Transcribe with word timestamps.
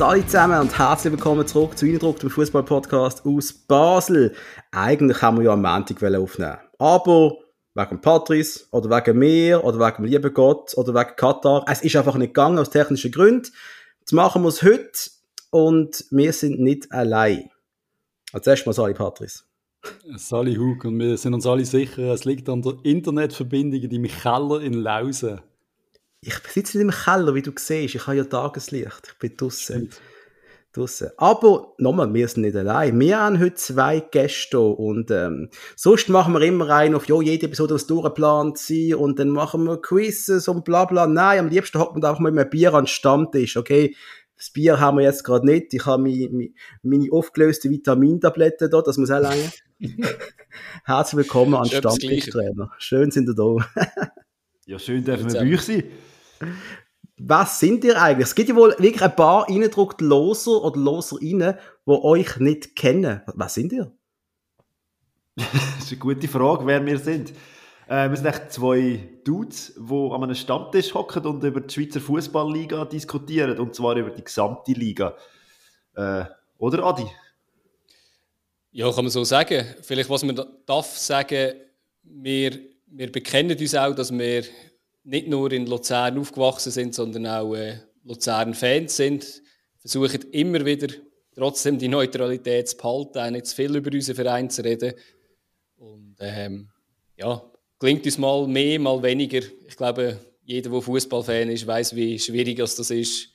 Salut 0.00 0.30
zusammen 0.30 0.58
und 0.62 0.78
herzlich 0.78 1.12
willkommen 1.12 1.46
zurück 1.46 1.76
zu 1.76 1.84
Eindruck, 1.84 2.20
dem 2.20 2.30
Fußball-Podcast 2.30 3.26
aus 3.26 3.52
Basel. 3.52 4.34
Eigentlich 4.72 5.20
haben 5.20 5.36
wir 5.36 5.44
ja 5.44 5.52
am 5.52 5.60
Montag 5.60 6.02
aufnehmen 6.02 6.56
aber 6.78 7.36
wegen 7.74 8.00
Patrice 8.00 8.64
oder 8.70 8.88
wegen 8.88 9.18
mir 9.18 9.62
oder 9.62 9.78
wegen 9.78 10.02
dem 10.02 10.04
lieben 10.06 10.32
Gott 10.32 10.74
oder 10.78 10.94
wegen 10.94 11.16
Katar, 11.16 11.66
es 11.68 11.82
ist 11.82 11.96
einfach 11.96 12.16
nicht 12.16 12.32
gegangen 12.32 12.58
aus 12.58 12.70
technischen 12.70 13.12
Gründen. 13.12 13.52
Jetzt 13.98 14.12
machen 14.12 14.40
wir 14.40 14.48
es 14.48 14.62
heute 14.62 15.10
und 15.50 16.06
wir 16.10 16.32
sind 16.32 16.60
nicht 16.60 16.90
allein. 16.90 17.50
Als 18.32 18.46
erstes 18.46 18.64
mal 18.64 18.72
Sali 18.72 18.94
Patrice. 18.94 19.44
Sali 20.16 20.56
Hug 20.56 20.82
und 20.86 20.98
wir 20.98 21.18
sind 21.18 21.34
uns 21.34 21.44
alle 21.44 21.66
sicher, 21.66 22.04
es 22.04 22.24
liegt 22.24 22.48
an 22.48 22.62
der 22.62 22.72
Internetverbindung 22.84 23.82
in 23.82 23.90
deinem 23.90 24.10
Keller 24.10 24.62
in 24.62 24.72
Lausen. 24.72 25.42
Ich 26.22 26.34
sitze 26.52 26.76
nicht 26.76 26.84
im 26.84 26.90
Keller, 26.90 27.34
wie 27.34 27.40
du 27.40 27.50
siehst. 27.56 27.94
Ich 27.94 28.06
habe 28.06 28.18
ja 28.18 28.24
Tageslicht. 28.24 29.08
Ich 29.08 29.18
bin 29.18 29.36
draußen. 29.38 29.88
draussen. 30.70 31.10
Aber 31.16 31.72
nochmal, 31.78 32.12
wir 32.12 32.28
sind 32.28 32.42
nicht 32.42 32.56
allein. 32.56 33.00
Wir 33.00 33.20
haben 33.20 33.40
heute 33.40 33.54
zwei 33.54 34.00
Gäste 34.00 34.60
und 34.60 35.10
ähm, 35.10 35.48
sonst 35.76 36.10
machen 36.10 36.34
wir 36.34 36.42
immer 36.42 36.68
rein 36.68 36.94
auf, 36.94 37.08
ja, 37.08 37.20
jede 37.22 37.46
Episode 37.46 37.72
muss 37.72 37.86
durchgeplant 37.86 38.58
sein 38.58 38.94
und 38.96 39.18
dann 39.18 39.30
machen 39.30 39.64
wir 39.64 39.80
Quizzes 39.80 40.46
und 40.48 40.64
bla 40.66 40.84
bla. 40.84 41.06
Nein, 41.06 41.38
am 41.38 41.48
liebsten 41.48 41.78
hocken 41.78 42.02
wir 42.02 42.10
einfach 42.10 42.20
mal 42.20 42.32
mit 42.32 42.42
einem 42.42 42.50
Bier 42.50 42.74
an 42.74 42.84
den 42.84 42.88
Stammtisch, 42.88 43.56
okay? 43.56 43.96
Das 44.36 44.50
Bier 44.50 44.78
haben 44.78 44.98
wir 44.98 45.04
jetzt 45.04 45.24
gerade 45.24 45.46
nicht. 45.46 45.72
Ich 45.72 45.86
habe 45.86 46.02
meine, 46.02 46.50
meine 46.82 47.12
aufgelöste 47.12 47.70
Vitamintablette 47.70 48.68
da, 48.68 48.82
das 48.82 48.98
muss 48.98 49.10
auch 49.10 49.20
lange. 49.20 49.50
Herzlich 50.84 51.16
willkommen 51.16 51.54
an 51.54 51.64
Stammtischtrainer. 51.64 52.72
Schön 52.76 53.10
sind 53.10 53.28
ihr 53.28 53.34
da. 53.34 53.56
ja, 54.70 54.78
schön 54.78 55.04
dürfen 55.04 55.32
wir 55.32 55.40
bei 55.40 55.52
euch 55.52 55.62
sein 55.62 55.84
was 57.22 57.60
sind 57.60 57.84
ihr 57.84 58.00
eigentlich? 58.00 58.28
Es 58.28 58.34
gibt 58.34 58.48
ja 58.48 58.56
wohl 58.56 58.70
wirklich 58.78 59.02
ein 59.02 59.14
paar 59.14 59.48
reingedruckte 59.48 60.04
Loser 60.04 60.62
oder 60.64 60.80
Loserinnen, 60.80 61.58
die 61.86 61.90
euch 61.90 62.38
nicht 62.38 62.74
kennen. 62.74 63.20
Was 63.26 63.54
sind 63.54 63.72
ihr? 63.72 63.92
das 65.36 65.84
ist 65.84 65.92
eine 65.92 65.98
gute 65.98 66.28
Frage, 66.28 66.66
wer 66.66 66.84
wir 66.84 66.98
sind. 66.98 67.32
Äh, 67.88 68.08
wir 68.08 68.16
sind 68.16 68.26
echt 68.26 68.52
zwei 68.52 69.20
Dudes, 69.24 69.74
die 69.76 70.10
an 70.10 70.22
einem 70.22 70.34
Stammtisch 70.34 70.94
hocken 70.94 71.26
und 71.26 71.44
über 71.44 71.60
die 71.60 71.72
Schweizer 71.72 72.00
Fußballliga 72.00 72.86
diskutieren. 72.86 73.58
Und 73.58 73.74
zwar 73.74 73.96
über 73.96 74.10
die 74.10 74.24
gesamte 74.24 74.72
Liga. 74.72 75.14
Äh, 75.94 76.24
oder, 76.56 76.84
Adi? 76.84 77.06
Ja, 78.72 78.90
kann 78.92 79.04
man 79.04 79.10
so 79.10 79.24
sagen. 79.24 79.66
Vielleicht, 79.82 80.08
was 80.08 80.24
man 80.24 80.40
darf 80.64 80.96
sagen, 80.96 81.52
wir, 82.02 82.58
wir 82.90 83.10
bekennen 83.12 83.56
uns 83.56 83.74
auch, 83.74 83.94
dass 83.94 84.12
wir 84.12 84.44
nicht 85.04 85.28
nur 85.28 85.50
in 85.52 85.66
Luzern 85.66 86.18
aufgewachsen 86.18 86.70
sind, 86.70 86.94
sondern 86.94 87.26
auch 87.26 87.54
äh, 87.54 87.78
Luzern-Fans 88.04 88.96
sind, 88.96 89.42
versuchen 89.78 90.30
immer 90.32 90.64
wieder 90.64 90.88
trotzdem 91.34 91.78
die 91.78 91.88
Neutralität 91.88 92.68
zu 92.68 92.76
behalten, 92.76 93.18
auch 93.18 93.30
nicht 93.30 93.46
zu 93.46 93.56
viel 93.56 93.74
über 93.76 93.92
unseren 93.92 94.16
Verein 94.16 94.50
zu 94.50 94.62
reden. 94.62 94.94
Und 95.76 96.16
ähm, 96.20 96.68
ja, 97.16 97.42
klingt 97.78 98.04
uns 98.04 98.18
mal 98.18 98.46
mehr, 98.46 98.78
mal 98.78 99.02
weniger. 99.02 99.40
Ich 99.66 99.76
glaube, 99.76 100.18
jeder, 100.44 100.70
der 100.70 100.82
Fußballfan 100.82 101.48
ist, 101.50 101.66
weiß, 101.66 101.94
wie 101.96 102.18
schwierig 102.18 102.58
das 102.58 102.78
ist, 102.90 103.28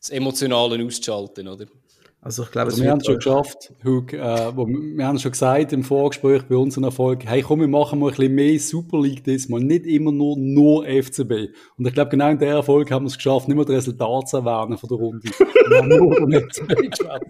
das 0.00 0.10
Emotionale 0.10 0.84
auszuschalten, 0.84 1.48
oder? 1.48 1.66
Also 2.26 2.42
ich 2.42 2.50
glaube, 2.50 2.72
also 2.72 2.82
wir 2.82 2.90
haben 2.90 2.98
es 2.98 3.06
schon 3.06 3.14
geschafft, 3.14 3.72
Hug, 3.84 4.12
äh, 4.12 4.56
wo, 4.56 4.66
wir 4.66 5.06
haben 5.06 5.16
schon 5.16 5.30
gesagt 5.30 5.72
im 5.72 5.84
Vorgespräch 5.84 6.42
bei 6.48 6.56
unserem 6.56 6.82
Erfolg, 6.82 7.24
hey 7.24 7.40
komm, 7.40 7.60
wir 7.60 7.68
machen 7.68 8.00
mal 8.00 8.06
ein 8.08 8.16
bisschen 8.16 8.34
mehr 8.34 8.58
Super 8.58 9.00
League 9.00 9.22
diesmal, 9.22 9.60
nicht 9.60 9.86
immer 9.86 10.10
nur, 10.10 10.36
nur 10.36 10.84
FCB. 10.86 11.54
Und 11.78 11.86
ich 11.86 11.94
glaube, 11.94 12.10
genau 12.10 12.28
in 12.30 12.40
der 12.40 12.54
Erfolg 12.54 12.90
haben 12.90 13.04
wir 13.04 13.10
es 13.10 13.16
geschafft, 13.16 13.46
nicht 13.46 13.54
mehr 13.54 13.64
das 13.64 13.76
Resultat 13.76 14.28
zu 14.28 14.38
erwähnen 14.38 14.76
von 14.76 14.88
der 14.88 14.98
Runde. 14.98 15.22
wir 15.68 15.78
haben 15.78 15.88
nur 15.88 16.20
um 16.20 16.32
FCB 16.32 16.98
geschafft. 16.98 17.22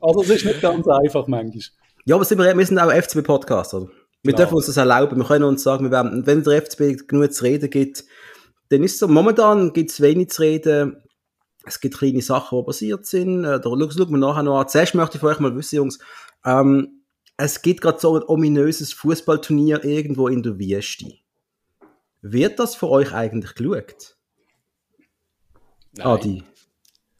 Also 0.00 0.22
es 0.22 0.30
ist 0.30 0.44
nicht 0.44 0.60
ganz 0.60 0.86
einfach 0.86 1.26
manchmal. 1.26 1.64
Ja, 2.04 2.14
aber 2.14 2.24
sind 2.24 2.38
wir, 2.38 2.56
wir 2.56 2.66
sind 2.66 2.78
auch 2.78 2.92
FCB-Podcast, 2.92 3.74
oder? 3.74 3.88
Wir 4.22 4.32
Klar. 4.32 4.46
dürfen 4.46 4.54
uns 4.58 4.66
das 4.66 4.76
erlauben. 4.76 5.16
Wir 5.16 5.24
können 5.24 5.44
uns 5.44 5.64
sagen, 5.64 5.86
wir 5.86 5.90
werden, 5.90 6.24
wenn 6.24 6.44
der 6.44 6.62
FCB 6.62 7.08
genug 7.08 7.32
zu 7.32 7.42
reden 7.42 7.68
gibt, 7.68 8.04
dann 8.68 8.84
ist 8.84 8.92
es 8.92 8.98
so, 9.00 9.08
momentan 9.08 9.72
gibt 9.72 9.90
es 9.90 10.00
wenig 10.00 10.30
zu 10.30 10.42
reden 10.42 11.02
es 11.64 11.80
gibt 11.80 11.98
kleine 11.98 12.22
Sachen, 12.22 12.58
die 12.58 12.64
passiert 12.64 13.06
sind. 13.06 13.44
Äh, 13.44 13.60
da 13.60 13.62
schauen 13.62 14.10
wir 14.10 14.18
nachher 14.18 14.42
noch 14.42 14.60
an. 14.60 14.68
Zuerst 14.68 14.94
möchte 14.94 15.16
ich 15.16 15.20
von 15.20 15.30
euch 15.30 15.40
mal 15.40 15.54
wissen, 15.56 15.76
Jungs, 15.76 15.98
ähm, 16.44 17.02
es 17.36 17.62
gibt 17.62 17.80
gerade 17.80 17.98
so 17.98 18.16
ein 18.16 18.22
ominöses 18.26 18.92
Fußballturnier 18.92 19.84
irgendwo 19.84 20.28
in 20.28 20.42
der 20.42 20.58
Wüste. 20.58 21.14
Wird 22.22 22.58
das 22.58 22.74
für 22.74 22.88
euch 22.88 23.14
eigentlich 23.14 23.54
geschaut? 23.54 24.16
Nein. 25.92 26.06
Adi? 26.06 26.42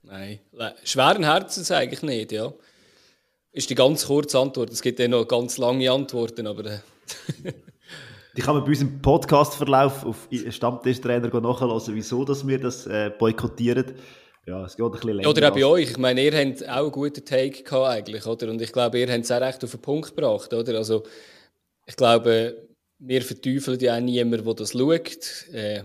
Nein. 0.03 0.41
Schweren 0.85 1.25
Herzens 1.25 1.71
eigentlich 1.71 2.03
nicht, 2.03 2.33
ja. 2.33 2.53
Ist 3.53 3.71
die 3.71 3.75
ganz 3.75 4.07
kurze 4.07 4.39
Antwort. 4.39 4.71
Es 4.71 4.83
gibt 4.83 4.99
ja 4.99 5.09
noch 5.09 5.27
ganz 5.27 5.59
lange 5.59 5.91
Antworten, 5.91 6.47
aber. 6.47 6.67
Äh, 6.67 6.79
die 8.37 8.43
kann 8.43 8.55
man 8.55 8.65
bei 8.65 8.71
unserem 8.71 9.01
Podcast-Verlauf 9.01 10.05
auf 10.05 10.29
Stammtischtrainer 10.51 11.29
nachhören, 11.41 11.83
wieso 11.95 12.25
dass 12.25 12.47
wir 12.47 12.61
das 12.61 12.87
äh, 12.87 13.11
boykottieren 13.19 13.95
ja, 14.47 14.65
es 14.65 14.77
geht 14.77 14.85
ein 14.85 14.91
bisschen 14.93 15.17
länger. 15.17 15.29
Oder 15.29 15.51
auch 15.51 15.55
bei 15.55 15.65
euch. 15.65 15.91
Ich 15.91 15.99
meine, 15.99 16.23
ihr 16.23 16.33
habt 16.33 16.69
auch 16.69 16.83
einen 16.83 16.93
guten 16.93 17.25
Take 17.25 17.63
gehabt 17.63 17.89
eigentlich, 17.89 18.27
oder? 18.27 18.49
Und 18.51 18.61
ich 18.63 18.73
glaube, 18.73 18.99
ihr 18.99 19.11
habt 19.11 19.25
es 19.25 19.31
auch 19.31 19.41
recht 19.41 19.63
auf 19.63 19.71
den 19.71 19.81
Punkt 19.81 20.15
gebracht, 20.15 20.53
oder? 20.53 20.79
Also, 20.79 21.05
ich 21.87 21.97
glaube, 21.97 22.69
wir 22.99 23.23
verteufeln 23.23 23.79
ja 23.81 23.97
auch 23.97 24.01
niemanden, 24.01 24.45
der 24.45 24.55
das 24.55 24.73
schaut. 24.73 25.49
Äh, 25.53 25.85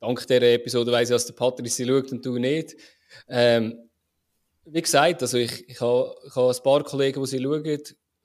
dank 0.00 0.26
dieser 0.26 0.42
Episode 0.42 0.92
weiss 0.92 1.10
ich, 1.10 1.14
dass 1.14 1.26
der 1.26 1.34
Patrice 1.34 1.86
schaut 1.86 2.12
und 2.12 2.24
du 2.24 2.38
nicht. 2.38 2.76
Ähm, 3.28 3.78
wie 4.66 4.82
gesagt, 4.82 5.22
also 5.22 5.38
ich, 5.38 5.68
ich 5.68 5.80
habe 5.80 6.14
ich 6.26 6.34
ha 6.34 6.50
ein 6.50 6.62
paar 6.62 6.82
Kollegen, 6.84 7.20
die 7.20 7.28
sie 7.28 7.42
schauen, 7.42 7.80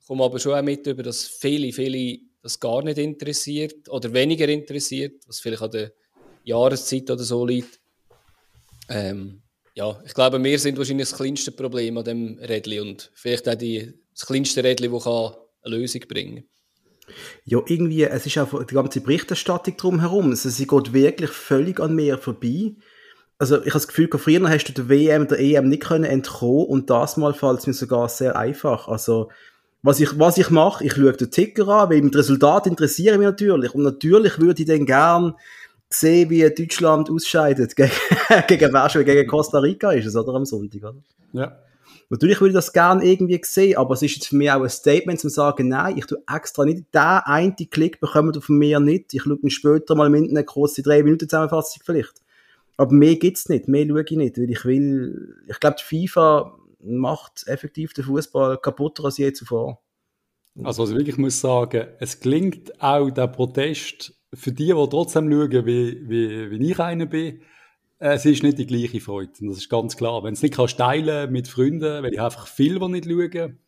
komme 0.06 0.24
aber 0.24 0.38
schon 0.38 0.54
auch 0.54 0.62
mit 0.62 0.86
über, 0.86 1.02
dass 1.02 1.26
viele, 1.26 1.72
viele 1.72 2.18
das 2.42 2.58
gar 2.58 2.82
nicht 2.82 2.98
interessiert 2.98 3.88
oder 3.88 4.12
weniger 4.12 4.48
interessiert, 4.48 5.22
was 5.26 5.40
vielleicht 5.40 5.62
an 5.62 5.70
der 5.70 5.92
Jahreszeit 6.44 7.10
oder 7.10 7.22
so 7.22 7.44
liegt. 7.44 7.78
Ähm, 8.88 9.42
ja, 9.74 9.98
ich 10.04 10.14
glaube, 10.14 10.42
wir 10.42 10.58
sind 10.58 10.78
wahrscheinlich 10.78 11.08
das 11.08 11.18
kleinste 11.18 11.52
Problem 11.52 11.98
an 11.98 12.04
dem 12.04 12.38
Rädli 12.38 12.80
und 12.80 13.10
vielleicht 13.14 13.48
auch 13.48 13.54
die, 13.54 13.94
das 14.14 14.26
kleinste 14.26 14.64
Rädli, 14.64 14.88
das 14.88 15.06
eine 15.06 15.36
Lösung 15.64 16.02
bringen 16.08 16.36
kann. 16.36 16.44
Ja, 17.44 17.60
irgendwie, 17.66 18.04
es 18.04 18.26
ist 18.26 18.38
auch 18.38 18.64
die 18.64 18.74
ganze 18.74 19.00
Berichterstattung 19.00 19.76
drumherum. 19.76 20.30
Also, 20.30 20.48
sie 20.48 20.66
geht 20.66 20.92
wirklich 20.92 21.30
völlig 21.30 21.80
an 21.80 21.94
mir 21.94 22.18
vorbei. 22.18 22.72
Also, 23.38 23.56
ich 23.56 23.62
habe 23.62 23.72
das 23.72 23.88
Gefühl, 23.88 24.08
früher 24.16 24.48
hast 24.48 24.64
du 24.64 24.72
der 24.72 24.88
WM, 24.88 25.26
der 25.26 25.40
EM 25.40 25.68
nicht 25.68 25.82
können 25.82 26.04
entkommen 26.04 26.66
und 26.66 26.90
das 26.90 27.16
mal 27.16 27.34
fällt 27.34 27.60
es 27.60 27.66
mir 27.66 27.72
sogar 27.72 28.08
sehr 28.08 28.36
einfach. 28.36 28.88
Also, 28.88 29.30
was 29.82 29.98
ich, 29.98 30.18
was 30.18 30.36
ich 30.36 30.50
mache, 30.50 30.84
ich 30.84 30.92
schaue 30.92 31.12
den 31.14 31.30
Ticker 31.30 31.66
an, 31.68 31.90
weil 31.90 32.02
mit 32.02 32.14
Resultat 32.14 32.66
interessiere 32.66 33.14
ich 33.14 33.18
mich 33.18 33.26
natürlich. 33.26 33.74
Und 33.74 33.82
natürlich 33.82 34.38
würde 34.38 34.62
ich 34.62 34.68
dann 34.68 34.84
gern 34.84 35.34
gesehen, 35.90 36.30
wie 36.30 36.48
Deutschland 36.48 37.10
ausscheidet 37.10 37.76
gegen, 37.76 37.90
gegen 38.48 38.90
schon, 38.90 39.04
gegen 39.04 39.28
Costa 39.28 39.58
Rica 39.58 39.92
ist 39.92 40.06
es, 40.06 40.16
oder? 40.16 40.34
Am 40.34 40.46
Sonntag, 40.46 40.82
oder? 40.82 41.02
Ja. 41.32 41.58
Natürlich 42.08 42.40
würde 42.40 42.50
ich 42.50 42.54
das 42.56 42.72
gerne 42.72 43.04
irgendwie 43.04 43.40
sehen, 43.44 43.76
aber 43.76 43.94
es 43.94 44.02
ist 44.02 44.16
jetzt 44.16 44.28
für 44.28 44.36
mich 44.36 44.50
auch 44.50 44.62
ein 44.62 44.68
Statement, 44.68 45.20
zum 45.20 45.30
sagen, 45.30 45.68
nein, 45.68 45.96
ich 45.96 46.06
tue 46.06 46.18
extra 46.28 46.64
nicht, 46.64 46.92
der 46.92 47.26
eine 47.26 47.54
Klick 47.54 48.00
bekommt 48.00 48.36
auf 48.36 48.48
mir 48.48 48.80
nicht, 48.80 49.14
ich 49.14 49.22
schaue 49.22 49.38
dann 49.40 49.50
später 49.50 49.94
mal 49.94 50.10
mit 50.10 50.28
einer 50.28 50.42
kurzen 50.42 50.82
drei 50.82 51.04
Minuten 51.04 51.28
Zusammenfassung 51.28 51.82
vielleicht. 51.84 52.20
Aber 52.76 52.92
mehr 52.92 53.14
gibt's 53.14 53.48
nicht, 53.48 53.68
mehr 53.68 53.86
schaue 53.86 54.02
ich 54.02 54.16
nicht, 54.16 54.38
weil 54.38 54.50
ich 54.50 54.64
will, 54.64 55.36
ich 55.48 55.60
glaube, 55.60 55.76
die 55.78 56.08
FIFA 56.08 56.52
macht 56.82 57.46
effektiv 57.46 57.92
den 57.92 58.04
Fußball 58.04 58.58
kaputter 58.58 59.04
als 59.04 59.18
je 59.18 59.32
zuvor. 59.32 59.80
Also 60.64 60.82
was 60.82 60.90
ich 60.90 60.96
wirklich 60.96 61.18
muss 61.18 61.40
sagen, 61.40 61.86
es 62.00 62.18
klingt 62.18 62.82
auch 62.82 63.10
der 63.10 63.28
Protest 63.28 64.19
für 64.32 64.52
die, 64.52 64.66
die 64.66 64.88
trotzdem 64.90 65.30
schauen, 65.30 65.66
wie, 65.66 66.08
wie, 66.08 66.50
wie 66.50 66.70
ich 66.70 66.78
einer 66.78 67.06
bin, 67.06 67.40
es 67.98 68.24
ist 68.24 68.42
nicht 68.42 68.58
die 68.58 68.66
gleiche 68.66 69.00
Freude. 69.00 69.32
das 69.40 69.58
ist 69.58 69.68
ganz 69.68 69.96
klar. 69.96 70.22
Wenn 70.22 70.32
du 70.32 70.38
es 70.38 70.42
nicht 70.42 70.54
kannst 70.54 70.78
teilen 70.78 71.30
mit 71.30 71.48
Freunden, 71.48 72.02
weil 72.02 72.14
ich 72.14 72.20
einfach 72.20 72.46
viel, 72.46 72.78
die 72.78 72.88
nicht 72.88 73.04
schauen, 73.04 73.58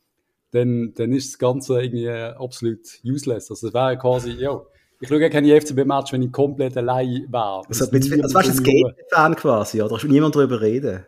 dann, 0.53 0.95
dann 0.95 1.13
ist 1.13 1.33
das 1.33 1.39
Ganze 1.39 1.83
irgendwie 1.83 2.09
absolut 2.09 2.81
useless. 3.05 3.51
Also 3.51 3.69
es 3.69 3.75
wäre 3.75 3.99
quasi, 3.99 4.33
ja, 4.33 4.63
ich 5.01 5.09
schaue 5.09 5.29
keine 5.29 5.61
FCB-Match, 5.61 6.13
wenn 6.13 6.23
ich 6.23 6.33
komplett 6.33 6.77
allein 6.77 7.27
wäre. 7.29 7.63
Also, 7.69 7.87
also, 7.87 8.35
warst 8.35 8.49
du 8.49 8.53
ein 8.53 8.57
Skate-Fan 8.57 9.37
quasi, 9.37 9.83
oder? 9.83 9.99
Du 9.99 10.07
niemand 10.07 10.35
darüber 10.37 10.61
reden? 10.61 11.05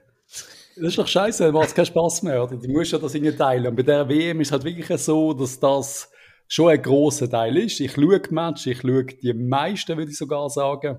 Das 0.76 0.88
ist 0.88 0.98
doch 0.98 1.06
scheiße, 1.06 1.44
dann 1.44 1.54
macht 1.54 1.68
es 1.68 1.74
keinen 1.74 1.86
Spass 1.86 2.22
mehr. 2.22 2.42
Oder? 2.42 2.56
Du 2.56 2.68
musst 2.68 2.90
ja 2.90 2.98
das 2.98 3.14
irgendwie 3.14 3.36
teilen. 3.36 3.68
Und 3.68 3.76
bei 3.76 3.84
der 3.84 4.08
WM 4.08 4.40
ist 4.40 4.48
es 4.48 4.52
halt 4.52 4.64
wirklich 4.64 5.00
so, 5.00 5.32
dass 5.32 5.60
das 5.60 6.10
schon 6.48 6.70
ein 6.70 6.82
grosser 6.82 7.28
Teil 7.28 7.56
ist. 7.56 7.80
Ich 7.80 7.92
schaue 7.92 8.20
die 8.20 8.34
Match, 8.34 8.66
ich 8.66 8.80
schaue 8.80 9.04
die 9.04 9.34
meisten, 9.34 9.96
würde 9.96 10.10
ich 10.10 10.18
sogar 10.18 10.48
sagen, 10.50 10.98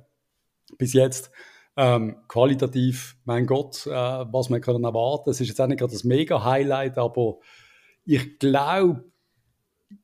bis 0.77 0.93
jetzt. 0.93 1.31
Ähm, 1.77 2.15
qualitativ, 2.29 3.17
mein 3.25 3.45
Gott, 3.45 3.85
äh, 3.85 3.91
was 3.91 4.49
man 4.49 4.61
kann 4.61 4.81
erwarten. 4.81 5.29
Es 5.29 5.41
ist 5.41 5.49
jetzt 5.49 5.59
auch 5.59 5.67
nicht 5.67 5.79
gerade 5.79 5.91
das 5.91 6.05
Mega-Highlight, 6.05 6.97
aber 6.97 7.39
ich 8.05 8.39
glaube, 8.39 9.03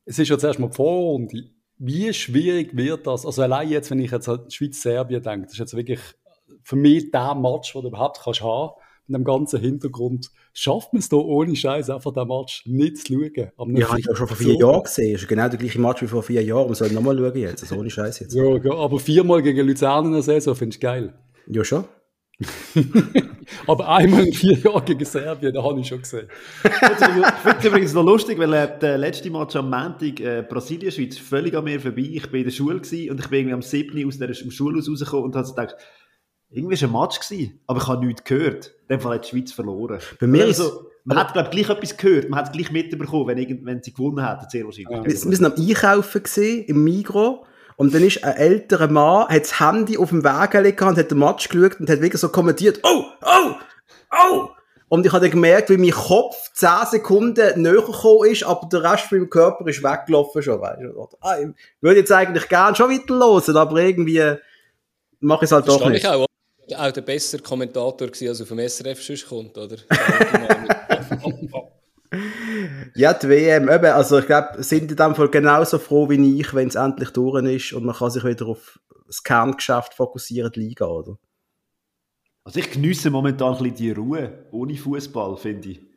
es 0.04 0.20
ist 0.20 0.28
jetzt 0.28 0.44
erstmal 0.44 0.70
die 0.70 0.76
Vorrunde. 0.76 1.50
Wie 1.78 2.14
schwierig 2.14 2.76
wird 2.76 3.08
das? 3.08 3.26
Also 3.26 3.42
allein 3.44 3.70
jetzt, 3.70 3.90
wenn 3.90 4.00
ich 4.00 4.12
jetzt 4.12 4.28
an 4.28 4.52
Schweiz-Serbien 4.52 5.24
denke, 5.24 5.46
das 5.46 5.54
ist 5.54 5.60
jetzt 5.60 5.76
wirklich 5.76 6.02
für 6.62 6.76
mich 6.76 7.10
der 7.10 7.36
Match, 7.36 7.72
den 7.72 7.84
du 7.84 7.88
überhaupt 7.88 8.20
kannst 8.22 8.42
haben 8.42 8.74
in 9.12 9.14
dem 9.14 9.24
ganzen 9.24 9.60
Hintergrund, 9.60 10.30
schafft 10.54 10.94
man 10.94 11.02
es 11.02 11.10
da 11.10 11.18
ohne 11.18 11.56
Scheiß 11.56 11.90
einfach 11.90 12.14
den 12.14 12.28
Match 12.28 12.66
nicht 12.66 12.98
zu 12.98 13.14
schauen. 13.14 13.52
Am 13.58 13.76
ja, 13.76 13.90
habe 13.90 14.00
ich 14.00 14.06
ja 14.06 14.16
schon 14.16 14.28
vor 14.28 14.38
vier 14.38 14.56
Jahren 14.56 14.84
gesehen. 14.84 15.14
Das 15.14 15.22
ist 15.22 15.28
genau 15.28 15.50
der 15.50 15.60
gleiche 15.60 15.80
Match 15.80 16.02
wie 16.02 16.08
vor 16.08 16.24
vier 16.24 16.44
Jahren. 16.44 16.66
Man 16.66 16.76
soll 16.76 16.92
nochmal 16.92 17.18
schauen 17.18 17.36
jetzt, 17.36 17.64
also 17.64 17.76
ohne 17.76 17.90
Scheiß 17.90 18.20
jetzt. 18.20 18.34
Ja, 18.34 18.44
aber 18.44 19.00
viermal 19.00 19.42
gegen 19.42 19.68
Luzern 19.68 20.06
in 20.06 20.14
der 20.14 20.22
Saison 20.22 20.56
finde 20.56 20.76
ich 20.76 20.80
geil. 20.80 21.14
Ja, 21.48 21.64
schon. 21.64 21.86
Aber 23.68 23.88
einmal 23.90 24.26
in 24.26 24.34
vier 24.34 24.58
Jahren 24.58 24.86
gegen 24.86 25.06
Serbien, 25.06 25.54
da 25.54 25.64
habe 25.64 25.80
ich 25.80 25.88
schon 25.88 26.02
gesehen. 26.02 26.28
ich 26.64 26.72
finde 26.72 27.28
es 27.60 27.66
übrigens 27.66 27.94
noch 27.94 28.04
lustig, 28.04 28.38
weil 28.40 28.54
äh, 28.54 28.80
der 28.80 28.98
letzte 28.98 29.30
Match 29.30 29.56
am 29.56 29.70
Montag 29.70 30.20
äh, 30.20 30.44
Brasilien-Schweiz 30.48 31.18
völlig 31.18 31.56
an 31.56 31.64
mir 31.64 31.80
vorbei. 31.80 32.10
Ich 32.14 32.32
war 32.32 32.40
in 32.40 32.44
der 32.46 32.52
Schule 32.52 32.76
und 32.76 32.92
ich 32.92 33.30
bin 33.30 33.40
irgendwie 33.40 33.54
am 33.54 33.62
7. 33.62 34.08
aus 34.08 34.18
der 34.18 34.34
Schulhaus 34.34 34.90
rausgekommen 34.90 35.26
und 35.26 35.36
habe 35.36 35.48
gedacht, 35.48 35.76
irgendwie 36.52 36.82
war 36.82 36.90
ein 36.90 37.02
Match 37.02 37.20
gewesen, 37.20 37.60
aber 37.68 37.82
ich 37.82 37.88
habe 37.88 38.06
nichts 38.06 38.24
gehört. 38.24 38.68
In 38.88 38.96
dem 38.96 39.00
Fall 39.02 39.16
hat 39.16 39.26
die 39.26 39.30
Schweiz 39.30 39.52
verloren. 39.52 40.00
Bei 40.20 40.28
mir 40.28 40.46
also, 40.46 40.64
ist 40.66 40.92
man 41.04 41.18
hat, 41.18 41.34
glaube 41.34 41.50
gleich 41.50 41.70
etwas 41.70 41.98
gehört. 41.98 42.30
Man 42.30 42.40
hat 42.40 42.48
es 42.48 42.52
gleich 42.52 42.72
mitbekommen, 42.72 43.28
wenn, 43.28 43.66
wenn 43.66 43.82
sie 43.82 43.94
gewonnen 43.94 44.26
hätten, 44.26 44.50
sehr 44.50 44.66
wahrscheinlich. 44.66 44.92
Ja. 44.92 45.04
Wir, 45.04 45.12
wir 45.12 45.16
sind 45.16 45.46
am 45.46 45.54
Einkaufen 45.54 46.24
gesehen, 46.24 46.66
im 46.66 46.84
Migro. 46.84 47.46
Und 47.78 47.96
dann 47.96 48.04
ist 48.04 48.24
ein 48.24 48.36
älterer 48.36 48.90
Mann, 48.90 49.28
hat 49.28 49.42
das 49.42 49.60
Handy 49.60 49.98
auf 49.98 50.10
dem 50.10 50.24
Weg 50.24 50.52
gelegt 50.52 50.82
und 50.82 50.98
hat 50.98 51.10
den 51.10 51.18
Match 51.18 51.50
geschaut 51.50 51.80
und 51.80 51.90
hat 51.90 52.02
wirklich 52.02 52.22
so 52.22 52.30
kommentiert, 52.30 52.80
oh, 52.84 53.06
oh, 53.24 53.56
oh! 54.12 54.50
Und 54.88 55.06
ich 55.06 55.12
habe 55.12 55.22
dann 55.22 55.32
gemerkt, 55.32 55.70
wie 55.70 55.78
mein 55.78 55.92
Kopf 55.92 56.36
10 56.54 56.70
Sekunden 56.92 57.62
näher 57.62 57.82
gekommen 57.82 58.30
ist, 58.30 58.44
aber 58.44 58.68
der 58.68 58.84
Rest 58.84 59.06
von 59.06 59.20
meinem 59.20 59.30
Körper 59.30 59.66
ist 59.68 59.82
weggelaufen 59.82 60.44
schon, 60.44 60.62
weißt 60.62 60.82
du. 60.82 61.08
Ah, 61.22 61.40
ich 61.40 61.48
würde 61.80 62.02
jetzt 62.02 62.12
eigentlich 62.12 62.48
gerne 62.50 62.76
schon 62.76 62.92
weiter 62.92 63.16
hören, 63.16 63.58
aber 63.58 63.78
irgendwie 63.78 64.36
mache 65.22 65.46
ich 65.46 65.48
es 65.48 65.52
halt 65.54 65.68
doch 65.68 65.90
nicht. 65.90 66.04
Ich 66.04 66.08
auch, 66.08 66.28
auch 66.76 66.92
der 66.92 67.02
bessere 67.02 67.42
Kommentator 67.42 68.08
gewesen, 68.08 68.30
als 68.30 68.42
auf 68.42 68.50
dem 68.50 68.60
SRF 68.60 69.02
sonst 69.02 69.28
kommt, 69.28 69.58
oder? 69.58 69.78
Ja, 72.94 73.14
die 73.14 73.30
WM, 73.30 73.70
eben, 73.70 73.86
also 73.86 74.20
ich 74.20 74.26
glaube, 74.26 74.62
sind 74.64 74.92
in 74.92 74.98
dem 74.98 75.16
Fall 75.16 75.30
genauso 75.30 75.80
froh 75.80 76.10
wie 76.10 76.40
ich, 76.40 76.54
wenn 76.54 76.68
es 76.68 76.76
endlich 76.76 77.12
durch 77.12 77.42
ist 77.46 77.74
und 77.74 77.86
man 77.86 77.96
kann 77.96 78.12
sich 78.12 78.24
wieder 78.24 78.48
auf 78.48 78.80
das 79.08 79.24
Kerngeschäft 79.24 79.94
fokussieren, 79.94 80.52
die 80.52 80.60
Liga, 80.60 80.86
oder? 80.86 81.18
Also 82.44 82.60
ich 82.60 82.72
genieße 82.72 83.10
momentan 83.10 83.54
ein 83.54 83.64
bisschen 83.64 83.76
die 83.76 83.92
Ruhe 83.92 84.46
ohne 84.52 84.76
Fußball, 84.76 85.38
finde 85.38 85.70
ich. 85.70 85.92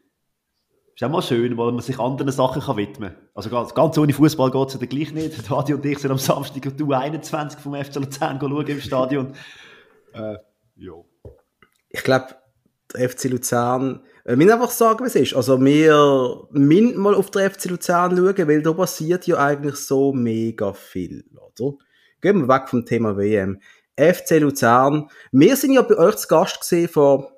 Ist 0.94 1.02
auch 1.02 1.10
mal 1.10 1.22
schön, 1.22 1.56
weil 1.56 1.72
man 1.72 1.80
sich 1.80 1.98
anderen 1.98 2.30
Sachen 2.30 2.62
kann 2.62 2.76
widmen 2.76 3.10
kann. 3.10 3.28
Also 3.34 3.50
ganz, 3.50 3.74
ganz 3.74 3.98
ohne 3.98 4.12
Fußball 4.12 4.50
geht 4.52 4.68
es 4.68 4.80
ja 4.80 4.86
gleich 4.86 5.12
nicht. 5.12 5.50
Adi 5.50 5.74
und 5.74 5.84
ich 5.84 5.98
sind 5.98 6.12
am 6.12 6.18
Samstag 6.18 6.64
und 6.66 6.78
du 6.78 6.92
21 6.92 7.58
vom 7.58 7.74
FC 7.74 7.96
Luzern 7.96 8.38
schauen 8.38 8.66
im 8.66 8.80
Stadion. 8.80 9.34
Äh, 10.12 10.36
ja. 10.76 10.94
Ich 11.88 12.02
glaube, 12.02 12.36
der 12.92 13.08
FC 13.08 13.24
Luzern 13.24 14.02
wir 14.26 14.36
müssen 14.36 14.52
einfach 14.52 14.70
sagen, 14.70 15.04
was 15.04 15.14
es 15.14 15.32
ist. 15.32 15.36
Also, 15.36 15.62
wir 15.62 16.46
müssen 16.50 16.96
mal 16.98 17.14
auf 17.14 17.30
den 17.30 17.50
FC 17.50 17.66
Luzern 17.66 18.16
schauen, 18.16 18.48
weil 18.48 18.62
da 18.62 18.72
passiert 18.72 19.26
ja 19.26 19.36
eigentlich 19.36 19.76
so 19.76 20.14
mega 20.14 20.72
viel, 20.72 21.24
oder? 21.34 21.76
Gehen 22.22 22.40
wir 22.40 22.48
weg 22.48 22.70
vom 22.70 22.86
Thema 22.86 23.18
WM. 23.18 23.60
FC 23.98 24.40
Luzern. 24.40 25.10
Wir 25.30 25.56
sind 25.56 25.74
ja 25.74 25.82
bei 25.82 25.98
euch 25.98 26.16
zu 26.16 26.28
Gast 26.28 26.58
gesehen 26.60 26.88
vor 26.88 27.32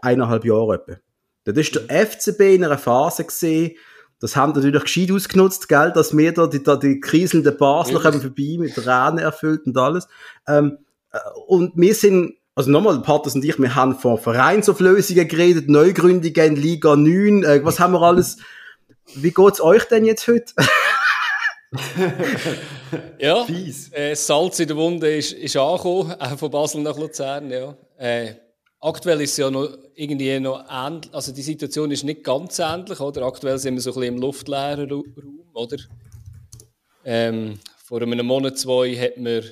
eineinhalb 0.00 0.44
Jahren 0.44 0.78
etwa. 0.78 1.00
Das 1.44 1.56
ist 1.56 1.74
der 1.74 2.06
FCB 2.06 2.40
in 2.54 2.64
einer 2.64 2.78
Phase 2.78 3.24
gesehen. 3.24 3.76
Das 4.20 4.36
haben 4.36 4.52
natürlich 4.52 4.84
gescheit 4.84 5.10
ausgenutzt, 5.10 5.68
gell, 5.68 5.90
dass 5.92 6.16
wir 6.16 6.32
da 6.32 6.46
die, 6.46 6.62
da 6.62 6.76
die 6.76 7.00
kriselnden 7.00 7.56
Basler 7.56 7.98
kommen 7.98 8.20
vorbei 8.20 8.56
mit 8.58 8.76
Tränen 8.76 9.18
erfüllt 9.18 9.66
und 9.66 9.76
alles. 9.76 10.06
Ähm, 10.46 10.78
äh, 11.10 11.18
und 11.48 11.72
wir 11.74 11.94
sind 11.96 12.36
also 12.54 12.70
nochmal, 12.70 13.00
Patters 13.02 13.34
und 13.34 13.44
ich, 13.44 13.58
wir 13.58 13.74
haben 13.74 13.94
von 13.98 14.18
Vereinsauflösungen 14.18 15.26
geredet, 15.28 15.68
Neugründungen, 15.68 16.56
Liga 16.56 16.96
9, 16.96 17.44
äh, 17.44 17.64
was 17.64 17.80
haben 17.80 17.94
wir 17.94 18.02
alles? 18.02 18.38
Wie 19.14 19.30
geht's 19.30 19.60
euch 19.60 19.84
denn 19.84 20.04
jetzt 20.04 20.26
heute? 20.28 20.52
ja, 23.18 23.46
äh, 23.92 24.14
Salz 24.14 24.60
in 24.60 24.68
der 24.68 24.76
Wunde 24.76 25.16
ist, 25.16 25.32
ist 25.32 25.56
angekommen, 25.56 26.12
auch 26.18 26.38
von 26.38 26.50
Basel 26.50 26.82
nach 26.82 26.98
Luzern, 26.98 27.50
ja. 27.50 27.74
Äh, 27.96 28.34
aktuell 28.80 29.22
ist 29.22 29.32
es 29.32 29.36
ja 29.38 29.50
noch 29.50 29.70
irgendwie 29.94 30.38
noch 30.38 30.64
ähnlich, 30.68 31.12
also 31.14 31.32
die 31.32 31.40
Situation 31.40 31.90
ist 31.90 32.04
nicht 32.04 32.24
ganz 32.24 32.58
ähnlich, 32.58 33.00
oder? 33.00 33.22
Aktuell 33.22 33.58
sind 33.58 33.74
wir 33.74 33.80
so 33.80 33.90
ein 33.90 33.94
bisschen 33.94 34.14
im 34.16 34.20
luftleeren 34.20 34.90
Raum, 34.90 35.04
oder? 35.54 35.78
Ähm, 37.04 37.58
vor 37.82 38.02
einem 38.02 38.26
Monat, 38.26 38.58
zwei, 38.58 38.94
hat 38.94 39.16
man 39.16 39.42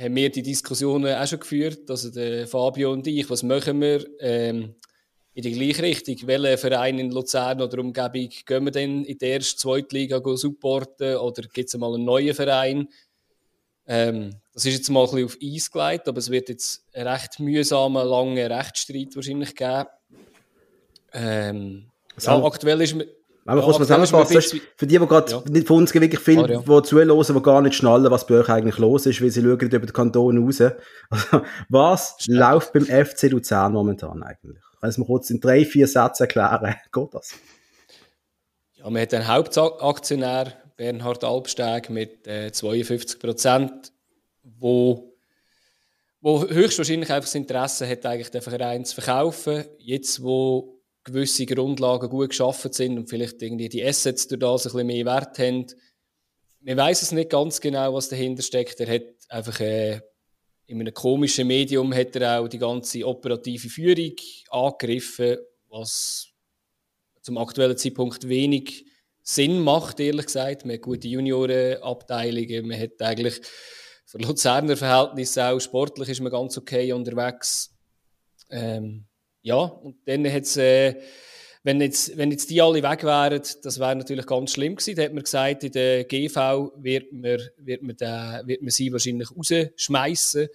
haben 0.00 0.16
wir 0.16 0.30
die 0.30 0.42
Diskussionen 0.42 1.14
auch 1.14 1.26
schon 1.26 1.40
geführt, 1.40 1.90
also 1.90 2.10
der 2.10 2.46
Fabio 2.46 2.92
und 2.92 3.06
ich, 3.06 3.28
was 3.28 3.42
machen 3.42 3.80
wir 3.80 4.04
ähm, 4.20 4.74
in 5.34 5.42
die 5.42 5.52
gleiche 5.52 5.82
Richtung? 5.82 6.16
Welchen 6.26 6.58
Verein 6.58 6.98
in 6.98 7.10
Luzern 7.10 7.60
oder 7.60 7.78
Umgebung 7.78 8.30
gehen 8.46 8.64
wir 8.64 8.70
denn 8.70 9.04
in 9.04 9.18
die 9.18 9.26
erste, 9.26 9.56
zweite 9.56 9.94
Liga 9.94 10.20
supporten 10.36 11.16
oder 11.16 11.42
gibt 11.42 11.68
es 11.68 11.76
mal 11.76 11.94
einen 11.94 12.04
neuen 12.04 12.34
Verein? 12.34 12.88
Ähm, 13.86 14.36
das 14.54 14.64
ist 14.64 14.74
jetzt 14.74 14.90
mal 14.90 15.04
ein 15.04 15.10
bisschen 15.10 15.26
auf 15.26 15.38
Eis 15.42 15.70
gelegt, 15.70 16.08
aber 16.08 16.18
es 16.18 16.30
wird 16.30 16.48
jetzt 16.48 16.84
einen 16.94 17.08
recht 17.08 17.38
mühsamen, 17.38 18.06
langen 18.06 18.52
Rechtsstreit 18.52 19.14
wahrscheinlich 19.14 19.54
geben. 19.54 19.86
Ähm, 21.12 21.90
ja, 22.18 22.42
aktuell 22.42 22.80
ist, 22.80 22.96
wenn 23.50 23.56
man 23.56 23.64
kurz 23.64 23.78
mal 23.80 23.84
zusammenfassen, 24.04 24.60
für 24.76 24.86
die, 24.86 24.98
die 24.98 25.06
gerade 25.06 25.32
ja. 25.32 25.42
nicht 25.48 25.66
von 25.66 25.78
uns 25.78 25.92
wirklich 25.92 26.20
viel, 26.20 26.38
ah, 26.38 26.46
ja. 26.48 26.60
die 26.60 26.82
zuhören, 26.82 27.08
die 27.08 27.42
gar 27.42 27.60
nicht 27.62 27.74
schnallen, 27.74 28.08
was 28.08 28.24
bei 28.24 28.36
euch 28.36 28.48
eigentlich 28.48 28.78
los 28.78 29.06
ist, 29.06 29.20
weil 29.20 29.30
sie 29.30 29.40
schauen 29.40 29.58
über 29.58 29.78
den 29.80 29.92
Kanton 29.92 30.44
raus. 30.44 30.62
Also, 31.10 31.42
was 31.68 32.14
Stimmt. 32.20 32.38
läuft 32.38 32.72
beim 32.72 32.84
FC 32.84 33.24
Luzern 33.24 33.72
momentan 33.72 34.22
eigentlich? 34.22 34.62
Kannst 34.80 34.98
du 34.98 35.00
mir 35.00 35.06
kurz 35.08 35.30
in 35.30 35.40
drei, 35.40 35.64
vier 35.64 35.88
Sätzen 35.88 36.22
erklären? 36.22 36.76
Geht 36.92 37.08
das? 37.14 37.34
Ja, 38.74 38.88
man 38.88 39.02
hat 39.02 39.12
einen 39.12 39.26
Hauptaktionär, 39.26 40.52
Bernhard 40.76 41.24
Albsteg, 41.24 41.90
mit 41.90 42.28
äh, 42.28 42.52
52 42.52 43.18
Prozent, 43.18 43.92
wo, 44.44 45.12
wo 46.20 46.46
höchstwahrscheinlich 46.46 47.10
einfach 47.10 47.26
das 47.26 47.34
Interesse 47.34 47.88
hat, 47.88 48.06
eigentlich 48.06 48.30
den 48.30 48.42
Verein 48.42 48.84
zu 48.84 48.94
verkaufen. 48.94 49.64
Jetzt, 49.78 50.22
wo 50.22 50.79
gewisse 51.04 51.46
Grundlagen 51.46 52.10
gut 52.10 52.30
geschaffen 52.30 52.72
sind 52.72 52.98
und 52.98 53.08
vielleicht 53.08 53.40
irgendwie 53.42 53.68
die 53.68 53.84
Assets 53.84 54.28
durch 54.28 54.40
das 54.40 54.66
ein 54.66 54.72
bisschen 54.72 54.86
mehr 54.86 55.06
Wert 55.06 55.38
haben. 55.38 55.66
Man 56.60 56.76
weiß 56.76 57.02
es 57.02 57.12
nicht 57.12 57.30
ganz 57.30 57.60
genau, 57.60 57.94
was 57.94 58.08
dahinter 58.08 58.42
steckt. 58.42 58.80
Er 58.80 58.94
hat 58.94 59.06
einfach 59.28 59.60
äh, 59.60 60.00
in 60.66 60.80
einem 60.80 60.94
komischen 60.94 61.48
Medium 61.48 61.92
hat 61.92 62.14
er 62.14 62.40
auch 62.40 62.48
die 62.48 62.58
ganze 62.58 63.04
operative 63.04 63.68
Führung 63.68 64.14
angegriffen, 64.50 65.38
was 65.68 66.28
zum 67.22 67.38
aktuellen 67.38 67.76
Zeitpunkt 67.76 68.28
wenig 68.28 68.86
Sinn 69.22 69.60
macht, 69.60 69.98
ehrlich 70.00 70.26
gesagt. 70.26 70.64
Man 70.64 70.74
hat 70.74 70.82
gute 70.82 71.08
Juniorenabteilungen, 71.08 72.68
man 72.68 72.80
hat 72.80 73.00
eigentlich 73.02 73.40
für 74.06 74.18
Luzerner 74.18 74.76
Verhältnisse 74.76 75.44
auch 75.44 75.60
sportlich 75.60 76.08
ist 76.08 76.20
man 76.20 76.32
ganz 76.32 76.56
okay 76.58 76.92
unterwegs. 76.92 77.76
Ähm, 78.50 79.06
ja, 79.42 79.56
und 79.56 79.96
dann 80.06 80.30
hat 80.30 80.42
es, 80.42 80.56
äh, 80.56 80.94
wenn, 81.62 81.80
jetzt, 81.80 82.16
wenn 82.16 82.30
jetzt 82.30 82.50
die 82.50 82.60
alle 82.60 82.82
weg 82.82 83.04
wären, 83.04 83.42
das 83.62 83.78
wäre 83.78 83.96
natürlich 83.96 84.26
ganz 84.26 84.52
schlimm 84.52 84.76
gewesen. 84.76 84.96
Da 84.96 85.02
hat 85.04 85.12
man 85.12 85.24
gesagt, 85.24 85.64
in 85.64 85.72
der 85.72 86.04
GV 86.04 86.72
wird 86.76 87.12
man, 87.12 87.38
wird 87.58 87.82
man, 87.82 87.96
den, 87.96 88.46
wird 88.46 88.62
man 88.62 88.70
sie 88.70 88.92
wahrscheinlich 88.92 89.28
rausschmeißen. 89.30 90.48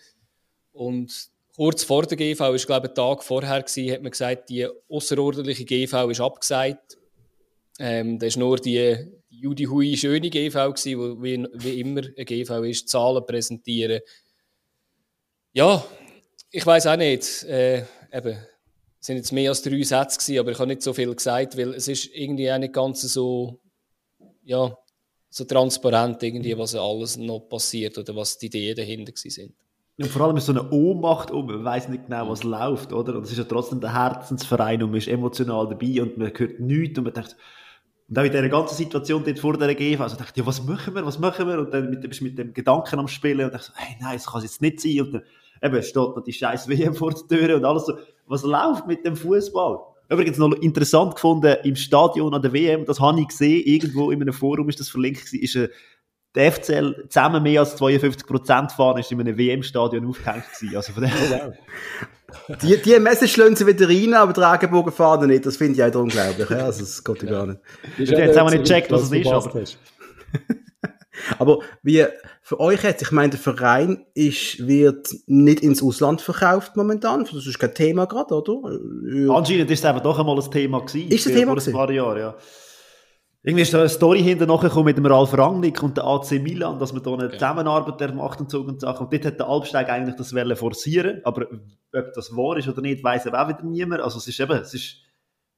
Und 0.72 1.30
kurz 1.56 1.84
vor 1.84 2.04
der 2.04 2.18
GV, 2.18 2.54
ist 2.54 2.68
glaube 2.68 2.90
ein 2.90 2.96
Tag 2.96 3.24
vorher, 3.24 3.62
gewesen, 3.62 3.92
hat 3.92 4.02
man 4.02 4.12
gesagt, 4.12 4.50
die 4.50 4.68
außerordentliche 4.90 5.66
GV 5.66 6.10
ist 6.10 6.22
abgesagt. 6.22 6.98
Ähm, 7.78 8.20
das 8.20 8.30
ist 8.30 8.38
nur 8.38 8.58
die, 8.58 8.98
Judy 9.42 9.66
Hui 9.66 9.98
schöne 9.98 10.30
GV 10.30 10.74
gewesen, 10.74 11.24
wie, 11.24 11.46
wie 11.54 11.80
immer 11.80 12.02
eine 12.02 12.26
GV 12.26 12.64
ist, 12.64 12.90
Zahlen 12.90 13.26
präsentieren. 13.26 14.02
Ja, 15.54 15.86
ich 16.52 16.66
weiß 16.66 16.88
auch 16.88 16.98
nicht. 16.98 17.44
Äh, 17.44 17.84
eben, 18.12 18.38
sind 19.06 19.18
jetzt 19.18 19.32
mehr 19.32 19.52
als 19.52 19.62
drei 19.62 19.84
Sätze 19.84 20.18
gewesen, 20.18 20.40
aber 20.40 20.52
ich 20.52 20.60
habe 20.60 20.68
nicht 20.68 20.82
so 20.82 20.94
viel 20.94 21.14
gesagt, 21.14 21.58
weil 21.58 21.74
es 21.74 21.88
ist 21.88 22.10
irgendwie 22.14 22.52
auch 22.52 22.58
nicht 22.58 22.74
ganz 22.74 23.02
so, 23.02 23.60
ja, 24.44 24.76
so 25.30 25.44
transparent 25.44 26.24
irgendwie, 26.24 26.58
was 26.58 26.76
alles 26.76 27.18
noch 27.18 27.42
passiert 27.42 27.98
oder 27.98 28.16
was 28.16 28.38
die 28.38 28.48
Ideen 28.48 28.76
dahinter 28.76 29.12
sind. 29.16 29.54
Und 29.98 30.08
vor 30.08 30.24
allem 30.24 30.38
ist 30.38 30.48
so 30.48 30.52
eine 30.52 30.70
Ohnmacht 30.72 31.32
um, 31.32 31.46
man 31.46 31.64
weiß 31.64 31.90
nicht 31.90 32.06
genau, 32.06 32.30
was 32.30 32.44
läuft, 32.44 32.92
oder? 32.92 33.16
Und 33.16 33.24
es 33.24 33.32
ist 33.32 33.38
ja 33.38 33.44
trotzdem 33.44 33.80
der 33.80 33.94
Herzensverein 33.94 34.82
und 34.84 34.90
man 34.90 34.98
ist 34.98 35.08
emotional 35.08 35.70
dabei 35.70 36.02
und 36.02 36.18
man 36.18 36.32
hört 36.36 36.60
nichts 36.60 36.98
und 36.98 37.06
man 37.06 37.14
denkt, 37.14 37.36
und 38.08 38.20
auch 38.20 38.24
in 38.24 38.32
dieser 38.32 38.50
ganzen 38.50 38.76
Situation 38.76 39.24
dort 39.24 39.40
vor 39.40 39.58
der 39.58 39.74
GV, 39.74 40.02
also 40.02 40.16
dachte 40.16 40.40
ja, 40.40 40.46
was 40.46 40.64
machen 40.64 40.94
wir, 40.94 41.06
was 41.06 41.18
machen 41.18 41.48
wir? 41.48 41.60
Und 41.60 41.74
dann 41.74 41.90
mit, 41.90 42.02
bist 42.02 42.20
du 42.22 42.26
mit 42.26 42.38
dem 42.38 42.54
Gedanken 42.54 43.00
am 43.00 43.08
Spielen 43.08 43.46
und 43.46 43.54
dachte, 43.54 43.72
hey, 43.76 43.96
nein, 44.00 44.14
das 44.14 44.28
kann 44.28 44.40
es 44.40 44.44
jetzt 44.44 44.62
nicht 44.62 44.80
sein. 44.80 45.02
Und 45.02 45.14
dann 45.14 45.24
eben 45.62 45.82
steht 45.82 45.96
noch 45.96 46.24
die 46.24 46.34
scheiß 46.34 46.68
WM 46.68 46.94
vor 46.94 47.14
der 47.14 47.28
Tür 47.28 47.56
und 47.56 47.66
alles 47.66 47.86
so 47.86 47.98
was 48.28 48.44
läuft 48.44 48.88
mit 48.88 49.06
dem 49.06 49.16
Fußball? 49.16 49.80
Übrigens 50.10 50.38
noch 50.38 50.52
interessant 50.54 51.16
gefunden, 51.16 51.56
im 51.64 51.76
Stadion 51.76 52.34
an 52.34 52.42
der 52.42 52.54
WM, 52.54 52.86
das 52.86 53.00
habe 53.00 53.20
ich 53.20 53.28
gesehen, 53.28 53.64
irgendwo 53.66 54.12
in 54.12 54.22
einem 54.22 54.34
Forum 54.34 54.70
ist 54.70 54.80
das 54.80 54.90
verlinkt 54.90 55.34
ist 55.34 55.58
der 56.36 56.52
FCL 56.52 57.08
zusammen 57.08 57.42
mehr 57.42 57.62
als 57.62 57.76
52 57.78 58.28
Prozent 58.28 58.72
fahren, 58.72 59.00
ist 59.00 59.12
in 59.12 59.20
einem 59.20 59.38
WM-Stadion 59.38 60.06
aufgehängt 60.06 60.44
gewesen. 60.54 60.76
Also 60.76 60.94
von 60.94 61.04
dem 61.04 61.12
Die, 62.62 62.78
die 62.82 63.00
Message 63.00 63.38
lassen 63.38 63.56
sie 63.56 63.66
wieder 63.66 63.88
rein, 63.88 64.14
aber 64.14 64.34
der 64.34 64.52
Regenbogen 64.52 64.92
fahren 64.92 65.28
nicht. 65.28 65.46
Das 65.46 65.56
finde 65.56 65.76
ich 65.76 65.82
halt 65.82 65.96
unglaublich. 65.96 66.50
Ja, 66.50 66.66
also, 66.66 66.82
das 66.82 67.02
geht 67.04 67.24
ja 67.24 67.30
gar 67.30 67.48
nicht. 67.48 67.60
Ich 67.98 68.12
habe 68.12 68.22
jetzt 68.24 68.38
auch 68.38 68.52
nicht 68.52 68.64
gecheckt, 68.64 68.92
was 68.92 69.04
es 69.04 69.12
ist, 69.12 69.28
aber... 69.28 69.64
Aber 71.40 71.60
wie 71.84 72.06
für 72.42 72.60
euch 72.60 72.84
jetzt, 72.84 73.02
ich 73.02 73.12
meine, 73.12 73.30
der 73.30 73.40
Verein 73.40 74.06
ist, 74.14 74.68
wird 74.68 75.10
nicht 75.28 75.62
ins 75.62 75.82
Ausland 75.82 76.22
verkauft 76.22 76.76
momentan. 76.76 77.24
Das 77.32 77.46
ist 77.46 77.60
kein 77.60 77.74
Thema 77.74 78.06
gerade, 78.06 78.36
oder? 78.36 78.80
Ja. 79.06 79.34
Anscheinend 79.34 79.72
ist 79.72 79.80
es 79.80 79.86
einfach 79.86 80.04
doch 80.04 80.20
einmal 80.20 80.40
ein 80.40 80.52
Thema 80.52 80.80
gewesen. 80.82 81.10
Ist 81.10 81.28
ein 81.28 81.34
Thema 81.34 81.54
vor 81.54 81.68
ein 81.68 81.74
paar 81.74 81.92
Jahren, 81.92 82.20
ja. 82.20 82.36
Irgendwie 83.48 83.62
ist 83.62 83.74
da 83.76 83.80
eine 83.80 83.90
Story 83.90 84.24
hinter 84.24 84.48
nachgekommen 84.48 84.86
mit 84.86 84.98
dem 84.98 85.06
Ralf 85.06 85.38
Rangnick 85.38 85.84
und 85.84 85.96
der 85.98 86.06
AC 86.06 86.32
Milan, 86.42 86.80
dass 86.80 86.94
man 86.94 87.04
da 87.04 87.14
eine 87.14 87.26
okay. 87.26 87.34
Zusammenarbeit 87.34 88.16
macht 88.16 88.40
und 88.42 88.50
so 88.50 88.62
und 88.62 88.82
Sachen. 88.82 89.06
Und 89.06 89.14
dort 89.14 89.26
hat 89.26 89.40
der 89.40 89.48
Albsteig 89.48 89.88
eigentlich 89.88 90.16
das 90.16 90.34
wollen 90.34 90.56
forcieren, 90.56 91.22
aber 91.24 91.46
ob 91.94 92.14
das 92.16 92.36
wahr 92.36 92.58
ist 92.58 92.68
oder 92.68 92.82
nicht, 92.82 93.04
weiß 93.04 93.28
er 93.28 93.40
auch 93.40 93.48
wieder 93.48 93.62
niemand. 93.62 94.02
Also 94.02 94.18
es 94.18 94.28
ist 94.28 94.40
eben, 94.40 94.58
es 94.58 94.74
ist, 94.74 94.96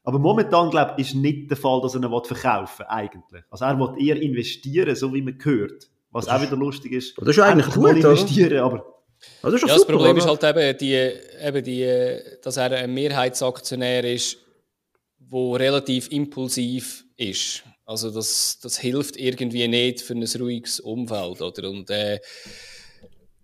aber 0.08 0.20
momentan, 0.20 0.70
glaube 0.70 0.94
ich, 0.96 1.10
ist 1.10 1.16
nicht 1.16 1.50
der 1.50 1.58
Fall, 1.58 1.82
dass 1.82 1.94
er 1.94 2.02
ihn 2.02 2.24
verkaufen 2.24 2.80
will, 2.80 2.86
eigentlich. 2.88 3.44
Also 3.50 3.66
er 3.66 3.78
will 3.78 3.94
eher 4.02 4.16
investieren, 4.22 4.96
so 4.96 5.14
wie 5.14 5.22
man 5.22 5.38
hört. 5.44 5.90
Was 6.12 6.28
das 6.28 6.34
auch 6.34 6.42
wieder 6.42 6.56
lustig 6.56 6.94
ist. 6.94 7.18
Das 7.18 7.28
ist 7.28 7.40
eigentlich 7.40 7.76
gut, 7.76 7.90
investieren, 7.90 8.60
aber... 8.60 9.04
Also 9.42 9.58
das, 9.58 9.64
ist 9.64 9.68
ja, 9.68 9.76
super, 9.76 9.76
das 9.76 9.86
Problem 9.86 10.12
oder? 10.12 10.20
ist 10.20 10.42
halt 10.42 10.58
eben, 10.58 10.78
die, 10.78 11.46
eben 11.46 11.64
die, 11.66 12.20
dass 12.42 12.56
er 12.56 12.72
ein 12.72 12.94
Mehrheitsaktionär 12.94 14.06
ist, 14.06 14.38
der 15.20 15.60
relativ 15.60 16.10
impulsiv 16.10 17.04
ist. 17.18 17.64
Also 17.84 18.10
das, 18.10 18.60
das 18.62 18.78
hilft 18.78 19.18
irgendwie 19.18 19.68
nicht 19.68 20.00
für 20.00 20.14
ein 20.14 20.24
ruhiges 20.24 20.80
Umfeld. 20.80 21.42
Oder? 21.42 21.70
Und 21.70 21.90
äh, 21.90 22.22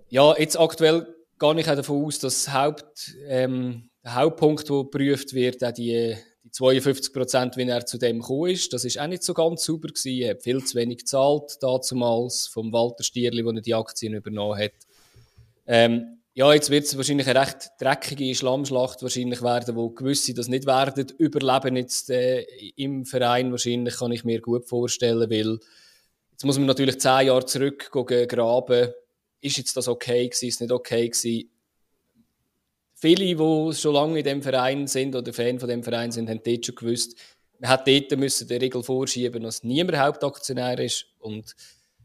ja, 0.07 0.33
jetzt 0.37 0.57
aktuell 0.57 1.13
gehe 1.37 1.59
ich 1.59 1.69
auch 1.69 1.75
davon 1.75 2.05
aus, 2.05 2.19
dass 2.19 2.53
Haupt, 2.53 3.15
ähm, 3.27 3.89
der 4.01 4.15
Hauptpunkt, 4.15 4.69
der 4.69 4.77
geprüft 4.77 5.33
wird, 5.33 5.61
auch 5.61 5.73
die 5.73 6.15
52 6.53 7.11
Prozent, 7.13 7.57
wie 7.57 7.67
er 7.67 7.83
zu 7.83 7.97
dem 7.97 8.19
gekommen 8.19 8.51
ist, 8.51 8.73
das 8.73 8.85
ist 8.85 8.99
auch 8.99 9.07
nicht 9.07 9.23
so 9.23 9.33
ganz 9.33 9.63
sauber 9.63 9.87
gewesen. 9.87 10.21
Er 10.21 10.31
hat 10.31 10.43
viel 10.43 10.63
zu 10.63 10.77
wenig 10.77 10.99
gezahlt, 10.99 11.57
damals 11.61 12.45
vom 12.47 12.71
Walter 12.71 13.03
Stierli, 13.03 13.43
der 13.43 13.61
die 13.61 13.73
Aktien 13.73 14.13
übernommen 14.13 14.59
hat. 14.59 14.73
Ähm, 15.65 16.19
ja, 16.35 16.53
jetzt 16.53 16.69
wird 16.69 16.85
es 16.85 16.95
wahrscheinlich 16.95 17.27
eine 17.27 17.41
recht 17.41 17.71
dreckige 17.79 18.35
Schlammschlacht 18.35 19.01
wahrscheinlich 19.01 19.41
werden, 19.41 19.75
wo 19.75 19.89
gewisse 19.89 20.35
das 20.35 20.47
nicht 20.47 20.67
werden 20.67 21.07
überleben 21.17 21.75
jetzt 21.75 22.11
äh, 22.11 22.41
im 22.75 23.05
Verein 23.05 23.49
wahrscheinlich, 23.49 23.97
kann 23.97 24.11
ich 24.11 24.23
mir 24.23 24.39
gut 24.39 24.67
vorstellen, 24.67 25.29
weil 25.31 25.59
jetzt 26.31 26.45
muss 26.45 26.57
man 26.57 26.67
natürlich 26.67 26.99
zehn 26.99 27.27
Jahre 27.27 27.45
zurück 27.45 27.89
graben. 27.91 28.93
Ist 29.41 29.57
jetzt 29.57 29.75
das 29.75 29.87
okay 29.87 30.27
gewesen, 30.27 30.47
ist 30.47 30.61
nicht 30.61 30.71
okay 30.71 31.09
gewesen? 31.09 31.49
Viele, 33.03 33.35
die 33.35 33.75
schon 33.75 33.95
lange 33.95 34.19
in 34.19 34.23
dem 34.23 34.41
Verein 34.41 34.87
sind 34.87 35.13
oder 35.13 35.33
Fan 35.33 35.59
von 35.59 35.67
dem 35.67 35.83
Verein 35.83 36.13
sind, 36.13 36.29
haben 36.29 36.39
dort 36.41 36.65
schon 36.65 36.75
gewusst, 36.75 37.17
man 37.59 37.69
hat 37.69 37.85
dort 37.85 38.17
müssen 38.17 38.47
die 38.47 38.53
Regel 38.53 38.81
vorschieben, 38.81 39.43
dass 39.43 39.61
niemand 39.61 39.99
Hauptaktionär 39.99 40.79
ist 40.79 41.07
und 41.19 41.53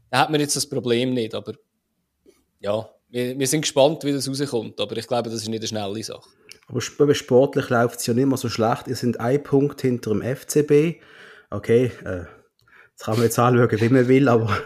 da 0.09 0.19
hat 0.19 0.29
man 0.29 0.41
jetzt 0.41 0.57
das 0.57 0.67
Problem 0.67 1.13
nicht, 1.13 1.33
aber 1.33 1.53
ja, 2.59 2.89
wir, 3.07 3.39
wir 3.39 3.47
sind 3.47 3.61
gespannt, 3.61 4.03
wie 4.03 4.11
das 4.11 4.27
rauskommt, 4.27 4.77
aber 4.81 4.97
ich 4.97 5.07
glaube, 5.07 5.29
das 5.29 5.41
ist 5.41 5.47
nicht 5.47 5.61
eine 5.61 5.67
schnelle 5.69 6.03
Sache. 6.03 6.29
Aber 6.67 6.81
sportlich 6.81 7.69
läuft 7.69 8.01
es 8.01 8.05
ja 8.05 8.13
nicht 8.13 8.27
mehr 8.27 8.37
so 8.37 8.49
schlecht. 8.49 8.89
Ihr 8.89 8.97
seid 8.97 9.21
ein 9.21 9.41
Punkt 9.41 9.79
hinter 9.79 10.11
dem 10.11 10.21
FCB. 10.21 11.01
Okay, 11.49 11.93
äh, 12.03 12.25
das 12.99 13.05
kann 13.05 13.15
man 13.15 13.23
jetzt 13.23 13.39
anschauen, 13.39 13.79
wie 13.79 13.89
man 13.89 14.07
will, 14.09 14.27
aber, 14.27 14.57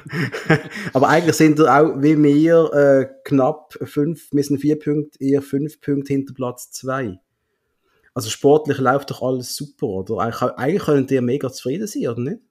aber 0.93 1.07
eigentlich 1.07 1.35
sind 1.35 1.59
ihr 1.59 1.71
auch 1.71 2.01
wie 2.01 2.17
wir 2.17 2.73
äh, 2.73 3.07
knapp 3.23 3.77
fünf, 3.83 4.27
wir 4.31 4.43
sind 4.43 4.57
vier 4.57 4.79
Punkte, 4.79 5.23
ihr 5.23 5.43
fünf 5.43 5.79
Punkte 5.81 6.13
hinter 6.13 6.33
Platz 6.33 6.71
zwei. 6.71 7.19
Also 8.15 8.31
sportlich 8.31 8.79
läuft 8.79 9.11
doch 9.11 9.21
alles 9.21 9.55
super, 9.55 9.85
oder? 9.85 10.17
Eigentlich, 10.17 10.41
eigentlich 10.41 10.81
könnt 10.81 11.11
ihr 11.11 11.21
mega 11.21 11.51
zufrieden 11.51 11.85
sein, 11.85 12.07
oder 12.07 12.21
nicht? 12.21 12.41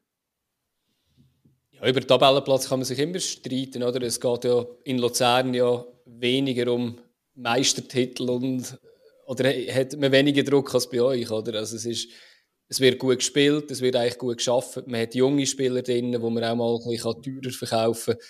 Ja, 1.73 1.89
über 1.89 1.99
den 1.99 2.07
Tabellenplatz 2.07 2.69
kann 2.69 2.79
man 2.79 2.87
sich 2.87 3.01
immer 3.01 3.19
streiten, 3.19 3.83
oder? 3.83 4.01
Es 4.03 4.21
geht 4.21 4.45
ja 4.45 4.65
in 4.85 4.99
Luzern 4.99 5.53
ja 5.53 5.85
weniger 6.07 6.73
um 6.73 6.97
Meistertitel 7.35 8.31
und 8.31 8.79
oder 9.27 9.51
hat 9.51 9.99
man 9.99 10.13
weniger 10.13 10.45
Druck 10.45 10.73
als 10.75 10.89
bei 10.89 11.03
euch, 11.03 11.29
oder? 11.29 11.59
Also 11.59 11.75
es 11.75 11.87
ist, 11.87 12.09
es 12.73 12.81
wird 12.81 12.99
gut 12.99 13.19
gespielt, 13.19 13.71
es 13.71 13.83
wird 13.83 13.97
eigentlich 13.97 14.17
gut 14.17 14.39
geschafft. 14.39 14.87
Man 14.87 15.03
hat 15.03 15.15
junge 15.15 15.45
Spieler 15.45 15.83
drin, 15.83 16.17
wo 16.23 16.31
man 16.31 16.43
auch 16.43 16.57
mal 16.57 16.75
ein 16.75 16.91
bisschen 16.91 17.23
teurer 17.23 17.53
verkaufen 17.53 18.15
kann. 18.15 18.23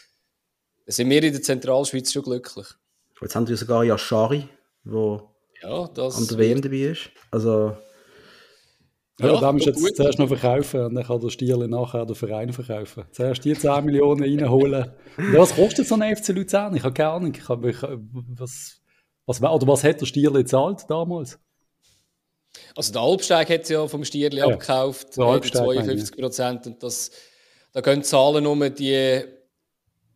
Da 0.85 0.93
sind 0.93 1.11
wir 1.11 1.23
in 1.23 1.33
der 1.33 1.43
Zentralschweiz 1.43 2.13
schon 2.13 2.25
glücklich. 2.25 2.67
Jetzt 3.21 3.37
haben 3.37 3.47
wir 3.47 3.57
sogar 3.57 3.85
Yashari, 3.85 4.49
der 4.83 5.23
ja, 5.63 5.85
an 5.85 6.27
der 6.27 6.39
WM 6.39 6.61
dabei 6.61 6.77
ist. 6.77 7.11
Also 7.31 7.77
ja, 9.21 9.33
ja 9.33 9.41
da 9.41 9.53
musst 9.53 9.67
du 9.67 9.71
jetzt 9.71 9.81
gut. 9.81 9.95
zuerst 9.95 10.19
noch 10.19 10.27
verkaufen 10.27 10.87
und 10.87 10.97
dann 10.97 11.05
kann 11.05 11.21
der 11.21 11.31
Stierle 11.31 11.69
nachher 11.69 12.05
den 12.05 12.17
Verein 12.17 12.53
verkaufen. 12.53 13.05
Zuerst 13.13 13.45
die 13.45 13.55
10 13.55 13.85
Millionen 13.85 14.25
reinholen. 14.25 14.91
Ja, 15.19 15.39
was 15.39 15.55
kostet 15.55 15.87
so 15.87 15.95
ein 15.95 16.17
FC 16.17 16.31
Luzern? 16.31 16.75
Ich 16.75 16.83
habe 16.83 16.95
keine 16.95 17.11
Ahnung. 17.11 17.33
Ich 17.33 17.49
habe, 17.49 17.71
ich, 17.71 17.81
was, 17.81 18.81
was, 19.25 19.41
oder 19.41 19.69
was 19.69 19.85
hat 19.85 20.01
der 20.01 20.07
Stierle 20.07 20.41
gezahlt 20.41 20.87
damals? 20.89 21.39
Also 22.75 22.93
der 22.93 23.03
Albsteig 23.03 23.51
hat 23.51 23.63
es 23.63 23.69
ja 23.69 23.87
vom 23.87 24.05
Stierle 24.05 24.39
ja, 24.39 24.47
abgekauft, 24.47 25.17
der 25.17 25.25
Albsteig, 25.25 25.63
52 25.63 26.17
Prozent. 26.17 26.67
Und 26.67 26.83
das, 26.83 27.11
da 27.73 27.81
gehen 27.81 28.03
Zahlen 28.03 28.47
um, 28.47 28.75
die 28.75 29.23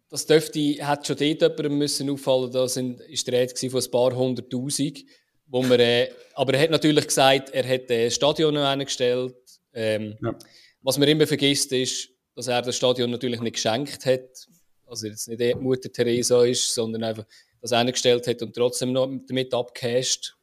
das 0.08 0.26
dürfte, 0.26 0.60
hat 0.86 1.06
schon 1.06 1.16
dort 1.16 1.42
jemandem 1.42 1.78
müssen 1.78 2.08
auffallen, 2.10 2.50
da 2.52 2.68
sind, 2.68 3.00
ist 3.00 3.26
die 3.26 3.32
Rede 3.32 3.70
von 3.70 3.82
ein 3.82 3.90
paar 3.90 4.14
hunderttausend. 4.14 5.04
Wo 5.48 5.62
man, 5.62 5.78
äh, 5.78 6.10
aber 6.34 6.54
er 6.54 6.62
hat 6.62 6.70
natürlich 6.70 7.06
gesagt, 7.06 7.50
er 7.50 7.68
hat 7.68 7.88
das 7.88 8.14
Stadion 8.14 8.54
noch 8.54 8.64
eingestellt. 8.64 9.36
Ähm, 9.72 10.16
ja. 10.20 10.36
Was 10.82 10.98
man 10.98 11.08
immer 11.08 11.26
vergisst, 11.26 11.72
ist, 11.72 12.08
dass 12.34 12.48
er 12.48 12.62
das 12.62 12.76
Stadion 12.76 13.10
natürlich 13.10 13.40
nicht 13.40 13.54
geschenkt 13.54 14.06
hat. 14.06 14.48
Also 14.86 15.06
jetzt 15.06 15.28
nicht 15.28 15.40
die 15.40 15.54
Mutter 15.54 15.90
Teresa 15.92 16.44
ist, 16.44 16.74
sondern 16.74 17.04
einfach 17.04 17.24
das 17.60 17.72
eingestellt 17.72 18.26
hat 18.26 18.42
und 18.42 18.54
trotzdem 18.54 18.92
noch 18.92 19.08
damit 19.26 19.54
abgehasht. 19.54 20.36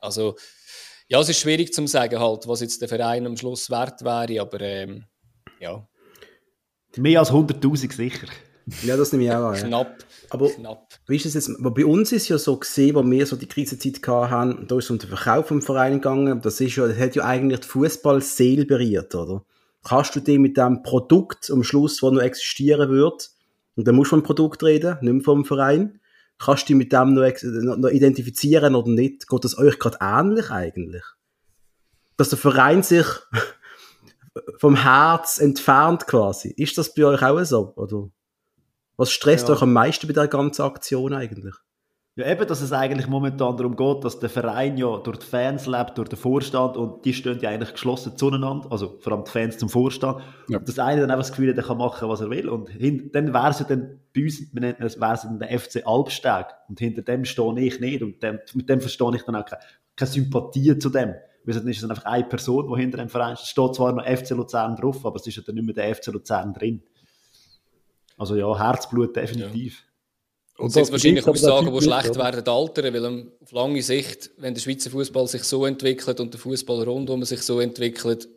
Also, 0.00 0.36
ja, 1.08 1.20
es 1.20 1.28
ist 1.28 1.40
schwierig 1.40 1.72
zu 1.72 1.86
sagen, 1.86 2.18
halt, 2.18 2.46
was 2.46 2.60
jetzt 2.60 2.80
der 2.82 2.88
Verein 2.88 3.26
am 3.26 3.36
Schluss 3.36 3.70
wert 3.70 4.04
wäre, 4.04 4.40
aber 4.40 4.60
ähm, 4.60 5.04
ja. 5.58 5.86
Mehr 6.96 7.20
als 7.20 7.32
100.000 7.32 7.92
sicher. 7.92 8.26
Ja, 8.82 8.96
das 8.96 9.12
nehme 9.12 9.24
ich 9.24 9.32
auch 9.32 9.48
an. 9.48 9.56
Knapp. 9.56 10.04
Aber 10.30 10.50
Knapp. 10.50 10.88
wie 11.06 11.16
ist 11.16 11.24
es 11.24 11.34
jetzt? 11.34 11.50
Bei 11.58 11.86
uns 11.86 12.12
ist 12.12 12.28
ja 12.28 12.36
so 12.36 12.58
gesehen, 12.58 12.94
wo 12.94 13.10
wir 13.10 13.24
so 13.24 13.36
die 13.36 13.46
Krisenzeit 13.46 14.06
hatten, 14.06 14.66
da 14.68 14.76
ist 14.76 14.84
es 14.84 14.90
um 14.90 14.98
den 14.98 15.08
Verkauf 15.08 15.48
vom 15.48 15.62
Verein 15.62 15.94
gegangen. 15.94 16.42
Das 16.42 16.60
ist 16.60 16.76
ja, 16.76 16.86
das 16.86 16.98
hat 16.98 17.14
ja 17.14 17.24
eigentlich 17.24 17.60
die 17.60 17.68
Fußballseele 17.68 18.66
berührt, 18.66 19.14
oder? 19.14 19.44
Kannst 19.84 20.14
du 20.16 20.20
dir 20.20 20.38
mit 20.38 20.58
dem 20.58 20.82
Produkt 20.82 21.50
am 21.50 21.62
Schluss, 21.62 22.00
das 22.00 22.12
noch 22.12 22.20
existieren 22.20 22.90
wird, 22.90 23.30
und 23.76 23.86
dann 23.86 23.94
musst 23.94 24.10
du 24.10 24.16
vom 24.16 24.22
Produkt 24.24 24.62
reden, 24.64 24.98
nicht 25.00 25.12
mehr 25.12 25.22
vom 25.22 25.44
Verein, 25.44 26.00
kannst 26.38 26.64
du 26.64 26.66
dich 26.68 26.76
mit 26.76 26.92
dem 26.92 27.14
noch, 27.14 27.76
noch 27.76 27.90
identifizieren 27.90 28.74
oder 28.74 28.90
nicht? 28.90 29.28
Geht 29.28 29.44
das 29.44 29.58
euch 29.58 29.78
gerade 29.78 29.98
ähnlich 30.00 30.50
eigentlich? 30.50 31.04
Dass 32.16 32.30
der 32.30 32.38
Verein 32.38 32.82
sich 32.82 33.06
vom 34.58 34.76
Herz 34.76 35.38
entfernt 35.38 36.06
quasi. 36.06 36.50
Ist 36.56 36.78
das 36.78 36.94
bei 36.94 37.04
euch 37.04 37.22
auch 37.22 37.42
so, 37.44 37.72
oder? 37.76 38.10
Was 38.96 39.10
stresst 39.10 39.48
ja. 39.48 39.54
euch 39.54 39.62
am 39.62 39.72
meisten 39.72 40.06
bei 40.06 40.12
der 40.12 40.28
ganzen 40.28 40.62
Aktion 40.62 41.12
eigentlich? 41.12 41.54
Ja, 42.18 42.26
eben, 42.26 42.48
dass 42.48 42.62
es 42.62 42.72
eigentlich 42.72 43.06
momentan 43.06 43.56
darum 43.56 43.76
geht, 43.76 44.02
dass 44.02 44.18
der 44.18 44.28
Verein 44.28 44.76
ja 44.76 44.96
durch 44.96 45.18
die 45.18 45.26
Fans 45.26 45.68
lebt, 45.68 45.96
durch 45.98 46.08
den 46.08 46.18
Vorstand 46.18 46.76
und 46.76 47.04
die 47.04 47.14
stehen 47.14 47.38
ja 47.38 47.50
eigentlich 47.50 47.70
geschlossen 47.70 48.16
zueinander, 48.16 48.66
also 48.72 48.98
vor 48.98 49.12
allem 49.12 49.22
die 49.22 49.30
Fans 49.30 49.56
zum 49.56 49.68
Vorstand. 49.68 50.20
Ja. 50.48 50.58
Und 50.58 50.68
das 50.68 50.80
eine 50.80 51.00
dann 51.00 51.12
einfach 51.12 51.22
das 51.22 51.30
Gefühl 51.30 51.50
hat, 51.50 51.56
er 51.56 51.62
kann 51.62 51.78
machen, 51.78 52.08
was 52.08 52.20
er 52.20 52.28
will. 52.28 52.48
Und 52.48 52.70
hin, 52.70 53.10
dann 53.12 53.32
wäre 53.32 53.50
es 53.50 53.60
ja 53.60 53.66
dann 53.66 54.00
bei 54.12 54.22
uns, 54.24 54.52
wir 54.52 54.60
nennen 54.60 54.78
es, 54.80 55.00
wäre 55.00 55.14
es 55.14 55.22
dann 55.22 55.38
der 55.38 55.56
FC 55.56 55.86
Albsteg. 55.86 56.46
Und 56.68 56.80
hinter 56.80 57.02
dem 57.02 57.24
stehe 57.24 57.60
ich 57.60 57.78
nicht 57.78 58.02
und 58.02 58.20
dem, 58.20 58.40
mit 58.52 58.68
dem 58.68 58.80
verstehe 58.80 59.14
ich 59.14 59.22
dann 59.22 59.36
auch 59.36 59.44
keine, 59.44 59.62
keine 59.94 60.10
Sympathie 60.10 60.76
zu 60.76 60.90
dem. 60.90 61.14
Weil 61.44 61.56
es 61.56 61.62
ist 61.62 61.82
dann 61.84 61.90
einfach 61.90 62.06
eine 62.06 62.24
Person, 62.24 62.68
die 62.68 62.80
hinter 62.80 62.98
dem 62.98 63.10
Verein 63.10 63.36
steht. 63.36 63.44
Es 63.44 63.50
steht 63.50 63.76
zwar 63.76 63.92
noch 63.92 64.04
FC 64.04 64.30
Luzern 64.30 64.74
drauf, 64.74 65.06
aber 65.06 65.14
es 65.14 65.26
ist 65.28 65.36
ja 65.36 65.44
dann 65.46 65.54
nicht 65.54 65.66
mehr 65.66 65.74
der 65.76 65.94
FC 65.94 66.08
Luzern 66.08 66.52
drin. 66.52 66.82
Also 68.16 68.34
ja, 68.34 68.58
Herzblut 68.58 69.14
definitiv. 69.14 69.78
Ja. 69.78 69.87
Und 70.58 70.74
das 70.74 70.90
wahrscheinlich 70.90 71.26
Aussagen, 71.26 71.72
die 71.72 71.82
schlecht 71.82 72.10
oder? 72.10 72.24
werden 72.24 72.48
altern, 72.48 72.92
weil 72.92 73.28
auf 73.40 73.52
lange 73.52 73.80
Sicht, 73.80 74.30
wenn 74.38 74.54
der 74.54 74.60
Schweizer 74.60 74.90
Fußball 74.90 75.28
sich 75.28 75.44
so 75.44 75.64
entwickelt 75.64 76.18
und 76.18 76.34
der 76.34 76.40
Fußball 76.40 76.82
rundum 76.82 77.24
sich 77.24 77.42
so 77.42 77.60
entwickelt, 77.60 78.28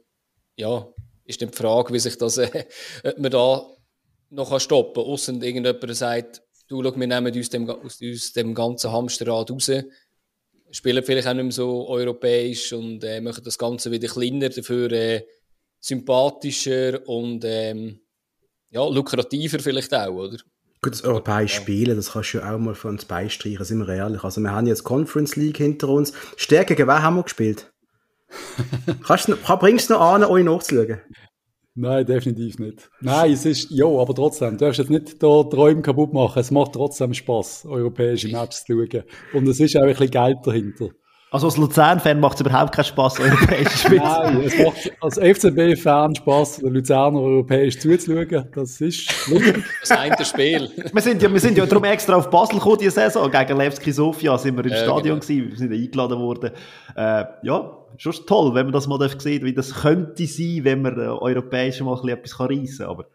ja, 0.55 0.87
ist 1.25 1.41
dann 1.41 1.49
die 1.49 1.57
Frage, 1.57 1.91
wie 1.93 1.99
sich 1.99 2.17
das, 2.19 2.37
äh, 2.37 2.65
ob 3.03 3.17
man 3.17 3.31
da 3.31 3.67
noch 4.29 4.59
stoppen 4.59 5.03
kann. 5.03 5.11
Außer 5.11 5.33
irgendjemand 5.33 5.95
sagt, 5.95 6.43
du, 6.67 6.83
schau, 6.83 6.95
wir 6.95 7.07
nehmen 7.07 7.35
uns 7.35 7.49
dem, 7.49 7.67
aus 7.67 7.99
uns 7.99 8.33
dem 8.33 8.53
ganzen 8.53 8.91
Hamsterrad 8.91 9.49
raus, 9.49 9.71
spielen 10.69 11.03
vielleicht 11.03 11.27
auch 11.27 11.33
nicht 11.33 11.43
mehr 11.43 11.51
so 11.51 11.87
europäisch 11.89 12.71
und 12.73 13.03
äh, 13.03 13.19
machen 13.19 13.43
das 13.43 13.57
Ganze 13.57 13.89
wieder 13.89 14.07
kleiner, 14.07 14.49
dafür 14.49 14.91
äh, 14.91 15.25
sympathischer 15.79 17.05
und 17.07 17.43
ähm, 17.45 17.99
ja, 18.69 18.87
lukrativer 18.87 19.59
vielleicht 19.59 19.93
auch, 19.93 20.13
oder? 20.13 20.37
Gut, 20.83 20.93
das 20.93 21.03
europäische 21.03 21.57
ja. 21.57 21.61
Spielen, 21.61 21.95
das 21.95 22.13
kannst 22.13 22.33
du 22.33 22.39
ja 22.39 22.55
auch 22.55 22.57
mal 22.57 22.73
von 22.73 22.91
uns 22.91 23.05
beistreichen, 23.05 23.63
sind 23.63 23.85
wir 23.85 23.93
ehrlich. 23.93 24.23
Also 24.23 24.41
wir 24.41 24.51
haben 24.51 24.65
jetzt 24.65 24.83
Conference 24.83 25.35
League 25.35 25.57
hinter 25.57 25.89
uns. 25.89 26.11
Stärke 26.37 26.75
gegen 26.75 26.87
wen 26.87 27.03
haben 27.03 27.17
wir 27.17 27.23
gespielt? 27.23 27.71
Kannst 29.05 29.27
du, 29.27 29.35
bringst 29.57 29.89
du 29.89 29.93
noch 29.93 30.01
an, 30.01 30.23
euch 30.23 30.43
nachzuschauen? 30.43 31.01
Nein, 31.75 32.05
definitiv 32.05 32.57
nicht. 32.57 32.89
Nein, 32.99 33.31
es 33.31 33.45
ist, 33.45 33.69
ja, 33.69 33.85
aber 33.85 34.15
trotzdem, 34.15 34.57
du 34.57 34.65
darfst 34.65 34.79
jetzt 34.79 34.89
nicht 34.89 35.21
da 35.21 35.43
Träume 35.43 35.81
kaputt 35.81 36.13
machen. 36.13 36.39
Es 36.39 36.49
macht 36.49 36.73
trotzdem 36.73 37.13
Spaß, 37.13 37.65
europäische 37.65 38.29
Maps 38.29 38.65
zu 38.65 38.73
schauen. 38.73 39.03
Und 39.33 39.47
es 39.47 39.59
ist 39.59 39.77
auch 39.77 39.81
ein 39.81 39.89
bisschen 39.89 40.09
Geld 40.09 40.37
dahinter. 40.43 40.89
Also 41.33 41.47
als 41.47 41.55
Luzern-Fan 41.55 42.19
macht 42.19 42.35
es 42.35 42.41
überhaupt 42.41 42.73
keinen 42.75 42.83
Spaß, 42.83 43.21
europäische 43.21 43.77
Spiele 43.77 44.01
Nein, 44.01 44.41
es 44.43 44.57
macht 44.59 44.91
als 44.99 45.17
FCB-Fan 45.17 46.15
Spaß, 46.15 46.57
den 46.57 46.73
Luzerner 46.73 47.21
europäisch 47.21 47.79
zuzuschauen. 47.79 48.49
Das 48.53 48.81
ist 48.81 49.29
lustig. 49.29 49.63
Das 49.79 49.91
eine 49.91 50.25
Spiel. 50.25 50.69
wir, 50.91 51.01
sind 51.01 51.21
ja, 51.21 51.31
wir 51.31 51.39
sind 51.39 51.57
ja 51.57 51.65
darum 51.65 51.85
extra 51.85 52.17
auf 52.17 52.29
Basel 52.29 52.57
gekommen, 52.57 52.79
diese 52.81 52.91
Saison. 52.91 53.31
Gegen 53.31 53.57
Levski 53.57 53.93
Sofia 53.93 54.37
sind 54.37 54.57
wir 54.57 54.65
im 54.65 54.71
ja, 54.71 54.77
Stadion 54.79 55.21
genau. 55.21 55.21
gewesen. 55.21 55.49
Wir 55.51 55.57
sind 55.57 55.71
eingeladen 55.71 56.19
worden. 56.19 56.51
Äh, 56.97 57.23
ja, 57.43 57.77
schon 57.95 58.13
toll, 58.27 58.53
wenn 58.53 58.65
man 58.65 58.73
das 58.73 58.87
mal 58.87 58.99
sieht, 59.17 59.45
wie 59.45 59.53
das 59.53 59.73
könnte 59.73 60.25
sein, 60.25 60.59
wenn 60.63 60.81
man 60.81 60.99
äh, 60.99 61.03
europäisch 61.03 61.79
mal 61.79 61.97
etwas 62.09 62.41
reissen 62.41 62.77
kann. 62.79 62.87
Aber 62.87 63.05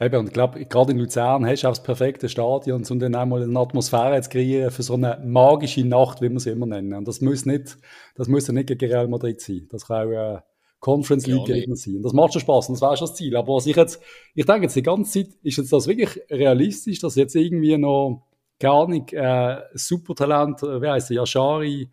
Eben, 0.00 0.16
und 0.16 0.26
ich 0.26 0.32
glaube, 0.32 0.64
gerade 0.66 0.90
in 0.90 0.98
Luzern 0.98 1.46
hast 1.46 1.62
du 1.62 1.68
auch 1.68 1.72
das 1.72 1.82
perfekte 1.82 2.28
Stadion, 2.28 2.84
um 2.88 2.98
dann 2.98 3.14
auch 3.14 3.26
mal 3.26 3.42
eine 3.42 3.58
Atmosphäre 3.58 4.20
zu 4.22 4.30
kreieren 4.30 4.72
für 4.72 4.82
so 4.82 4.94
eine 4.94 5.22
magische 5.24 5.84
Nacht, 5.84 6.20
wie 6.20 6.30
wir 6.30 6.40
sie 6.40 6.50
immer 6.50 6.66
nennen. 6.66 6.94
Und 6.94 7.06
das 7.06 7.20
muss 7.20 7.46
nicht, 7.46 7.78
das 8.16 8.26
muss 8.26 8.48
ja 8.48 8.52
nicht 8.52 8.66
gegen 8.66 8.90
Real 8.90 9.06
Madrid 9.06 9.40
sein. 9.40 9.68
Das 9.70 9.86
kann 9.86 10.08
auch 10.08 10.10
äh, 10.10 10.40
Conference 10.80 11.26
League 11.28 11.48
ja, 11.48 11.54
Gegner 11.54 11.76
sein. 11.76 11.96
Und 11.96 12.02
das 12.02 12.12
macht 12.12 12.32
schon 12.32 12.42
Spaß 12.42 12.68
und 12.68 12.74
das 12.74 12.82
wäre 12.82 12.96
schon 12.96 13.06
das 13.06 13.16
Ziel. 13.16 13.36
Aber 13.36 13.54
was 13.54 13.66
ich 13.66 13.76
jetzt, 13.76 14.02
ich 14.34 14.44
denke 14.44 14.62
jetzt 14.62 14.74
die 14.74 14.82
ganze 14.82 15.24
Zeit, 15.24 15.34
ist 15.44 15.58
jetzt 15.58 15.72
das 15.72 15.86
wirklich 15.86 16.20
realistisch, 16.28 16.98
dass 16.98 17.14
jetzt 17.14 17.36
irgendwie 17.36 17.78
noch 17.78 18.26
gar 18.58 18.88
nicht 18.88 19.12
äh, 19.12 19.60
Supertalent, 19.74 20.62
äh, 20.64 20.82
wie 20.82 20.88
heißt 20.88 21.10
der, 21.10 21.18
Yashari, 21.18 21.90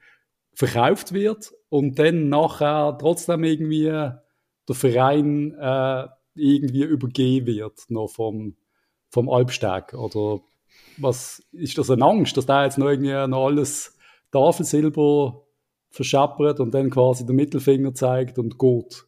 verkauft 0.53 1.13
wird 1.13 1.53
und 1.69 1.99
dann 1.99 2.29
nachher 2.29 2.97
trotzdem 2.99 3.43
irgendwie 3.43 3.83
der 3.85 4.23
Verein 4.71 5.53
äh, 5.53 6.07
irgendwie 6.35 6.83
übergeben 6.83 7.47
wird 7.47 7.85
noch 7.89 8.07
vom, 8.07 8.55
vom 9.09 9.29
Albsteg? 9.29 9.93
Oder 9.93 10.41
was 10.97 11.43
ist 11.51 11.77
das 11.77 11.89
eine 11.89 12.05
Angst, 12.05 12.37
dass 12.37 12.45
da 12.45 12.63
jetzt 12.63 12.77
noch 12.77 12.89
irgendwie 12.89 13.27
noch 13.27 13.47
alles 13.47 13.97
Tafelsilber 14.31 15.43
verscheppert 15.89 16.59
und 16.59 16.73
dann 16.73 16.89
quasi 16.89 17.25
den 17.25 17.35
Mittelfinger 17.35 17.93
zeigt 17.93 18.37
und 18.39 18.57
geht? 18.57 19.05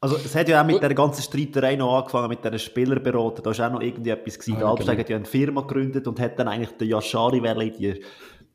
Also 0.00 0.16
es 0.16 0.34
hat 0.34 0.50
ja 0.50 0.60
auch 0.60 0.66
mit 0.66 0.82
der 0.82 0.92
ganzen 0.92 1.22
Streiterei 1.22 1.76
noch 1.76 1.96
angefangen, 1.96 2.28
mit 2.28 2.44
diesen 2.44 2.58
Spielerberater, 2.58 3.40
da 3.40 3.56
war 3.56 3.68
auch 3.68 3.72
noch 3.72 3.80
irgendwie 3.80 4.10
etwas 4.10 4.38
gewesen. 4.38 4.56
Ah, 4.56 4.58
der 4.58 4.68
Albsteg 4.68 4.88
genau. 4.88 5.00
hat 5.00 5.08
ja 5.08 5.16
eine 5.16 5.24
Firma 5.24 5.60
gegründet 5.62 6.06
und 6.06 6.20
hat 6.20 6.38
dann 6.38 6.46
eigentlich 6.46 6.76
den 6.76 6.88
Yashari 6.88 7.38
in 7.38 7.72
die 7.72 8.02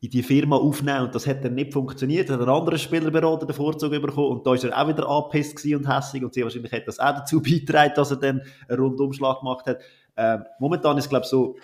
in 0.01 0.09
die 0.09 0.23
Firma 0.23 0.55
aufnehmen. 0.55 1.05
Und 1.05 1.15
das 1.15 1.27
hat 1.27 1.43
dann 1.43 1.55
nicht 1.55 1.73
funktioniert, 1.73 2.29
hat 2.29 2.39
ein 2.39 2.49
anderer 2.49 2.77
Spielerberater 2.77 3.45
den 3.45 3.55
Vorzug 3.55 3.91
bekommen. 3.91 4.37
Und 4.37 4.47
da 4.47 4.53
ist 4.53 4.63
er 4.63 4.79
auch 4.79 4.87
wieder 4.87 5.07
angepisst 5.07 5.65
und 5.65 5.87
hässlich 5.87 6.23
und 6.23 6.33
sie 6.33 6.43
wahrscheinlich 6.43 6.71
hat 6.71 6.87
das 6.87 6.99
auch 6.99 7.13
dazu 7.13 7.41
beigetragen, 7.41 7.93
dass 7.95 8.11
er 8.11 8.17
dann 8.17 8.41
einen 8.67 8.79
Rundumschlag 8.79 9.39
gemacht 9.39 9.65
hat. 9.65 9.79
Ähm, 10.15 10.45
momentan 10.59 10.97
ist 10.97 11.05
es 11.05 11.09
glaube 11.09 11.25
so, 11.25 11.57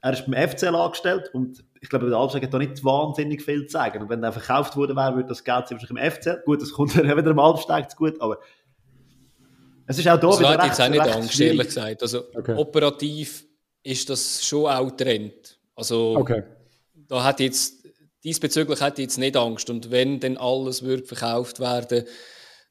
er 0.00 0.12
ist 0.12 0.26
beim 0.26 0.48
FCL 0.48 0.74
angestellt. 0.74 1.30
Und 1.34 1.64
ich 1.80 1.88
glaube, 1.90 2.08
der 2.08 2.18
Albstag 2.18 2.42
hat 2.42 2.54
da 2.54 2.58
nicht 2.58 2.82
wahnsinnig 2.84 3.42
viel 3.42 3.66
zu 3.66 3.72
sagen. 3.72 4.02
Und 4.02 4.08
wenn 4.08 4.22
er 4.22 4.32
verkauft 4.32 4.76
worden 4.76 4.96
wäre, 4.96 5.16
würde 5.16 5.28
das 5.28 5.44
Geld 5.44 5.70
wahrscheinlich 5.70 5.90
im 5.90 6.10
FCL, 6.10 6.42
gut, 6.46 6.62
das 6.62 6.72
kommt 6.72 6.96
dann 6.96 7.04
wieder 7.04 7.30
im 7.30 7.38
Albstag 7.38 7.90
zu 7.90 7.96
gut, 7.96 8.20
aber 8.20 8.38
es 9.86 9.98
ist 9.98 10.08
auch 10.08 10.18
da 10.18 10.28
also 10.28 10.40
wieder 10.40 10.58
recht, 10.58 10.64
jetzt 10.64 10.80
auch 10.80 10.88
nicht 10.88 11.00
Angst, 11.02 11.38
ehrlich 11.38 11.66
gesagt. 11.66 12.00
Also 12.00 12.22
okay. 12.34 12.54
operativ 12.56 13.44
ist 13.82 14.08
das 14.08 14.42
schon 14.42 14.64
auch 14.64 14.90
Trend. 14.92 15.58
Also 15.76 16.16
okay 16.16 16.44
da 17.08 17.24
hat 17.24 17.40
jetzt, 17.40 17.84
diesbezüglich 18.22 18.80
hat 18.80 18.98
jetzt 18.98 19.18
nicht 19.18 19.36
Angst. 19.36 19.70
Und 19.70 19.90
wenn 19.90 20.20
dann 20.20 20.36
alles 20.36 20.82
wird 20.82 21.06
verkauft 21.06 21.60
werden, 21.60 22.04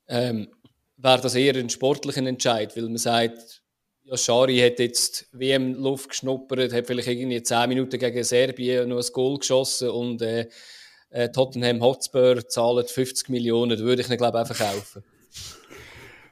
ähm, 0.08 0.50
wäre 0.98 1.22
das 1.22 1.36
eher 1.36 1.56
ein 1.56 1.70
sportlicher 1.70 2.26
Entscheid, 2.26 2.76
weil 2.76 2.84
man 2.84 2.98
sagt, 2.98 3.62
ja, 4.06 4.18
Schari 4.18 4.60
hat 4.60 4.80
jetzt 4.80 5.28
WM 5.32 5.76
Luft 5.76 6.10
geschnuppert, 6.10 6.74
hat 6.74 6.88
vielleicht 6.88 7.08
irgendwie 7.08 7.42
10 7.42 7.70
Minuten 7.70 7.98
gegen 7.98 8.24
Serbien 8.24 8.90
noch 8.90 8.98
ein 8.98 9.14
Goal 9.14 9.40
geschossen 9.40 9.90
und 9.90 10.22
äh, 10.22 10.48
äh, 11.10 11.30
Tottenham 11.30 11.82
Hotspur 11.82 12.48
zahlt 12.48 12.90
50 12.90 13.30
Millionen, 13.30 13.78
da 13.78 13.84
würde 13.84 14.02
ich 14.02 14.10
ihn, 14.10 14.18
glaube 14.18 14.38
ich, 14.38 14.44
auch 14.44 14.56
verkaufen. 14.56 15.04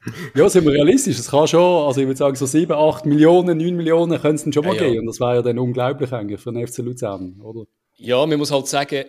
ja, 0.36 0.50
sind 0.50 0.66
wir 0.66 0.74
realistisch. 0.74 1.20
Es 1.20 1.30
kann 1.30 1.48
schon, 1.48 1.86
also 1.86 2.02
ich 2.02 2.08
würde 2.08 2.18
sagen, 2.18 2.36
so 2.36 2.46
7, 2.46 2.72
8 2.72 3.06
Millionen, 3.06 3.58
9 3.58 3.76
Millionen 3.76 4.20
können 4.20 4.36
es 4.36 4.44
dann 4.44 4.52
schon 4.52 4.66
mal 4.66 4.76
ja, 4.76 4.88
geben. 4.88 5.02
Und 5.02 5.08
das 5.08 5.20
wäre 5.20 5.36
ja 5.36 5.42
dann 5.42 5.60
unglaublich 5.60 6.12
eigentlich 6.12 6.42
für 6.42 6.52
den 6.52 6.68
FC 6.68 6.80
Luzern, 6.80 7.40
oder? 7.42 7.66
Ja, 8.04 8.26
man 8.26 8.40
muss 8.40 8.50
halt 8.50 8.68
sagen, 8.68 9.06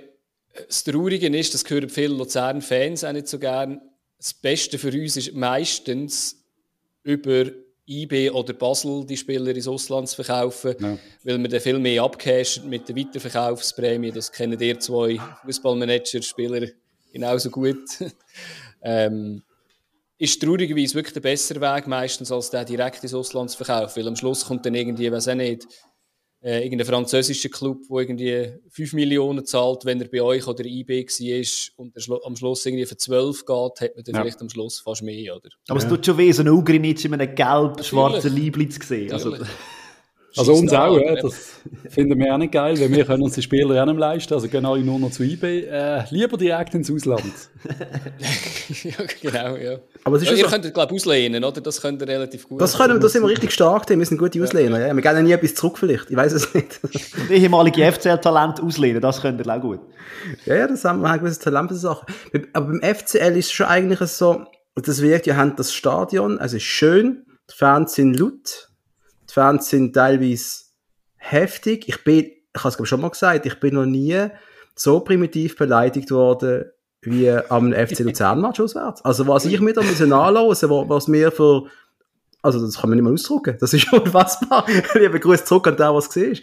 das 0.69 0.85
Traurige 0.85 1.27
ist, 1.35 1.55
das 1.55 1.69
hören 1.69 1.89
viele 1.89 2.15
Luzern-Fans 2.15 3.05
auch 3.05 3.13
nicht 3.13 3.27
so 3.27 3.39
gern. 3.39 3.81
Das 4.19 4.35
Beste 4.35 4.79
für 4.79 4.93
uns 4.93 5.17
ist 5.17 5.33
meistens 5.33 6.45
über 7.03 7.47
IB 7.89 8.29
oder 8.31 8.53
Basel 8.53 9.07
die 9.07 9.17
Spieler 9.17 9.57
ins 9.57 9.67
Ausland 9.67 10.11
zu 10.11 10.23
verkaufen, 10.23 10.77
ja. 10.79 10.99
weil 11.25 11.39
man 11.39 11.51
dann 11.51 11.63
viel 11.63 11.79
mehr 11.79 12.03
abcashen 12.03 12.69
mit 12.69 12.87
der 12.87 12.97
Weiterverkaufsprämie. 12.97 14.13
Das 14.13 14.31
kennen 14.31 14.61
ihr 14.61 14.79
zwei 14.79 15.19
Fußballmanager-Spieler 15.47 16.69
genauso 17.11 17.49
gut. 17.49 17.89
ähm, 18.83 19.43
ist 20.19 20.39
traurigerweise 20.39 20.97
wirklich 20.97 21.15
der 21.15 21.21
bessere 21.21 21.63
Weg 21.63 21.87
meistens 21.87 22.31
als 22.31 22.51
der 22.51 22.67
direkt 22.67 23.03
ins 23.03 23.15
Ausland 23.15 23.51
zu 23.51 23.65
verkaufen, 23.65 24.03
weil 24.03 24.09
am 24.09 24.17
Schluss 24.17 24.45
kommt 24.45 24.67
dann 24.67 24.75
irgendwie, 24.75 25.11
weiß 25.11 25.29
auch 25.29 25.35
nicht, 25.35 25.67
äh, 26.43 26.65
irgendein 26.65 26.87
französischer 26.87 27.49
Club, 27.49 27.83
der 27.89 27.99
irgendwie 28.01 28.53
5 28.71 28.95
Millionen 28.95 29.45
zahlt, 29.47 29.85
wenn 29.85 30.01
er 30.01 30.09
bei 30.09 30.23
euch 30.23 30.47
oder 30.47 30.65
IB 30.65 31.07
war 31.07 31.85
und 31.85 32.25
am 32.25 32.37
Schluss 32.37 32.67
irgendwie 32.67 32.87
für 32.87 32.97
12 32.97 33.45
geht, 33.45 33.81
hat 33.81 33.95
man 33.97 34.05
dann 34.05 34.15
ja. 34.15 34.21
vielleicht 34.23 34.41
am 34.41 34.51
Schluss 34.51 34.81
fast 34.81 35.03
mehr, 35.03 35.37
oder? 35.37 35.49
Aber 35.69 35.79
ja. 35.79 35.87
es 35.87 35.91
tut 35.91 36.05
schon 36.05 36.19
weh, 36.19 36.33
so 36.33 36.43
einen 36.43 36.53
Ugrinic 36.53 37.05
in 37.05 37.15
einem 37.15 37.35
gelb-schwarzen 37.35 38.35
Liebling 38.35 38.71
zu 38.71 38.85
sehen. 38.85 39.13
Also, 39.13 39.37
also 40.37 40.55
uns 40.55 40.73
auch, 40.73 40.99
ja, 40.99 41.14
das 41.14 41.61
finden 41.90 42.18
wir 42.18 42.33
auch 42.33 42.38
nicht 42.38 42.53
geil, 42.53 42.79
weil 42.81 42.90
wir 42.90 43.05
können 43.05 43.23
uns 43.23 43.35
die 43.35 43.42
Spieler 43.42 43.83
auch 43.83 43.87
nicht 43.87 43.99
leisten, 43.99 44.35
also 44.35 44.49
gehen 44.49 44.64
alle 44.64 44.81
nur 44.81 44.99
noch 44.99 45.11
zu 45.11 45.23
eBay. 45.23 45.64
Äh, 45.64 46.05
lieber 46.11 46.37
direkt 46.37 46.75
ins 46.75 46.90
Ausland. 46.90 47.23
ja, 48.83 48.95
genau, 49.21 49.57
ja. 49.57 49.79
Aber 50.05 50.16
es 50.16 50.23
ist 50.23 50.31
ja, 50.31 50.37
ihr 50.37 50.45
so, 50.45 50.51
könnt, 50.51 50.73
glaube 50.73 50.95
ich, 50.95 51.01
auslehnen, 51.01 51.45
oder? 51.45 51.61
Das 51.61 51.81
könnt 51.81 52.01
ihr 52.01 52.09
relativ 52.09 52.49
gut. 52.49 52.61
Das 52.61 52.77
können 52.77 52.95
wir, 52.95 53.01
das 53.01 53.12
sind 53.12 53.23
wir 53.23 53.29
richtig 53.29 53.53
stark, 53.53 53.88
wir 53.88 54.07
sind 54.07 54.18
gute 54.18 54.42
Auslehner. 54.42 54.81
Ja. 54.81 54.87
Ja. 54.88 54.95
Wir 54.95 55.03
gehen 55.03 55.25
nie 55.25 55.33
etwas 55.33 55.55
zurück 55.55 55.79
vielleicht, 55.79 56.11
ich 56.11 56.16
weiß 56.16 56.33
es 56.33 56.55
nicht. 56.55 56.81
ehemalige 57.31 57.90
FCL-Talent 57.92 58.61
auslehnen, 58.61 59.01
das 59.01 59.21
könnt 59.21 59.45
ihr 59.45 59.55
auch 59.55 59.61
gut. 59.61 59.81
Ja, 60.47 60.57
ja, 60.57 60.66
das 60.66 60.85
haben 60.85 61.01
wir 61.01 61.11
ein 61.11 61.18
gewisses 61.18 61.38
Talent 61.38 61.71
für 61.71 61.77
Sachen. 61.77 62.07
Aber 62.53 62.66
beim 62.66 62.81
FCL 62.81 63.37
ist 63.37 63.47
es 63.47 63.53
schon 63.53 63.66
eigentlich 63.66 64.01
so, 64.11 64.45
das 64.75 65.03
wirkt 65.03 65.27
ja, 65.27 65.37
haben 65.37 65.57
das 65.57 65.73
Stadion, 65.73 66.38
also 66.38 66.57
ist 66.57 66.62
schön, 66.62 67.25
die 67.51 67.55
Fans 67.55 67.95
sind 67.95 68.18
laut, 68.18 68.71
die 69.33 69.35
Fans 69.35 69.71
sind 69.71 69.95
teilweise 69.95 70.64
heftig. 71.16 71.88
Ich 71.88 72.05
bin, 72.05 72.27
ich 72.55 72.64
habe 72.64 72.83
es 72.83 72.88
schon 72.88 73.01
mal 73.01 73.09
gesagt, 73.09 73.47
ich 73.47 73.59
bin 73.61 73.75
noch 73.75 73.87
nie 73.87 74.27
so 74.75 75.01
primitiv 75.01 75.57
beleidigt 75.57 76.11
worden 76.11 76.66
wie 77.01 77.31
am 77.31 77.73
FC 77.73 78.01
Luzern-Match 78.01 78.61
auswärts. 78.61 79.03
Also 79.05 79.27
was 79.27 79.47
ich 79.47 79.59
mir 79.61 79.73
da 79.73 79.81
müssen 79.83 80.12
anhören, 80.12 80.88
was 80.88 81.09
mir 81.09 81.33
für 81.33 81.66
also 82.42 82.61
das 82.61 82.77
kann 82.77 82.90
man 82.90 82.99
nicht 82.99 83.05
mehr 83.05 83.12
ausdrucken. 83.12 83.57
Das 83.59 83.73
ist 83.73 83.90
unfassbar. 83.92 84.66
Lieber 84.95 85.18
Grüße 85.18 85.45
zurück 85.45 85.68
an 85.68 85.77
den, 85.77 85.95
was 85.95 86.09
gesehen 86.09 86.33
ist. 86.33 86.42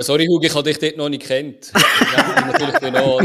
Sorry, 0.00 0.26
Hugo, 0.26 0.44
ich 0.44 0.54
habe 0.54 0.64
dich 0.64 0.78
dort 0.78 0.96
noch 0.96 1.08
nicht 1.08 1.22
kennt. 1.22 1.72
natürlich 2.46 2.80
noch, 2.80 3.22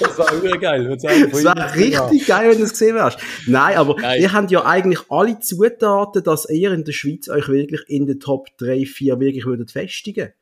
Das 0.00 0.18
war 0.18 0.32
immer 0.32 0.58
geil. 0.58 0.96
Das 1.00 1.44
war 1.44 1.74
richtig 1.74 2.26
geil, 2.26 2.50
wenn 2.50 2.58
du 2.58 2.64
es 2.64 2.70
gesehen 2.70 2.98
hast. 3.00 3.18
Nein, 3.46 3.76
aber 3.76 3.96
Nein. 4.00 4.20
ihr 4.20 4.32
habt 4.32 4.50
ja 4.50 4.64
eigentlich 4.64 5.00
alle 5.08 5.38
Zutaten, 5.40 6.22
dass 6.22 6.48
ihr 6.48 6.72
in 6.72 6.84
der 6.84 6.92
Schweiz 6.92 7.28
euch 7.28 7.48
wirklich 7.48 7.82
in 7.88 8.06
den 8.06 8.20
Top 8.20 8.48
3, 8.58 8.84
4 8.84 9.20
wirklich 9.20 9.46
würdet 9.46 9.70
festigen 9.70 10.32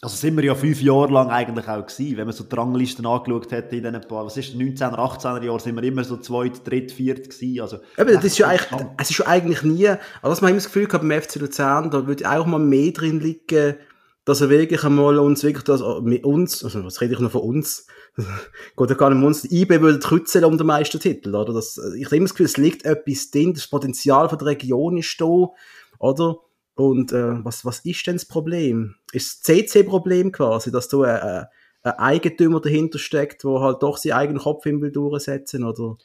also 0.00 0.14
sind 0.14 0.36
wir 0.36 0.44
ja 0.44 0.54
fünf 0.54 0.80
Jahre 0.80 1.12
lang 1.12 1.28
eigentlich 1.30 1.66
auch 1.66 1.84
gewesen, 1.84 2.16
wenn 2.16 2.26
man 2.26 2.34
so 2.34 2.44
die 2.44 2.54
Ranglisten 2.54 3.04
angeschaut 3.04 3.52
hat 3.52 3.72
in 3.72 3.82
diesen 3.82 4.00
paar, 4.02 4.24
was 4.26 4.36
ist, 4.36 4.54
19er, 4.54 4.94
18er 4.94 5.42
Jahren 5.42 5.58
sind 5.58 5.74
wir 5.74 5.82
immer 5.82 6.04
so 6.04 6.16
zweit, 6.18 6.64
dritt, 6.64 6.92
viert 6.92 7.28
gewesen, 7.28 7.60
also. 7.60 7.78
Eben, 7.98 8.14
das 8.14 8.24
ist 8.24 8.38
ja 8.38 8.46
eigentlich, 8.46 8.86
es 8.96 9.10
ist 9.10 9.16
schon 9.16 9.26
eigentlich 9.26 9.62
nie, 9.62 9.88
also 9.88 9.98
was 10.22 10.40
man 10.40 10.50
immer 10.50 10.58
das 10.58 10.66
Gefühl 10.66 10.86
gehabt 10.86 11.02
beim 11.06 11.20
FC 11.20 11.36
Luzern, 11.36 11.90
da 11.90 12.06
würde 12.06 12.30
auch 12.30 12.46
mal 12.46 12.60
mehr 12.60 12.92
drin 12.92 13.18
liegen, 13.18 13.74
dass 14.28 14.42
er 14.42 14.50
wirklich 14.50 14.84
einmal 14.84 15.18
uns 15.18 15.42
wirklich 15.42 15.64
das, 15.64 15.82
mit 16.02 16.22
uns, 16.22 16.62
also 16.62 16.84
was 16.84 17.00
rede 17.00 17.14
ich 17.14 17.20
noch 17.20 17.30
von 17.30 17.40
uns, 17.40 17.86
Geht 18.76 18.90
ja 18.90 18.96
gar 18.96 19.10
nicht 19.10 19.18
um 19.18 19.24
uns. 19.24 19.44
IB 19.44 19.80
würde 19.80 20.00
kreuzeln 20.00 20.44
um 20.44 20.58
den 20.58 20.66
Meistertitel, 20.66 21.34
oder? 21.34 21.52
Das, 21.52 21.80
ich 21.96 22.04
habe 22.04 22.16
immer 22.16 22.26
das 22.26 22.34
Gefühl, 22.34 22.46
es 22.46 22.56
liegt 22.56 22.84
etwas 22.84 23.30
drin, 23.30 23.54
das 23.54 23.68
Potenzial 23.68 24.28
von 24.28 24.38
der 24.38 24.48
Region 24.48 24.98
ist 24.98 25.18
da, 25.20 25.46
oder? 25.98 26.38
Und 26.74 27.12
äh, 27.12 27.44
was, 27.44 27.64
was 27.64 27.78
ist 27.80 28.06
denn 28.06 28.16
das 28.16 28.26
Problem? 28.26 28.96
Ist 29.12 29.48
das 29.48 29.56
CC-Problem 29.56 30.32
quasi, 30.32 30.72
dass 30.72 30.88
du 30.88 31.04
äh, 31.04 31.16
äh, 31.16 31.44
ein 31.82 31.92
Eigentümer 31.92 32.60
dahinter 32.60 32.98
steckt, 32.98 33.44
wo 33.44 33.60
halt 33.60 33.82
doch 33.82 33.96
seinen 33.96 34.12
eigenen 34.12 34.42
Kopf 34.42 34.66
im 34.66 34.82
will 34.82 34.92
durchsetzen, 34.92 35.64
oder? 35.64 35.96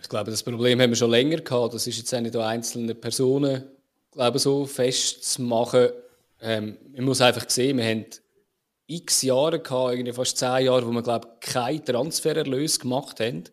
Ich 0.00 0.08
glaube, 0.08 0.30
das 0.30 0.42
Problem 0.42 0.80
haben 0.80 0.90
wir 0.90 0.96
schon 0.96 1.10
länger 1.10 1.38
gehabt. 1.38 1.74
Das 1.74 1.86
ist 1.86 1.98
jetzt 1.98 2.14
auch 2.14 2.20
nicht 2.20 2.36
einzelne 2.36 2.94
Personen 2.94 3.64
glaube 4.16 4.38
so 4.38 4.64
festzumachen, 4.64 5.90
ähm, 6.40 6.78
man 6.92 7.04
muss 7.04 7.20
einfach 7.20 7.48
sehen, 7.48 7.78
wir 7.78 7.84
haben 7.84 8.06
x 8.86 9.22
Jahre 9.22 9.60
gehabt, 9.60 9.94
irgendwie 9.94 10.12
fast 10.12 10.38
zehn 10.38 10.66
Jahre, 10.66 10.86
wo 10.86 10.92
wir, 10.92 11.02
glaube 11.02 11.28
ich, 11.28 11.48
keinen 11.52 11.84
Transfererlös 11.84 12.78
gemacht 12.78 13.20
haben. 13.20 13.44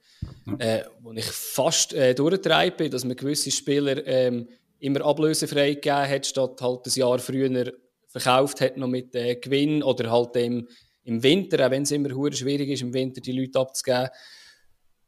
Äh, 0.60 0.84
wo 1.02 1.12
ich 1.14 1.26
fast 1.26 1.94
äh, 1.94 2.14
durchgetreibt 2.14 2.78
bin, 2.78 2.92
dass 2.92 3.04
man 3.04 3.16
gewisse 3.16 3.52
Spieler 3.52 4.06
ähm, 4.06 4.48
immer 4.80 5.02
ablösefrei 5.02 5.74
gegeben 5.74 6.10
hat, 6.10 6.26
statt 6.26 6.62
halt 6.62 6.86
ein 6.86 6.94
Jahr 6.94 7.20
früher 7.20 7.74
verkauft 8.08 8.62
hat, 8.62 8.78
noch 8.78 8.88
mit 8.88 9.16
äh, 9.16 9.36
Gewinn 9.36 9.82
oder 9.82 10.12
halt 10.12 10.36
im, 10.36 10.68
im 11.04 11.24
Winter, 11.24 11.66
auch 11.66 11.72
wenn 11.72 11.84
es 11.84 11.92
immer 11.92 12.10
schwierig 12.32 12.70
ist, 12.70 12.82
im 12.82 12.94
Winter 12.94 13.22
die 13.22 13.32
Leute 13.32 13.60
abzugeben. 13.60 14.10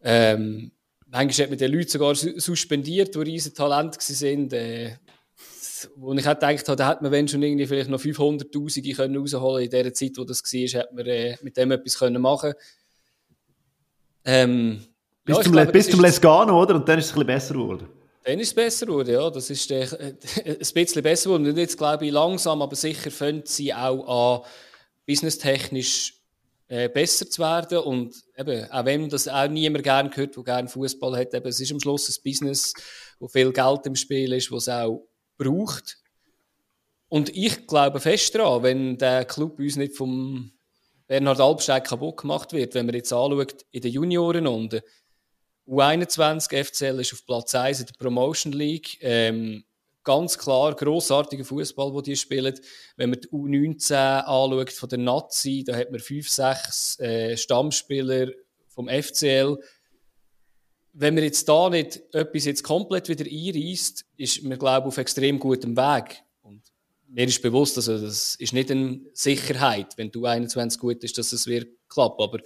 Ähm, 0.01 0.71
manchmal 1.07 1.43
hat 1.43 1.49
man 1.49 1.59
die 1.59 1.67
Leute 1.67 1.89
sogar 1.89 2.15
suspendiert, 2.15 3.13
die 3.15 3.19
riesen 3.19 3.53
Talente 3.53 3.99
waren. 3.99 4.51
Äh, 4.51 4.97
wo 5.95 6.13
ich 6.13 6.25
halt 6.25 6.39
gedacht 6.39 6.79
da 6.79 6.89
hätte 6.89 7.03
man 7.03 7.11
wenn 7.11 7.27
schon 7.27 7.43
irgendwie 7.43 7.67
vielleicht 7.67 7.89
noch 7.89 7.99
500'000 7.99 8.95
können 8.95 9.17
rausholen 9.17 9.65
in 9.65 9.69
der 9.69 9.93
Zeit, 9.93 10.13
wo 10.17 10.23
das 10.23 10.41
war, 10.43 10.81
hätte 10.81 10.95
man 10.95 11.05
äh, 11.05 11.37
mit 11.41 11.57
dem 11.57 11.71
etwas 11.71 11.97
können 11.97 12.21
machen 12.21 12.53
ähm, 14.25 14.81
bis, 15.23 15.37
ja, 15.37 15.43
zum, 15.43 15.51
glaube, 15.53 15.71
bis 15.71 15.89
zum 15.89 16.01
Lescano, 16.01 16.61
oder? 16.61 16.75
Und 16.75 16.87
dann 16.87 16.99
ist 16.99 17.05
es 17.05 17.11
ein 17.11 17.15
bisschen 17.15 17.27
besser 17.27 17.53
geworden. 17.53 17.87
Dann 18.23 18.39
ist 18.39 18.47
es 18.49 18.53
besser 18.53 18.85
geworden, 18.87 19.11
ja. 19.11 19.29
Das 19.29 19.49
ist 19.49 19.71
äh, 19.71 19.81
ein 20.45 20.57
bisschen 20.57 21.03
besser 21.03 21.29
geworden. 21.29 21.47
Und 21.47 21.57
jetzt 21.57 21.77
glaube 21.77 22.05
ich 22.05 22.11
langsam, 22.11 22.61
aber 22.61 22.75
sicher 22.75 23.11
fangen 23.11 23.43
sie 23.45 23.73
auch 23.73 24.41
an, 24.41 24.49
businesstechnisch 25.05 26.15
äh, 26.67 26.89
besser 26.89 27.29
zu 27.29 27.41
werden. 27.41 27.79
Und 27.79 28.15
eben, 28.37 28.69
auch 28.71 28.85
wenn 28.85 29.09
das 29.09 29.27
auch 29.27 29.47
niemand 29.47 29.83
gerne 29.83 30.09
hört, 30.13 30.35
der 30.35 30.43
gerne 30.43 30.67
Fußball 30.67 31.17
hat, 31.17 31.33
eben, 31.33 31.47
es 31.47 31.59
ist 31.59 31.71
am 31.71 31.79
Schluss 31.79 32.09
ein 32.09 32.23
Business, 32.23 32.73
wo 33.19 33.27
viel 33.27 33.51
Geld 33.51 33.85
im 33.85 33.95
Spiel 33.95 34.33
ist, 34.33 34.51
wo 34.51 34.57
es 34.57 34.69
auch 34.69 35.07
braucht. 35.37 35.97
Und 37.07 37.35
ich 37.35 37.67
glaube 37.67 37.99
fest 37.99 38.35
daran, 38.35 38.63
wenn 38.63 38.97
der 38.97 39.25
Club 39.25 39.59
uns 39.59 39.75
nicht 39.75 39.95
vom 39.95 40.51
Bernhard 41.07 41.39
Albstein 41.39 41.83
kaputt 41.83 42.17
gemacht 42.17 42.51
wird, 42.51 42.73
wenn 42.73 42.87
man 42.87 42.95
jetzt 42.95 43.13
anschaut, 43.13 43.65
in 43.71 43.81
den 43.81 43.91
Junioren 43.91 44.47
unten, 44.47 44.81
U21 45.67 46.63
FCL 46.63 46.99
ist 46.99 47.13
auf 47.13 47.25
Platz 47.25 47.55
1 47.55 47.81
in 47.81 47.85
der 47.87 47.93
Promotion 47.93 48.53
League. 48.53 48.97
Ähm, 49.01 49.63
ganz 50.03 50.37
klar 50.37 50.75
grossartiger 50.75 51.43
Fußball, 51.43 51.93
wo 51.93 52.01
die 52.01 52.15
spielen. 52.15 52.57
Wenn 52.95 53.09
man 53.09 53.19
die 53.19 53.27
U19 53.29 53.93
anschaut 53.93 54.71
von 54.71 54.89
der 54.89 54.99
Nazi, 54.99 55.63
da 55.65 55.75
hat 55.75 55.91
man 55.91 55.99
fünf, 55.99 56.29
sechs 56.29 56.99
äh, 56.99 57.35
Stammspieler 57.35 58.31
vom 58.67 58.87
FCL. 58.87 59.57
Wenn 60.97 61.15
man 61.15 61.23
jetzt 61.23 61.47
da 61.49 61.69
nicht 61.69 62.01
etwas 62.13 62.45
jetzt 62.45 62.63
komplett 62.63 63.09
wieder 63.09 63.25
einreißt, 63.25 64.05
ist 64.17 64.43
man 64.43 64.57
glaube 64.57 64.87
ich 64.87 64.93
auf 64.93 64.97
extrem 64.97 65.39
gutem 65.39 65.75
Weg. 65.75 66.23
Und 66.41 66.61
mir 67.09 67.27
ist 67.27 67.41
bewusst, 67.41 67.77
also 67.77 67.97
das 67.97 68.35
ist 68.35 68.53
nicht 68.53 68.71
eine 68.71 69.01
Sicherheit, 69.13 69.97
wenn 69.97 70.09
du 70.09 70.25
21 70.25 70.79
gut 70.79 71.03
ist, 71.03 71.17
dass 71.17 71.33
es 71.33 71.47
wird 71.47 71.67
klappen. 71.89 72.23
Aber 72.23 72.39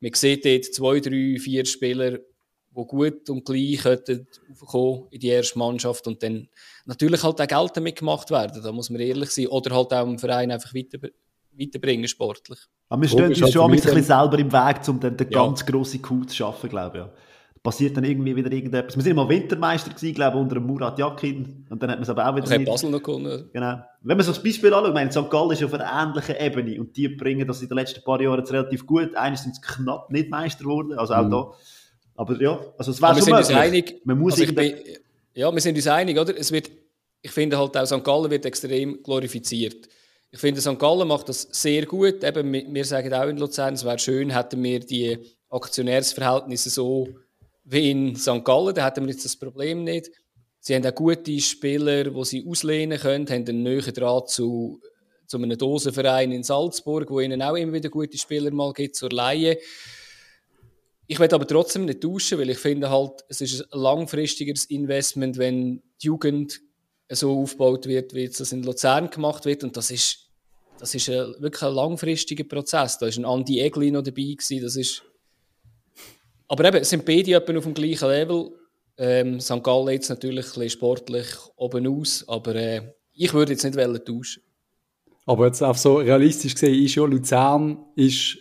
man 0.00 0.14
sieht 0.14 0.44
dort 0.44 0.64
zwei, 0.64 1.00
drei, 1.00 1.38
vier 1.38 1.66
Spieler, 1.66 2.18
die 2.76 2.86
gut 2.86 3.28
und 3.28 3.44
gleich 3.44 3.82
kommen 4.66 5.06
in 5.10 5.20
die 5.20 5.28
erste 5.28 5.58
Mannschaft 5.58 6.06
und 6.06 6.22
dann 6.22 6.48
natürlich 6.86 7.22
halt 7.22 7.40
auch 7.40 7.46
Geld 7.46 7.76
damit 7.76 7.98
gemacht 7.98 8.30
werden, 8.30 8.62
da 8.62 8.72
muss 8.72 8.90
man 8.90 9.00
ehrlich 9.00 9.30
sein, 9.30 9.48
oder 9.48 9.74
halt 9.74 9.92
auch 9.92 10.06
im 10.06 10.18
Verein 10.18 10.50
einfach 10.50 10.72
weiter, 10.72 10.98
weiterbringen, 11.52 12.08
sportlich. 12.08 12.58
Aber 12.88 13.02
wir 13.02 13.08
stehen 13.08 13.26
uns 13.26 13.52
schon 13.52 13.70
ein 13.70 13.76
bisschen 13.76 14.02
selber 14.02 14.38
im 14.38 14.52
Weg, 14.52 14.88
um 14.88 15.00
dann 15.00 15.16
den 15.16 15.30
ja. 15.30 15.44
ganz 15.44 15.66
grossen 15.66 16.00
Coup 16.00 16.28
zu 16.28 16.36
schaffen, 16.36 16.70
glaube 16.70 16.98
ich. 16.98 17.04
Ja. 17.04 17.12
Passiert 17.62 17.96
dann 17.96 18.04
irgendwie 18.04 18.34
wieder 18.34 18.50
irgendetwas. 18.50 18.96
Wir 18.96 19.02
sind 19.02 19.16
mal 19.16 19.28
Wintermeister 19.28 19.90
gewesen, 19.90 20.14
glaube 20.14 20.38
ich, 20.38 20.42
unter 20.42 20.54
dem 20.54 20.66
Murat 20.66 20.98
Yakin. 20.98 21.66
Und 21.68 21.82
dann 21.82 21.90
hat 21.90 21.98
man 21.98 22.04
es 22.04 22.08
aber 22.08 22.26
auch 22.26 22.34
wieder 22.34 22.56
nicht... 22.56 22.66
Basel 22.66 22.90
noch 22.90 23.02
gewonnen. 23.02 23.50
Genau. 23.52 23.80
Wenn 24.00 24.16
man 24.16 24.24
so 24.24 24.32
das 24.32 24.42
Beispiel 24.42 24.72
anschaut, 24.72 24.88
ich 24.88 24.94
meine, 24.94 25.12
St. 25.12 25.30
Gallen 25.30 25.50
ist 25.50 25.62
auf 25.62 25.74
einer 25.74 25.90
ähnlichen 25.92 26.36
Ebene 26.36 26.80
und 26.80 26.96
die 26.96 27.08
bringen 27.08 27.46
das 27.46 27.60
in 27.60 27.68
den 27.68 27.76
letzten 27.76 28.02
paar 28.02 28.20
Jahren 28.20 28.38
jetzt 28.38 28.52
relativ 28.52 28.86
gut. 28.86 29.14
Eines 29.14 29.42
sind 29.42 29.56
sie 29.56 29.60
knapp 29.60 30.10
nicht 30.10 30.30
Meister 30.30 30.64
geworden, 30.64 30.94
also 30.98 31.12
auch 31.12 31.24
mhm. 31.24 31.30
da 31.30 31.52
aber 32.20 32.38
ja, 32.38 32.60
also 32.76 32.90
es 32.90 33.00
wäre 33.00 33.14
schon 33.14 33.16
wir 33.16 33.22
sind 33.22 33.34
uns 33.34 33.48
einig, 33.48 34.02
Man 34.04 34.18
muss 34.18 34.38
also 34.38 34.52
bin, 34.52 34.74
ja, 35.32 35.50
wir 35.50 35.60
sind 35.62 35.74
uns 35.74 35.86
einig, 35.86 36.18
oder? 36.18 36.36
Es 36.36 36.52
wird, 36.52 36.70
ich 37.22 37.30
finde 37.30 37.56
halt 37.56 37.74
auch 37.74 37.86
St. 37.86 38.04
Gallen 38.04 38.30
wird 38.30 38.44
extrem 38.44 39.02
glorifiziert. 39.02 39.88
Ich 40.30 40.38
finde, 40.38 40.60
St. 40.60 40.78
Gallen 40.78 41.08
macht 41.08 41.30
das 41.30 41.48
sehr 41.50 41.86
gut. 41.86 42.22
Eben, 42.22 42.52
wir 42.52 42.84
sagen 42.84 43.14
auch 43.14 43.26
in 43.26 43.38
Luzern, 43.38 43.72
es 43.72 43.86
wäre 43.86 43.98
schön, 43.98 44.28
hätten 44.28 44.62
wir 44.62 44.80
die 44.80 45.18
Aktionärsverhältnisse 45.48 46.68
so 46.68 47.08
wie 47.70 47.90
in 47.90 48.16
St. 48.16 48.44
Gallen, 48.44 48.74
da 48.74 48.84
hätten 48.84 49.04
wir 49.04 49.12
jetzt 49.12 49.24
das 49.24 49.36
Problem 49.36 49.84
nicht. 49.84 50.10
Sie 50.58 50.74
haben 50.74 50.84
auch 50.84 50.94
gute 50.94 51.40
Spieler, 51.40 52.04
die 52.04 52.24
sie 52.24 52.44
auslehnen 52.46 52.98
können, 52.98 53.28
haben 53.28 53.46
einen 53.46 53.62
neuen 53.62 53.94
Draht 53.94 54.28
zu, 54.28 54.80
zu 55.26 55.36
einem 55.36 55.56
Dosenverein 55.56 56.32
in 56.32 56.42
Salzburg, 56.42 57.08
wo 57.10 57.20
ihnen 57.20 57.40
auch 57.40 57.54
immer 57.54 57.72
wieder 57.72 57.88
gute 57.88 58.18
Spieler 58.18 58.50
mal 58.50 58.72
gibt 58.72 58.96
zur 58.96 59.10
Laie. 59.10 59.58
Ich 61.06 61.18
werde 61.18 61.36
aber 61.36 61.46
trotzdem 61.46 61.84
nicht 61.84 62.02
tauschen, 62.02 62.38
weil 62.38 62.50
ich 62.50 62.58
finde 62.58 62.90
halt, 62.90 63.24
es 63.28 63.40
ist 63.40 63.72
ein 63.72 63.80
langfristigeres 63.80 64.64
Investment, 64.66 65.38
wenn 65.38 65.82
die 66.02 66.06
Jugend 66.06 66.60
so 67.08 67.40
aufgebaut 67.40 67.86
wird, 67.86 68.14
wie 68.14 68.28
das 68.28 68.52
in 68.52 68.64
Luzern 68.64 69.10
gemacht 69.10 69.44
wird. 69.44 69.64
Und 69.64 69.76
das 69.76 69.90
ist, 69.90 70.28
das 70.78 70.94
ist 70.94 71.08
ein, 71.08 71.34
wirklich 71.38 71.62
ein 71.62 71.74
langfristiger 71.74 72.44
Prozess. 72.44 72.98
Da 72.98 73.06
ist 73.06 73.16
ein 73.16 73.24
Andi 73.24 73.60
Egli 73.60 73.90
noch 73.90 74.02
dabei 74.02 74.22
gewesen. 74.22 74.62
Das 74.62 74.76
ist 74.76 75.02
aber 76.50 76.64
eben, 76.64 76.84
sind 76.84 77.06
beide 77.06 77.32
etwa 77.34 77.56
auf 77.56 77.64
dem 77.64 77.74
gleichen 77.74 78.08
Level. 78.08 78.50
Ähm, 78.98 79.40
St. 79.40 79.62
Gallen 79.62 79.88
jetzt 79.88 80.10
natürlich 80.10 80.46
ein 80.46 80.52
bisschen 80.52 80.70
sportlich 80.70 81.26
oben 81.56 81.86
aus, 81.86 82.24
aber 82.28 82.54
äh, 82.56 82.82
ich 83.12 83.32
würde 83.32 83.52
jetzt 83.52 83.64
nicht 83.64 83.76
tauschen. 84.04 84.42
Aber 85.26 85.46
jetzt 85.46 85.62
auch 85.62 85.76
so 85.76 85.98
realistisch 85.98 86.54
gesehen 86.54 86.84
ist 86.84 86.96
ja, 86.96 87.04
Luzern 87.04 87.84
ist 87.94 88.38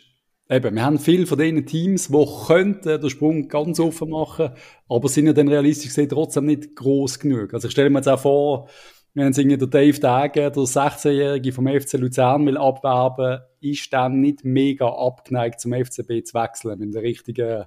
Eben, 0.52 0.74
wir 0.74 0.84
haben 0.84 0.98
viele 0.98 1.28
von 1.28 1.38
diesen 1.38 1.64
Teams, 1.68 2.08
die 2.08 2.26
könnten 2.48 3.00
den 3.00 3.10
Sprung 3.12 3.48
ganz 3.48 3.80
offen 3.80 4.10
machen, 4.10 4.50
aber 4.88 5.08
sind 5.08 5.28
ja 5.28 5.34
dann 5.34 5.48
realistisch 5.48 5.90
gesehen 5.90 6.10
trotzdem 6.10 6.48
nicht 6.48 6.76
groß 6.76 7.20
genug. 7.20 7.54
Also 7.54 7.68
ich 7.68 7.72
stelle 7.72 7.92
mir 7.92 8.00
jetzt 8.00 8.10
auch 8.10 8.20
vor, 8.20 8.68
wenn 9.14 9.32
der 9.32 9.58
Dave 9.58 10.00
Degen, 10.00 10.00
der 10.02 10.52
16-Jährige 10.52 11.52
vom 11.52 11.68
FC 11.68 11.94
Luzern 12.00 12.48
will 12.48 12.58
abwerben, 12.58 13.42
ist 13.62 13.94
dann 13.94 14.22
nicht 14.22 14.44
mega 14.44 14.88
abgeneigt 14.88 15.60
zum 15.60 15.74
FCB 15.74 16.26
zu 16.26 16.34
wechseln 16.34 16.80
mit 16.80 16.96
dem 16.96 17.00
richtigen, 17.00 17.66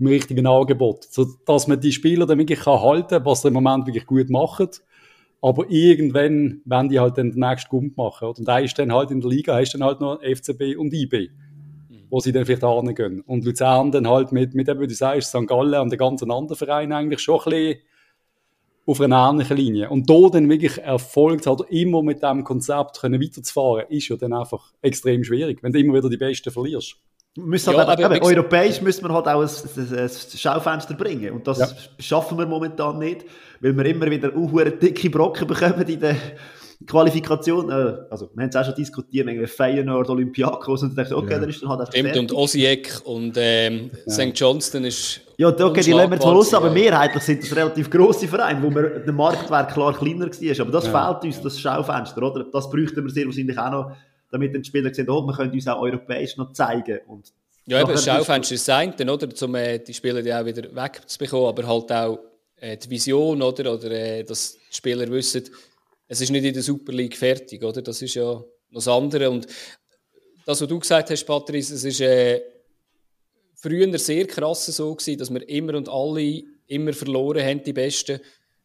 dem 0.00 0.08
richtigen 0.08 0.46
Angebot. 0.46 1.04
So, 1.04 1.26
dass 1.46 1.68
man 1.68 1.80
die 1.80 1.92
Spieler 1.92 2.26
dann 2.26 2.38
wirklich 2.38 2.60
kann 2.60 2.80
halten, 2.80 3.24
was 3.24 3.42
sie 3.42 3.48
im 3.48 3.54
Moment 3.54 3.86
wirklich 3.86 4.06
gut 4.06 4.30
machen. 4.30 4.68
Aber 5.42 5.64
irgendwann 5.70 6.60
werden 6.64 6.88
die 6.88 6.98
halt 6.98 7.16
dann 7.16 7.30
den 7.30 7.40
nächsten 7.40 7.70
Gump 7.70 7.96
machen. 7.96 8.28
Und 8.28 8.46
da 8.46 8.58
ist 8.58 8.78
dann 8.78 8.92
halt 8.92 9.10
in 9.10 9.20
der 9.20 9.30
Liga, 9.30 9.54
hast 9.54 9.72
dann 9.72 9.84
halt 9.84 10.00
noch 10.00 10.20
FCB 10.20 10.76
und 10.76 10.92
IB 10.92 11.30
wo 12.10 12.20
sie 12.20 12.32
dann 12.32 12.44
vielleicht 12.44 12.96
gehen. 12.96 13.20
Und 13.22 13.44
Luzern 13.44 13.92
dann 13.92 14.08
halt 14.08 14.32
mit, 14.32 14.54
mit 14.54 14.68
eben, 14.68 14.80
wie 14.80 14.86
du 14.86 14.94
sagst, 14.94 15.28
St. 15.28 15.46
Gallen 15.46 15.80
und 15.80 15.90
den 15.90 15.98
ganzen 15.98 16.30
anderen 16.30 16.56
Vereinen 16.56 16.92
eigentlich 16.92 17.20
schon 17.20 17.38
ein 17.38 17.50
bisschen 17.50 17.78
auf 18.84 19.00
einer 19.00 19.28
ähnlichen 19.28 19.56
Linie. 19.56 19.90
Und 19.90 20.10
da 20.10 20.28
dann 20.32 20.48
wirklich 20.48 20.78
Erfolg 20.78 21.44
zu 21.44 21.50
haben, 21.50 21.64
immer 21.68 22.02
mit 22.02 22.22
diesem 22.22 22.42
Konzept 22.42 23.00
können 23.00 23.22
weiterzufahren, 23.22 23.86
ist 23.88 24.08
ja 24.08 24.16
dann 24.16 24.32
einfach 24.32 24.72
extrem 24.82 25.22
schwierig, 25.22 25.62
wenn 25.62 25.72
du 25.72 25.78
immer 25.78 25.94
wieder 25.94 26.10
die 26.10 26.16
Besten 26.16 26.50
verlierst. 26.50 26.96
Müssen 27.36 27.72
ja, 27.72 27.78
halt 27.78 27.88
aber, 28.00 28.16
aber 28.16 28.22
europäisch 28.24 28.80
müssen 28.82 29.04
wir 29.04 29.14
halt 29.14 29.28
auch 29.28 29.40
ein, 29.40 29.98
ein, 29.98 30.10
Schaufenster 30.36 30.94
bringen. 30.94 31.32
Und 31.32 31.46
das 31.46 31.58
ja. 31.58 31.68
schaffen 32.00 32.36
wir 32.36 32.46
momentan 32.46 32.98
nicht, 32.98 33.24
weil 33.60 33.76
wir 33.76 33.84
immer 33.86 34.10
wieder 34.10 34.32
auch 34.36 34.78
dicke 34.80 35.10
Brocken 35.10 35.46
bekommen 35.46 35.86
in 35.86 36.00
den 36.00 36.16
Qualifikation, 36.86 37.70
äh, 37.70 37.98
also 38.10 38.30
wir 38.34 38.42
haben 38.42 38.48
es 38.48 38.56
auch 38.56 38.64
schon 38.64 38.74
diskutiert, 38.74 39.28
irgendwie 39.28 39.46
Feyenoord, 39.46 40.08
Olympiakos 40.08 40.82
und 40.82 40.96
dachte, 40.96 41.14
okay, 41.14 41.32
ja. 41.32 41.38
dann 41.38 41.48
ist 41.50 41.62
dann 41.62 41.68
halt 41.68 41.80
einfach 41.80 41.92
Stimmt, 41.92 42.16
und 42.16 42.32
Osijek 42.32 43.02
und 43.04 43.36
ähm, 43.36 43.90
ja. 44.06 44.12
St. 44.12 44.32
Johnston 44.34 44.84
ist 44.84 45.20
Ja, 45.36 45.48
okay, 45.48 45.82
die 45.82 45.92
lassen 45.92 46.10
wir 46.10 46.18
zwar 46.18 46.32
los, 46.32 46.54
aber 46.54 46.70
mehrheitlich 46.70 47.22
sind 47.22 47.42
das 47.42 47.54
relativ 47.54 47.90
grosse 47.90 48.26
Vereine, 48.26 48.62
wo 48.62 48.74
wir, 48.74 49.00
der 49.00 49.12
Marktwert 49.12 49.72
klar 49.72 49.92
kleiner 49.92 50.26
war, 50.26 50.60
aber 50.60 50.72
das 50.72 50.86
ja. 50.86 51.12
fehlt 51.20 51.24
uns, 51.24 51.42
das 51.42 51.60
Schaufenster, 51.60 52.22
oder? 52.22 52.44
Das 52.50 52.70
bräuchten 52.70 53.04
wir 53.04 53.10
sehr 53.10 53.26
wahrscheinlich 53.26 53.58
auch 53.58 53.70
noch, 53.70 53.92
damit 54.30 54.54
die 54.54 54.64
Spieler 54.64 54.92
sehen, 54.92 55.08
oh, 55.08 55.22
wir 55.22 55.34
können 55.34 55.52
uns 55.52 55.66
auch 55.68 55.80
europäisch 55.80 56.36
noch 56.36 56.52
zeigen 56.52 57.00
und 57.06 57.32
ja, 57.66 57.82
eben, 57.82 57.92
das 57.92 58.04
Schaufenster 58.04 58.54
ist 58.54 58.64
sein, 58.64 58.94
oder, 59.08 59.28
um 59.42 59.54
äh, 59.54 59.78
die 59.78 59.94
Spieler 59.94 60.22
die 60.22 60.32
auch 60.32 60.44
wieder 60.44 60.74
wegzubekommen, 60.74 61.46
aber 61.46 61.66
halt 61.66 61.92
auch 61.92 62.18
äh, 62.56 62.76
die 62.76 62.90
Vision, 62.90 63.42
oder, 63.42 63.74
oder 63.74 63.90
äh, 63.90 64.24
dass 64.24 64.54
die 64.54 64.76
Spieler 64.76 65.08
wissen, 65.08 65.44
es 66.08 66.20
ist 66.20 66.30
nicht 66.30 66.44
in 66.44 66.52
der 66.52 66.64
Super 66.64 66.92
League 66.92 67.16
fertig, 67.16 67.62
oder? 67.62 67.82
Das 67.82 68.02
ist 68.02 68.14
ja 68.14 68.24
noch 68.24 68.46
das 68.72 68.88
andere. 68.88 69.30
Und 69.30 69.46
das, 70.44 70.60
was 70.60 70.68
du 70.68 70.78
gesagt 70.80 71.08
hast, 71.10 71.24
Patrice, 71.24 71.74
es 71.74 71.84
ist 71.84 72.00
äh, 72.00 72.42
früher 73.54 73.96
sehr 73.96 74.26
krass 74.26 74.66
so 74.66 74.92
gewesen, 74.92 75.18
dass 75.18 75.32
wir 75.32 75.48
immer 75.48 75.74
und 75.74 75.88
alle 75.88 76.42
immer 76.66 76.92
verloren 76.92 77.44
haben, 77.44 77.62
die 77.62 77.72
Besten. 77.72 78.20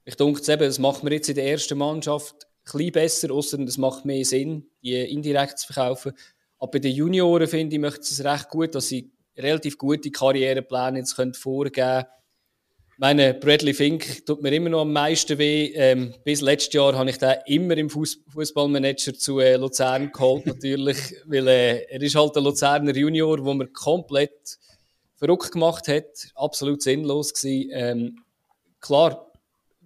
Ich 0.06 0.16
denke, 0.16 0.42
eben, 0.52 0.64
das 0.64 0.80
macht 0.80 1.04
man 1.04 1.14
jetzt 1.14 1.30
in 1.30 1.36
der 1.36 1.46
ersten 1.46 1.78
Mannschaft 1.78 2.48
bisschen 2.66 2.92
besser, 2.92 3.32
außer 3.32 3.60
es 3.60 3.78
macht 3.78 4.06
mehr 4.06 4.26
Sinn, 4.26 4.68
die 4.84 4.96
indirekt 4.96 5.60
zu 5.60 5.72
verkaufen. 5.72 6.14
Aber 6.58 6.72
bei 6.72 6.80
den 6.80 6.96
Junioren 6.96 7.48
finde 7.48 7.76
ich, 7.76 7.82
möchte 7.82 8.02
es 8.02 8.24
recht 8.24 8.50
gut, 8.50 8.76
dass 8.76 8.88
sie 8.88 9.12
relativ 9.38 9.78
gute 9.78 10.12
Karrierepläne 10.12 11.00
jetzt 11.00 11.14
vorgeben 11.14 11.74
können 11.74 12.06
meine, 12.98 13.34
Bradley 13.34 13.74
Fink 13.74 14.26
tut 14.26 14.42
mir 14.42 14.54
immer 14.54 14.70
noch 14.70 14.82
am 14.82 14.94
meisten 14.94 15.38
weh. 15.38 15.74
Ähm, 15.76 16.14
bis 16.24 16.42
letztes 16.42 16.74
Jahr 16.74 16.96
habe 16.96 17.10
ich 17.10 17.18
den 17.18 17.36
immer 17.46 17.76
im 17.76 17.90
Fußballmanager 17.90 19.14
zu 19.14 19.40
äh, 19.40 19.58
Luzern 19.58 20.12
geholt, 20.12 20.46
natürlich, 20.46 20.98
weil 21.26 21.48
äh, 21.48 21.84
er 21.90 22.02
ist 22.02 22.16
halt 22.16 22.36
der 22.36 22.44
Luzerner 22.44 22.96
Junior, 22.96 23.44
wo 23.44 23.54
man 23.54 23.72
komplett 23.74 24.58
verrückt 25.16 25.52
gemacht 25.52 25.88
hat, 25.88 26.30
absolut 26.36 26.82
sinnlos 26.82 27.34
gewesen. 27.34 27.70
Ähm, 27.74 28.24
klar, 28.80 29.30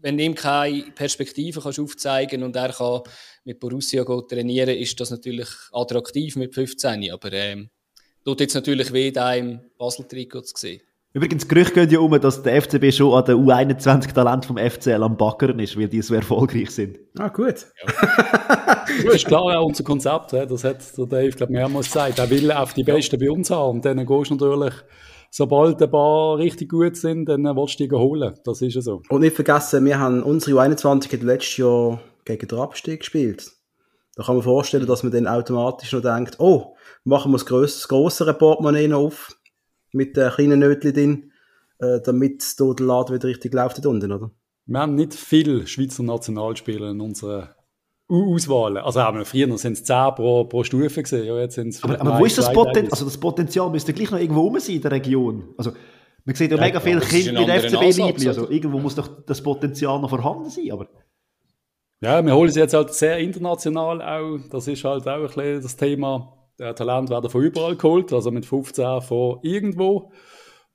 wenn 0.02 0.18
du 0.18 0.24
ihm 0.24 0.36
keine 0.36 0.84
Perspektive 0.96 1.62
kannst 1.62 1.80
aufzeigen 1.80 2.44
und 2.44 2.56
er 2.56 2.74
kann 2.74 3.02
mit 3.44 3.60
Borussia 3.60 4.04
trainieren, 4.04 4.76
ist 4.78 5.00
das 5.00 5.12
natürlich 5.12 5.48
attraktiv 5.72 6.36
mit 6.36 6.54
15. 6.54 7.12
Aber 7.12 7.32
ähm, 7.34 7.70
tut 8.24 8.40
jetzt 8.40 8.56
natürlich 8.56 8.94
weh, 8.94 9.12
da 9.12 9.34
im 9.34 9.60
Basel-Trikot 9.78 10.42
zu 10.42 10.54
sehen. 10.56 10.82
Übrigens, 11.12 11.48
Gerüchte 11.48 11.74
gehen 11.74 11.90
ja 11.90 12.00
um, 12.00 12.22
dass 12.22 12.44
der 12.44 12.62
FCB 12.62 12.94
schon 12.94 13.14
an 13.16 13.26
der 13.26 13.36
U21-Talent 13.36 14.46
vom 14.46 14.58
FCL 14.58 15.02
am 15.02 15.18
Backern 15.18 15.58
ist, 15.58 15.76
weil 15.76 15.88
die 15.88 16.04
so 16.04 16.14
erfolgreich 16.14 16.70
sind. 16.70 17.00
Ah, 17.18 17.30
gut. 17.30 17.66
Ja. 17.84 18.86
das 19.06 19.16
ist 19.16 19.26
klar 19.26 19.42
auch 19.42 19.66
unser 19.66 19.84
Konzept. 19.84 20.34
Das 20.34 20.64
hat 20.64 20.98
der 20.98 21.06
Dave, 21.08 21.32
glaube 21.32 21.52
ich, 21.52 21.58
mehrmals 21.58 21.88
gesagt. 21.88 22.20
Er 22.20 22.30
will 22.30 22.52
auf 22.52 22.76
die 22.76 22.84
Besten 22.84 23.20
bei 23.20 23.32
uns 23.32 23.50
haben. 23.50 23.78
Und 23.78 23.86
dann 23.86 24.06
gehst 24.06 24.30
du 24.30 24.36
natürlich, 24.36 24.76
sobald 25.30 25.82
ein 25.82 25.92
paar 25.92 26.38
richtig 26.38 26.70
gut 26.70 26.96
sind, 26.96 27.26
dann 27.26 27.44
willst 27.44 27.80
du 27.80 27.88
die 27.88 27.96
holen. 27.96 28.34
Das 28.44 28.62
ist 28.62 28.76
ja 28.76 28.82
so. 28.82 29.02
Und 29.10 29.22
nicht 29.22 29.36
vergessen, 29.36 29.86
wir 29.86 30.00
haben 30.00 30.24
unsere 30.24 30.60
U21 30.60 31.24
letztes 31.24 31.58
Jahr 31.58 32.02
gegen 32.26 32.48
den 32.48 32.60
Abstieg 32.60 33.00
gespielt. 33.00 33.52
Da 34.16 34.24
kann 34.24 34.36
man 34.36 34.44
vorstellen, 34.44 34.86
dass 34.86 35.04
man 35.04 35.12
dann 35.12 35.28
automatisch 35.28 35.94
noch 35.94 36.02
denkt, 36.02 36.40
oh, 36.40 36.76
machen 37.04 37.32
wir 37.32 37.38
das, 37.38 37.46
grös 37.46 37.88
grössere 37.88 38.34
Portemonnaie 38.34 38.88
noch 38.88 39.00
auf 39.00 39.36
mit 39.92 40.18
den 40.18 40.30
kleinen 40.32 40.60
Nötchen 40.60 40.94
drin, 40.94 41.32
äh, 41.80 42.00
damit 42.04 42.60
da 42.60 42.74
der 42.74 42.86
Laden 42.86 43.16
wieder 43.16 43.28
richtig 43.28 43.54
läuft 43.54 43.86
unten, 43.86 44.12
oder? 44.12 44.32
Wir 44.66 44.80
haben 44.80 44.96
nicht 44.96 45.16
viele 45.16 45.66
Schweizer 45.66 46.04
Nationalspieler 46.04 46.92
in 46.92 47.02
unserer 47.02 47.56
Auswahl. 48.10 48.78
Also 48.80 49.02
haben 49.02 49.20
wir 49.20 49.26
früher 49.26 49.56
sind 49.58 49.74
es 49.74 49.84
10 49.84 50.16
pro, 50.16 50.44
pro 50.46 50.64
Stufe 50.64 51.04
gesehen. 51.04 51.26
Ja, 51.26 51.38
jetzt 51.38 51.56
sind's 51.56 51.84
aber, 51.84 52.02
aber 52.02 52.20
wo 52.20 52.26
ist 52.26 52.38
das 52.38 52.52
Potenzial? 52.52 52.92
Also 52.92 53.06
das 53.06 53.18
Potenzial 53.18 53.70
müsste 53.70 53.94
gleich 53.94 54.10
noch 54.10 54.20
irgendwo 54.20 54.42
rum 54.42 54.60
sein 54.60 54.76
in 54.76 54.82
der 54.82 54.92
Region. 54.92 55.54
Also 55.58 55.72
man 56.26 56.36
sieht 56.36 56.52
ja, 56.52 56.58
ja 56.58 56.64
mega 56.64 56.80
viele 56.80 57.02
Kinder 57.02 57.46
mit 57.46 57.50
FCB-Liebli. 57.50 58.28
Also 58.28 58.50
irgendwo 58.50 58.80
muss 58.80 58.96
doch 58.96 59.08
das 59.26 59.42
Potenzial 59.42 60.00
noch 60.00 60.10
vorhanden 60.10 60.50
sein. 60.50 60.72
Aber 60.72 60.88
ja, 62.02 62.26
wir 62.26 62.36
holen 62.36 62.52
sie 62.52 62.60
jetzt 62.60 62.74
halt 62.74 62.94
sehr 62.94 63.20
international 63.20 64.02
auch. 64.02 64.40
Das 64.50 64.68
ist 64.68 64.84
halt 64.84 65.08
auch 65.08 65.16
ein 65.16 65.26
bisschen 65.26 65.62
das 65.62 65.76
Thema 65.76 66.36
der 66.58 66.76
Talent 66.76 67.10
werden 67.10 67.30
von 67.30 67.42
überall 67.42 67.76
geholt, 67.76 68.12
also 68.12 68.32
mit 68.32 68.46
15 68.46 69.02
von 69.02 69.40
irgendwo. 69.44 70.12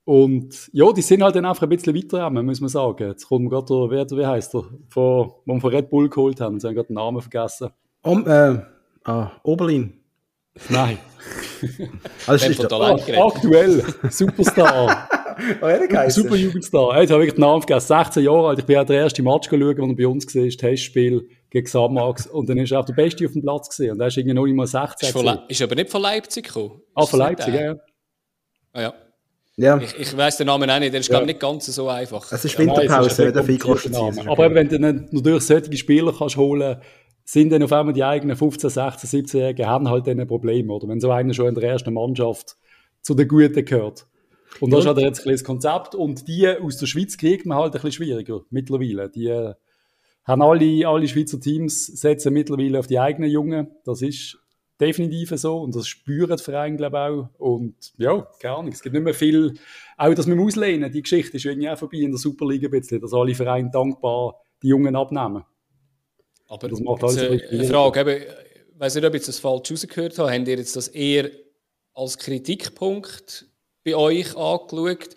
Und 0.05 0.69
ja, 0.71 0.91
die 0.91 1.01
sind 1.01 1.23
halt 1.23 1.35
dann 1.35 1.45
einfach 1.45 1.63
ein 1.63 1.69
bisschen 1.69 1.95
weiter 1.95 2.29
muss 2.29 2.61
man 2.61 2.69
sagen. 2.69 3.07
Jetzt 3.09 3.27
kommt 3.27 3.49
gerade 3.49 3.65
der, 3.65 3.75
wie, 3.89 4.17
wie 4.17 4.25
heißt 4.25 4.53
der, 4.53 4.61
von, 4.87 5.31
wo 5.45 5.53
wir 5.53 5.59
von 5.59 5.73
Red 5.73 5.89
Bull 5.89 6.09
geholt 6.09 6.39
haben, 6.39 6.59
sie 6.59 6.67
haben 6.67 6.75
gerade 6.75 6.87
den 6.87 6.93
Namen 6.93 7.21
vergessen. 7.21 7.69
Um, 8.03 8.27
äh, 8.27 8.59
ah, 9.03 9.31
Oberlin. 9.43 9.99
Nein. 10.69 10.99
also 12.27 12.47
ist 12.47 12.71
oh, 12.71 13.27
aktuell 13.27 13.83
Superstar. 14.11 15.09
oh, 15.61 16.09
Super 16.09 16.35
Jugendstar. 16.35 17.01
Jetzt 17.01 17.11
habe 17.11 17.25
ich 17.25 17.33
den 17.33 17.41
Namen 17.41 17.63
vergessen. 17.63 17.87
16 17.87 18.23
Jahre 18.23 18.49
alt. 18.49 18.59
Ich 18.59 18.65
bin 18.65 18.75
ja 18.75 18.83
der 18.83 18.97
erste 19.01 19.23
Match 19.23 19.49
geschaut, 19.49 19.77
den 19.79 19.89
er 19.89 19.95
bei 19.95 20.07
uns 20.07 20.33
war, 20.35 20.47
Testspiel 20.47 21.27
gegen 21.49 21.65
Samax. 21.65 22.27
Und 22.27 22.47
dann 22.47 22.59
ist 22.59 22.71
er 22.71 22.79
auch 22.79 22.85
der 22.85 22.93
Beste 22.93 23.25
auf 23.25 23.33
dem 23.33 23.41
Platz 23.41 23.69
gesehen. 23.69 23.93
Und 23.93 24.01
er 24.01 24.07
ist 24.07 24.17
irgendwie 24.17 24.35
noch 24.35 24.45
nicht 24.45 24.55
mal 24.55 24.67
16. 24.67 25.09
Ist, 25.09 25.13
von, 25.13 25.39
ist 25.47 25.61
aber 25.63 25.75
nicht 25.75 25.89
von 25.89 26.01
Leipzig 26.01 26.45
gekommen. 26.45 26.81
Ah, 26.93 27.05
von 27.07 27.19
Leipzig, 27.19 27.55
ja. 27.55 27.75
Ah, 28.71 28.81
ja. 28.81 28.93
Ja. 29.57 29.77
Ich, 29.77 29.97
ich 29.97 30.17
weiss 30.17 30.37
den 30.37 30.47
Namen 30.47 30.69
auch 30.69 30.79
nicht, 30.79 30.93
der 30.93 30.99
ist 30.99 31.09
ja. 31.09 31.21
nicht 31.21 31.39
ganz 31.39 31.65
so 31.67 31.87
einfach. 31.87 32.29
Es 32.31 32.43
ist 32.43 32.59
Winterpause, 32.59 33.23
ja, 33.23 33.31
der 33.31 33.91
Name. 33.91 34.29
Aber 34.29 34.53
wenn 34.53 34.67
du 34.67 34.79
natürlich 34.79 35.43
solche 35.43 35.77
Spieler 35.77 36.13
kannst 36.17 36.35
holen 36.35 36.77
sind 37.27 37.51
dann 37.51 37.63
auf 37.63 37.73
einmal 37.73 37.93
die 37.93 38.03
eigenen 38.03 38.35
15, 38.35 38.69
16, 38.69 39.25
17-Jährigen, 39.25 39.65
haben 39.65 39.89
halt 39.89 40.05
dann 40.05 40.19
ein 40.19 40.27
Problem, 40.27 40.69
oder? 40.69 40.87
Wenn 40.87 41.01
so 41.01 41.09
einer 41.09 41.33
schon 41.33 41.47
in 41.47 41.55
der 41.55 41.63
ersten 41.63 41.91
Mannschaft 41.91 42.55
zu 43.01 43.15
den 43.15 43.27
Guten 43.27 43.65
gehört. 43.65 44.05
Und 44.59 44.69
ja. 44.69 44.77
das 44.77 44.85
ist 44.85 44.87
halt 44.87 44.99
jetzt 44.99 45.25
ein 45.25 45.31
das 45.31 45.43
Konzept. 45.43 45.95
Und 45.95 46.27
die 46.27 46.47
aus 46.47 46.77
der 46.77 46.85
Schweiz 46.85 47.17
kriegt 47.17 47.47
man 47.47 47.57
halt 47.57 47.73
ein 47.73 47.81
bisschen 47.81 47.91
schwieriger 47.91 48.41
mittlerweile. 48.51 49.09
Die 49.09 49.31
haben 50.23 50.41
alle, 50.41 50.87
alle 50.87 51.07
Schweizer 51.07 51.39
Teams 51.39 51.87
setzen 51.87 52.31
mittlerweile 52.31 52.79
auf 52.79 52.87
die 52.87 52.99
eigenen 52.99 53.29
Jungen. 53.29 53.71
Das 53.83 54.03
ist 54.03 54.37
definitiv 54.79 55.31
so 55.35 55.57
und 55.59 55.75
das 55.75 55.87
spüren 55.87 56.35
die 56.35 56.43
Vereine, 56.43 56.77
glaube 56.77 56.97
ich, 56.97 57.39
auch. 57.39 57.39
Und 57.39 57.93
ja, 57.97 58.27
keine 58.39 58.55
Ahnung, 58.55 58.71
es 58.71 58.81
gibt 58.81 58.93
nicht 58.93 59.03
mehr 59.03 59.13
viel, 59.13 59.55
auch 59.97 60.13
das 60.13 60.27
mit 60.27 60.37
dem 60.37 60.45
Auslehnen, 60.45 60.91
die 60.91 61.01
Geschichte 61.01 61.37
ist 61.37 61.45
irgendwie 61.45 61.69
auch 61.69 61.77
vorbei 61.77 61.97
in 61.97 62.11
der 62.11 62.19
Superliga 62.19 62.67
ein 62.67 62.71
bisschen, 62.71 63.01
dass 63.01 63.13
alle 63.13 63.35
Vereine 63.35 63.69
dankbar 63.71 64.35
die 64.61 64.67
Jungen 64.67 64.95
abnehmen. 64.95 65.43
Aber 66.47 66.67
das 66.67 66.79
macht 66.79 67.03
alles 67.03 67.17
eine, 67.17 67.41
eine 67.49 67.63
Frage, 67.65 68.01
eben, 68.01 68.23
ich 68.73 68.79
weiß 68.79 68.95
nicht, 68.95 69.05
ob 69.05 69.15
ich 69.15 69.25
das 69.25 69.39
falsch 69.39 69.71
rausgehört 69.71 70.19
habe, 70.19 70.31
habt 70.31 70.47
ihr 70.47 70.57
jetzt 70.57 70.75
das 70.75 70.89
eher 70.89 71.31
als 71.93 72.17
Kritikpunkt 72.17 73.47
bei 73.83 73.95
euch 73.95 74.35
angeschaut? 74.35 75.15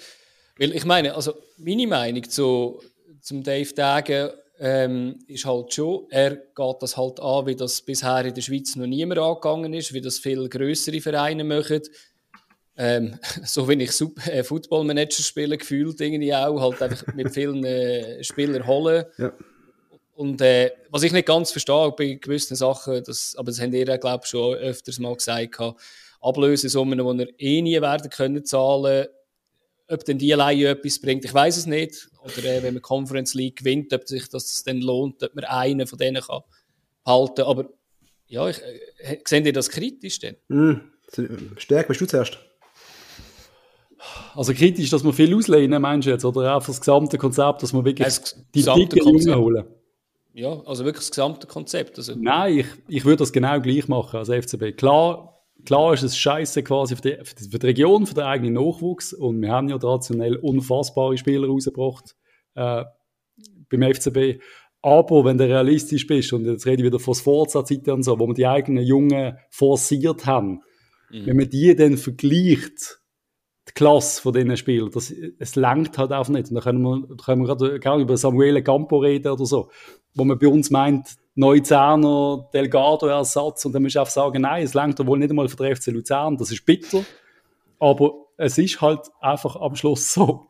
Weil 0.58 0.74
ich 0.74 0.84
meine, 0.84 1.14
also 1.14 1.34
meine 1.56 1.86
Meinung 1.86 2.28
zu, 2.28 2.80
zum 3.20 3.42
Dave 3.42 3.72
Dagen 3.74 4.30
ähm, 4.58 5.18
ist 5.26 5.44
halt 5.44 5.72
schon, 5.72 6.06
er 6.10 6.36
geht 6.36 6.76
das 6.80 6.96
halt 6.96 7.20
an, 7.20 7.46
wie 7.46 7.54
das 7.54 7.80
bisher 7.80 8.24
in 8.24 8.34
der 8.34 8.42
Schweiz 8.42 8.74
noch 8.76 8.86
niemand 8.86 9.20
angegangen 9.20 9.72
ist, 9.72 9.92
wie 9.92 10.00
das 10.00 10.18
viel 10.18 10.48
größere 10.48 11.00
Vereine 11.00 11.44
machen. 11.44 11.82
Ähm, 12.76 13.18
so 13.44 13.68
wie 13.68 13.82
ich 13.82 13.92
Super 13.92 14.32
äh, 14.32 14.42
Footballmanager 14.42 15.22
spiele, 15.22 15.58
gefühlt 15.58 16.00
irgendwie 16.00 16.34
auch, 16.34 16.60
halt 16.60 16.82
einfach 16.82 17.14
mit 17.14 17.32
vielen 17.32 17.64
äh, 17.64 18.22
Spielern 18.24 18.66
holen. 18.66 19.04
Ja. 19.16 19.32
Und 20.14 20.40
äh, 20.40 20.72
was 20.90 21.04
ich 21.04 21.12
nicht 21.12 21.26
ganz 21.26 21.52
verstehe 21.52 21.92
bei 21.96 22.14
gewissen 22.14 22.56
Sachen, 22.56 23.04
das, 23.04 23.36
aber 23.36 23.52
das 23.52 23.60
haben 23.60 23.72
ihr 23.72 23.86
ja, 23.86 23.96
glaube 23.96 24.22
ich, 24.24 24.30
schon 24.30 24.56
öfters 24.56 24.98
mal 24.98 25.14
gesagt, 25.14 25.58
Ablösesummen, 26.20 26.98
die 26.98 27.22
ihr 27.22 27.34
eh 27.38 27.62
nie 27.62 27.80
werden 27.80 28.10
können 28.10 28.44
zahlen 28.44 29.06
ob 29.88 30.04
denn 30.04 30.18
die 30.18 30.32
Leihe 30.32 30.68
etwas 30.68 30.98
bringt, 31.00 31.24
ich 31.24 31.34
weiß 31.34 31.56
es 31.56 31.66
nicht. 31.66 32.08
Oder 32.22 32.44
äh, 32.44 32.62
wenn 32.62 32.74
man 32.74 32.82
Conference 32.82 33.34
League 33.34 33.56
gewinnt, 33.56 33.92
ob 33.92 34.06
sich 34.06 34.28
das 34.28 34.62
dann 34.64 34.80
lohnt, 34.80 35.22
ob 35.22 35.34
man 35.34 35.44
einen 35.44 35.86
von 35.86 35.98
denen 35.98 36.22
kann 36.22 36.42
halten. 37.06 37.42
Aber 37.42 37.68
ja, 38.26 38.48
ich, 38.48 38.58
äh, 38.58 39.18
seht 39.26 39.46
ihr 39.46 39.52
das 39.52 39.70
kritisch 39.70 40.18
denn? 40.18 40.36
Mm, 40.48 40.74
Stärk, 41.56 41.88
bist 41.88 42.00
du 42.00 42.06
zuerst? 42.06 42.38
Also 44.34 44.52
kritisch, 44.52 44.90
dass 44.90 45.02
man 45.02 45.12
viel 45.12 45.34
auslehnen, 45.34 45.80
meinst 45.82 46.06
du 46.06 46.10
jetzt? 46.10 46.24
Oder 46.24 46.54
einfach 46.54 46.68
das 46.68 46.80
gesamte 46.80 47.18
Konzept, 47.18 47.62
dass 47.62 47.72
man 47.72 47.84
wirklich 47.84 48.06
das 48.06 48.36
die 48.54 48.62
dicke 48.62 48.98
Jungen 49.00 49.34
holen? 49.34 49.64
Ja, 50.34 50.62
also 50.66 50.84
wirklich 50.84 51.04
das 51.04 51.10
gesamte 51.10 51.46
Konzept. 51.46 51.98
Also. 51.98 52.14
Nein, 52.16 52.58
ich, 52.58 52.66
ich 52.86 53.04
würde 53.04 53.16
das 53.16 53.32
genau 53.32 53.60
gleich 53.60 53.88
machen 53.88 54.18
als 54.18 54.28
FCB. 54.28 54.76
Klar, 54.76 55.37
klar 55.64 55.94
ist 55.94 56.02
es 56.02 56.16
scheiße 56.16 56.62
quasi 56.62 56.96
für 56.96 57.02
die, 57.02 57.18
für 57.24 57.58
die 57.58 57.66
Region, 57.66 58.06
für 58.06 58.14
den 58.14 58.24
eigenen 58.24 58.54
Nachwuchs. 58.54 59.12
Und 59.12 59.40
wir 59.40 59.50
haben 59.50 59.68
ja 59.68 59.78
traditionell 59.78 60.36
unfassbare 60.36 61.16
Spieler 61.18 61.48
rausgebracht 61.48 62.16
äh, 62.54 62.84
beim 63.68 63.94
FCB. 63.94 64.40
Aber 64.80 65.24
wenn 65.24 65.38
du 65.38 65.44
realistisch 65.44 66.06
bist, 66.06 66.32
und 66.32 66.44
jetzt 66.44 66.66
rede 66.66 66.82
ich 66.82 66.86
wieder 66.86 67.00
von 67.00 67.14
Sforza-Zeiten 67.14 67.90
und 67.90 68.02
so, 68.04 68.18
wo 68.18 68.26
wir 68.26 68.34
die 68.34 68.46
eigenen 68.46 68.84
Jungen 68.84 69.36
forciert 69.50 70.26
haben, 70.26 70.62
mhm. 71.10 71.26
wenn 71.26 71.36
man 71.36 71.50
die 71.50 71.74
dann 71.74 71.96
vergleicht, 71.96 73.00
die 73.68 73.72
Klasse 73.74 74.22
von 74.22 74.32
diesen 74.32 74.56
Spielern, 74.56 74.90
das, 74.90 75.12
es 75.38 75.56
langt 75.56 75.98
halt 75.98 76.12
auch 76.12 76.28
nicht. 76.28 76.48
Und 76.48 76.54
da 76.54 76.60
können 76.60 76.82
wir, 76.82 77.06
da 77.08 77.24
können 77.24 77.42
wir 77.42 77.54
gerade, 77.54 77.80
gerade 77.80 78.02
über 78.02 78.16
Samuele 78.16 78.62
Campo 78.62 78.98
reden 78.98 79.32
oder 79.32 79.44
so, 79.44 79.70
wo 80.14 80.24
man 80.24 80.38
bei 80.38 80.48
uns 80.48 80.70
meint, 80.70 81.16
Neuzerner 81.38 82.48
Delgado-Ersatz 82.52 83.64
und 83.64 83.72
dann 83.72 83.82
musst 83.82 83.94
du 83.94 84.00
einfach 84.00 84.12
sagen, 84.12 84.42
nein, 84.42 84.64
es 84.64 84.74
langt 84.74 84.98
wohl 85.06 85.20
nicht 85.20 85.30
einmal 85.30 85.48
für 85.48 85.56
den 85.56 85.76
FC 85.76 85.86
Luzern, 85.86 86.36
das 86.36 86.50
ist 86.50 86.66
bitter, 86.66 87.04
aber 87.78 88.12
es 88.36 88.58
ist 88.58 88.80
halt 88.80 89.02
einfach 89.20 89.54
am 89.54 89.76
Schluss 89.76 90.12
so. 90.12 90.48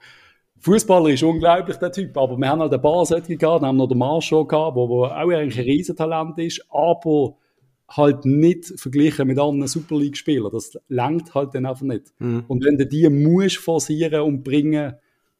Fußballer 0.60 1.10
ist 1.10 1.22
unglaublich, 1.22 1.76
der 1.76 1.92
Typ, 1.92 2.16
aber 2.16 2.38
wir 2.38 2.48
haben 2.48 2.60
halt 2.60 2.72
ein 2.72 2.80
paar 2.80 3.04
solche 3.04 3.36
gehabt, 3.36 3.62
wir 3.62 3.68
haben 3.68 3.76
noch 3.76 3.86
den 3.86 3.98
Marshall 3.98 4.46
gehabt, 4.46 4.76
wo 4.76 5.04
auch 5.04 5.10
eigentlich 5.10 5.58
ein 5.58 5.64
Riesentalent 5.64 6.38
ist, 6.38 6.64
aber 6.70 7.36
halt 7.90 8.24
nicht 8.24 8.72
verglichen 8.80 9.26
mit 9.26 9.38
anderen 9.38 9.68
Super 9.68 9.96
League-Spielern. 9.96 10.50
Das 10.50 10.78
langt 10.88 11.34
halt 11.34 11.54
dann 11.54 11.66
einfach 11.66 11.84
nicht. 11.84 12.12
Mhm. 12.18 12.44
Und 12.48 12.64
wenn 12.64 12.78
du 12.78 12.86
die 12.86 13.08
musst 13.10 13.58
forcieren 13.58 14.22
und 14.22 14.42
bringen, 14.42 14.94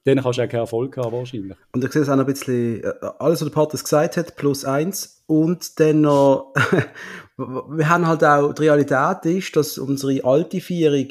dann 0.05 0.23
kannst 0.23 0.39
du 0.39 0.43
auch 0.43 0.49
keinen 0.49 0.61
Erfolg 0.61 0.97
haben, 0.99 1.13
wahrscheinlich. 1.13 1.57
Und 1.73 1.85
ich 1.85 1.93
sehe 1.93 2.03
es 2.03 2.09
auch 2.09 2.17
noch 2.17 2.27
ein 2.27 2.33
bisschen, 2.33 2.85
äh, 2.85 2.93
alles, 3.19 3.41
was 3.41 3.49
der 3.49 3.55
Patrick 3.55 3.83
gesagt 3.83 4.17
hat, 4.19 4.37
plus 4.37 4.65
eins. 4.65 5.18
Und 5.29 5.79
dann 5.79 6.01
noch, 6.01 6.55
wir 7.37 7.89
haben 7.89 8.07
halt 8.07 8.25
auch, 8.25 8.55
die 8.55 8.63
Realität 8.63 9.27
ist, 9.27 9.55
dass 9.57 9.77
unsere 9.77 10.25
alte 10.25 10.63
Vierung 10.63 11.09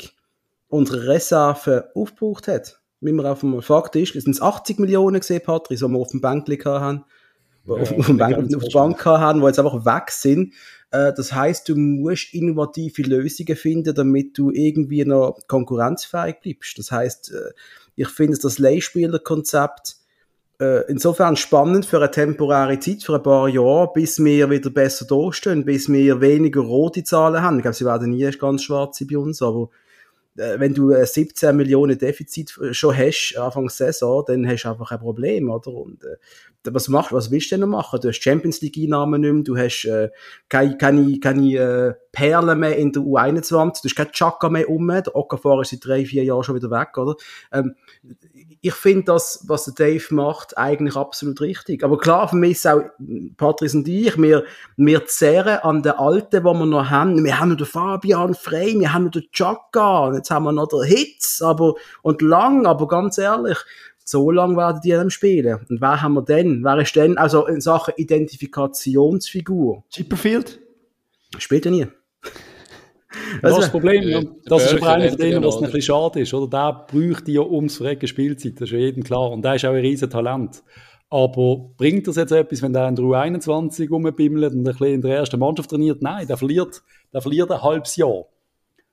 unsere 0.70 1.08
Reserve 1.08 1.92
aufgebraucht 1.94 2.48
hat. 2.48 2.82
Wie 3.00 3.12
wir 3.12 3.32
auf 3.32 3.42
dem 3.42 3.62
Fakt 3.62 3.96
ist, 3.96 4.16
es 4.16 4.24
sind 4.24 4.42
80 4.42 4.80
Millionen 4.80 5.20
gesehen, 5.20 5.42
Patrick, 5.46 5.78
die 5.78 5.86
wir 5.86 6.00
auf 6.00 6.10
dem 6.10 6.20
Bankli 6.20 6.58
haben. 6.58 7.06
Ja, 7.66 7.76
auf, 7.76 7.92
auf, 7.92 8.08
dem 8.08 8.18
Bank, 8.18 8.38
auf 8.38 8.64
der 8.64 8.80
Bank 8.80 9.06
haben, 9.06 9.40
die 9.40 9.46
jetzt 9.46 9.60
einfach 9.60 9.86
weg 9.86 10.10
sind. 10.10 10.56
Äh, 10.90 11.14
das 11.14 11.32
heißt, 11.32 11.70
du 11.70 11.76
musst 11.76 12.34
innovative 12.34 13.04
Lösungen 13.04 13.56
finden, 13.56 13.94
damit 13.94 14.36
du 14.36 14.50
irgendwie 14.50 15.06
noch 15.06 15.38
konkurrenzfähig 15.48 16.38
bleibst. 16.42 16.80
Das 16.80 16.92
heißt, 16.92 17.34
äh, 17.34 17.52
ich 17.96 18.08
finde, 18.08 18.40
das 18.42 18.58
Leihspielerkonzept 18.58 19.98
äh, 20.60 20.90
insofern 20.90 21.36
spannend 21.36 21.86
für 21.86 21.98
eine 21.98 22.10
temporäre 22.10 22.80
Zeit, 22.80 23.04
für 23.04 23.16
ein 23.16 23.24
paar 23.24 23.48
Jahre, 23.48 23.92
bis 23.94 24.24
wir 24.24 24.50
wieder 24.50 24.70
besser 24.70 25.06
dastehen, 25.06 25.66
bis 25.66 25.88
wir 25.92 26.20
weniger 26.20 26.62
rote 26.62 27.04
Zahlen 27.04 27.42
haben. 27.42 27.58
Ich 27.58 27.62
glaube, 27.62 27.76
sie 27.76 27.86
werden 27.86 28.10
nie 28.10 28.30
ganz 28.32 28.64
schwarze 28.64 29.06
bei 29.06 29.18
uns, 29.18 29.42
aber 29.42 29.70
äh, 30.38 30.60
wenn 30.60 30.74
du 30.74 30.94
17 30.94 31.56
Millionen 31.56 31.98
Defizit 31.98 32.58
schon 32.72 32.96
hast, 32.96 33.36
Anfang 33.38 33.70
Saison, 33.70 34.24
dann 34.26 34.48
hast 34.48 34.64
du 34.64 34.70
einfach 34.70 34.92
ein 34.92 35.00
Problem, 35.00 35.50
oder? 35.50 35.72
Und 35.72 36.04
äh, 36.04 36.18
was 36.64 36.88
machst, 36.90 37.14
was 37.14 37.32
willst 37.32 37.52
du 37.52 37.56
denn 37.56 37.62
noch 37.62 37.78
machen? 37.78 38.00
Du 38.02 38.10
hast 38.10 38.22
Champions 38.22 38.62
League 38.62 38.78
Einnahmen 38.78 39.22
nicht 39.22 39.34
mehr, 39.34 39.44
du 39.44 39.58
hast 39.58 39.86
äh, 39.86 40.10
keine, 40.50 40.78
keine, 40.78 41.20
keine 41.20 41.56
äh, 41.56 41.94
Perlen 42.12 42.60
mehr 42.60 42.76
in 42.78 42.92
der 42.92 43.04
U21, 43.04 43.82
du 43.82 43.90
hast 43.90 43.96
keinen 43.96 44.12
Chaka 44.12 44.50
mehr 44.50 44.70
um, 44.70 44.88
der 44.88 45.16
Okafor 45.16 45.62
ist 45.62 45.72
seit 45.72 45.86
drei, 45.86 46.06
vier 46.06 46.24
Jahren 46.24 46.44
schon 46.44 46.56
wieder 46.56 46.72
weg, 46.72 46.98
oder? 46.98 47.16
Ähm, 47.52 47.76
ich 48.62 48.74
finde 48.74 49.04
das, 49.04 49.44
was 49.48 49.66
der 49.66 49.74
Dave 49.74 50.14
macht, 50.14 50.58
eigentlich 50.58 50.96
absolut 50.96 51.40
richtig. 51.42 51.84
Aber 51.84 51.98
klar, 51.98 52.28
für 52.28 52.36
mich 52.36 52.54
ist 52.54 52.68
auch 52.68 52.82
Patrice 53.38 53.78
und 53.78 53.88
ich, 53.88 54.18
wir, 54.18 54.46
wir 54.78 55.06
zehren 55.06 55.60
an 55.60 55.84
den 55.84 55.94
Alten, 55.94 56.44
die 56.44 56.44
wir 56.44 56.66
noch 56.66 56.90
haben. 56.90 57.24
Wir 57.24 57.40
haben 57.40 57.50
noch 57.50 57.58
den 57.58 57.66
Fabian 57.66 58.34
Frey, 58.34 58.80
wir 58.80 58.94
haben 58.94 59.06
noch 59.06 59.12
den 59.12 59.30
Chaka, 59.32 60.14
jetzt 60.14 60.32
haben 60.32 60.46
wir 60.46 60.52
noch 60.52 60.68
den 60.68 60.84
Hitz, 60.84 61.42
aber, 61.42 61.76
und 62.02 62.22
lang, 62.22 62.66
aber 62.66 62.88
ganz 62.88 63.18
ehrlich, 63.18 63.58
so 64.04 64.32
lange 64.32 64.56
werden 64.56 64.82
die 64.84 64.92
dann 64.92 65.10
spielen. 65.10 65.60
Und 65.70 65.82
wer 65.82 66.02
haben 66.02 66.14
wir 66.14 66.24
denn? 66.24 66.64
Wer 66.64 66.80
ist 66.80 66.96
denn, 66.96 67.18
also 67.18 67.46
in 67.46 67.62
Sachen 67.62 67.94
Identifikationsfigur? 67.98 69.84
Chipperfield? 69.90 70.60
Spielt 71.38 71.66
er 71.66 71.72
nie. 71.72 71.88
Das 73.42 73.52
ist 73.52 73.58
das 73.60 73.72
Problem. 73.72 74.06
Der, 74.06 74.24
das 74.46 74.66
ist 74.66 74.82
aber 74.82 74.94
einer 74.94 75.10
von 75.10 75.18
denen, 75.18 75.44
was 75.44 75.58
ein 75.58 75.64
bisschen 75.64 75.82
schade 75.82 76.22
ist. 76.22 76.34
Oder? 76.34 76.50
Der 76.50 76.86
bräuchte 76.88 77.32
ja 77.32 77.42
ums 77.42 77.78
Verrecken 77.78 78.08
Spielzeit, 78.08 78.54
das 78.56 78.70
ist 78.70 78.72
ja 78.72 78.80
jedem 78.80 79.04
klar. 79.04 79.32
Und 79.32 79.44
der 79.44 79.56
ist 79.56 79.66
auch 79.66 79.72
ein 79.72 79.82
riesen 79.82 80.10
Talent. 80.10 80.64
Aber 81.10 81.70
bringt 81.78 82.08
das 82.08 82.18
jetzt 82.18 82.32
etwas, 82.32 82.62
wenn 82.62 82.74
der 82.74 82.88
in 82.88 82.96
der 82.96 83.06
U21 83.06 83.90
rumbimmelt 83.90 84.54
und 84.54 84.60
ein 84.60 84.64
bisschen 84.64 84.88
in 84.88 85.02
der 85.02 85.18
ersten 85.18 85.40
Mannschaft 85.40 85.70
trainiert? 85.70 86.02
Nein, 86.02 86.28
der 86.28 86.38
verliert, 86.38 86.82
der 87.14 87.22
verliert 87.22 87.52
ein 87.52 87.62
halbes 87.62 87.96
Jahr. 87.96 88.26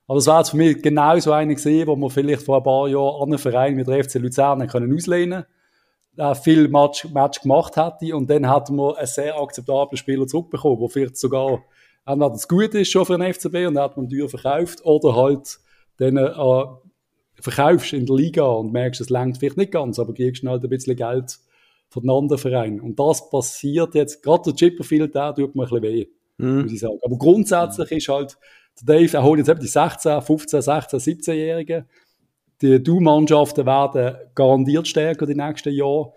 Aber 0.07 0.19
es 0.19 0.27
war 0.27 0.39
jetzt 0.39 0.51
für 0.51 0.57
mich 0.57 0.81
genau 0.83 1.19
so 1.19 1.33
einer 1.33 1.55
gesehen, 1.55 1.87
wo 1.87 1.97
man 1.97 2.11
vielleicht 2.11 2.43
vor 2.43 2.59
ein 2.59 2.63
paar 2.63 2.89
Jahren 2.89 3.23
an 3.23 3.29
einen 3.29 3.39
Verein 3.39 3.75
mit 3.75 3.89
der 3.89 4.05
FC 4.05 4.17
Luzern 4.17 4.67
können 4.69 4.95
auslehnen 4.95 5.45
der 6.17 6.35
viel 6.35 6.69
Match, 6.69 7.09
Match 7.13 7.41
gemacht 7.41 7.77
hätte 7.77 8.15
und 8.15 8.29
dann 8.31 8.49
hat 8.49 8.71
man 8.71 8.95
einen 8.95 9.07
sehr 9.07 9.39
akzeptablen 9.39 9.97
Spieler 9.97 10.27
zurückbekommen, 10.27 10.79
der 10.79 10.89
vielleicht 10.89 11.17
sogar 11.17 11.63
entweder 12.07 12.31
das 12.31 12.49
gut 12.49 12.75
ist 12.75 12.91
schon 12.91 13.07
für 13.07 13.19
den 13.19 13.33
FCB 13.33 13.67
und 13.67 13.75
dann 13.75 13.85
hat 13.85 13.97
man 13.97 14.09
teuer 14.09 14.29
verkauft 14.29 14.85
oder 14.85 15.15
halt 15.17 15.59
dann 15.99 16.17
äh, 16.17 16.33
verkaufst 17.41 17.93
in 17.93 18.07
der 18.07 18.17
Liga 18.17 18.45
und 18.45 18.73
merkst, 18.73 19.01
es 19.01 19.11
längt 19.11 19.39
vielleicht 19.39 19.57
nicht 19.57 19.73
ganz, 19.73 19.99
aber 19.99 20.15
kriegst 20.15 20.43
halt 20.45 20.63
ein 20.63 20.71
bisschen 20.71 20.97
Geld 20.97 21.39
von 21.91 22.11
anderen 22.11 22.39
Vereinen. 22.39 22.81
Und 22.81 22.99
das 22.99 23.31
passiert 23.31 23.95
jetzt, 23.95 24.23
gerade 24.23 24.43
der 24.45 24.55
Chipperfield, 24.55 25.15
der 25.15 25.35
tut 25.35 25.55
mir 25.55 25.65
ein 25.65 25.69
bisschen 25.69 25.83
weh, 25.83 26.07
mhm. 26.39 26.63
muss 26.63 26.73
ich 26.73 26.81
sagen. 26.81 26.99
Aber 27.03 27.17
grundsätzlich 27.17 27.93
ist 27.93 28.09
halt, 28.09 28.37
der 28.81 28.97
Dave, 28.97 29.17
er 29.17 29.23
holt 29.23 29.39
jetzt 29.39 29.49
eben 29.49 29.61
die 29.61 29.67
16, 29.69 30.23
15, 30.23 30.63
16, 30.63 30.99
17-Jährigen. 30.99 31.85
Die 32.61 32.83
Du-Mannschaften 32.83 33.67
werden 33.67 34.17
garantiert 34.35 34.89
stärker 34.89 35.27
die 35.27 35.35
nächsten 35.35 35.73
Jahre. 35.73 36.13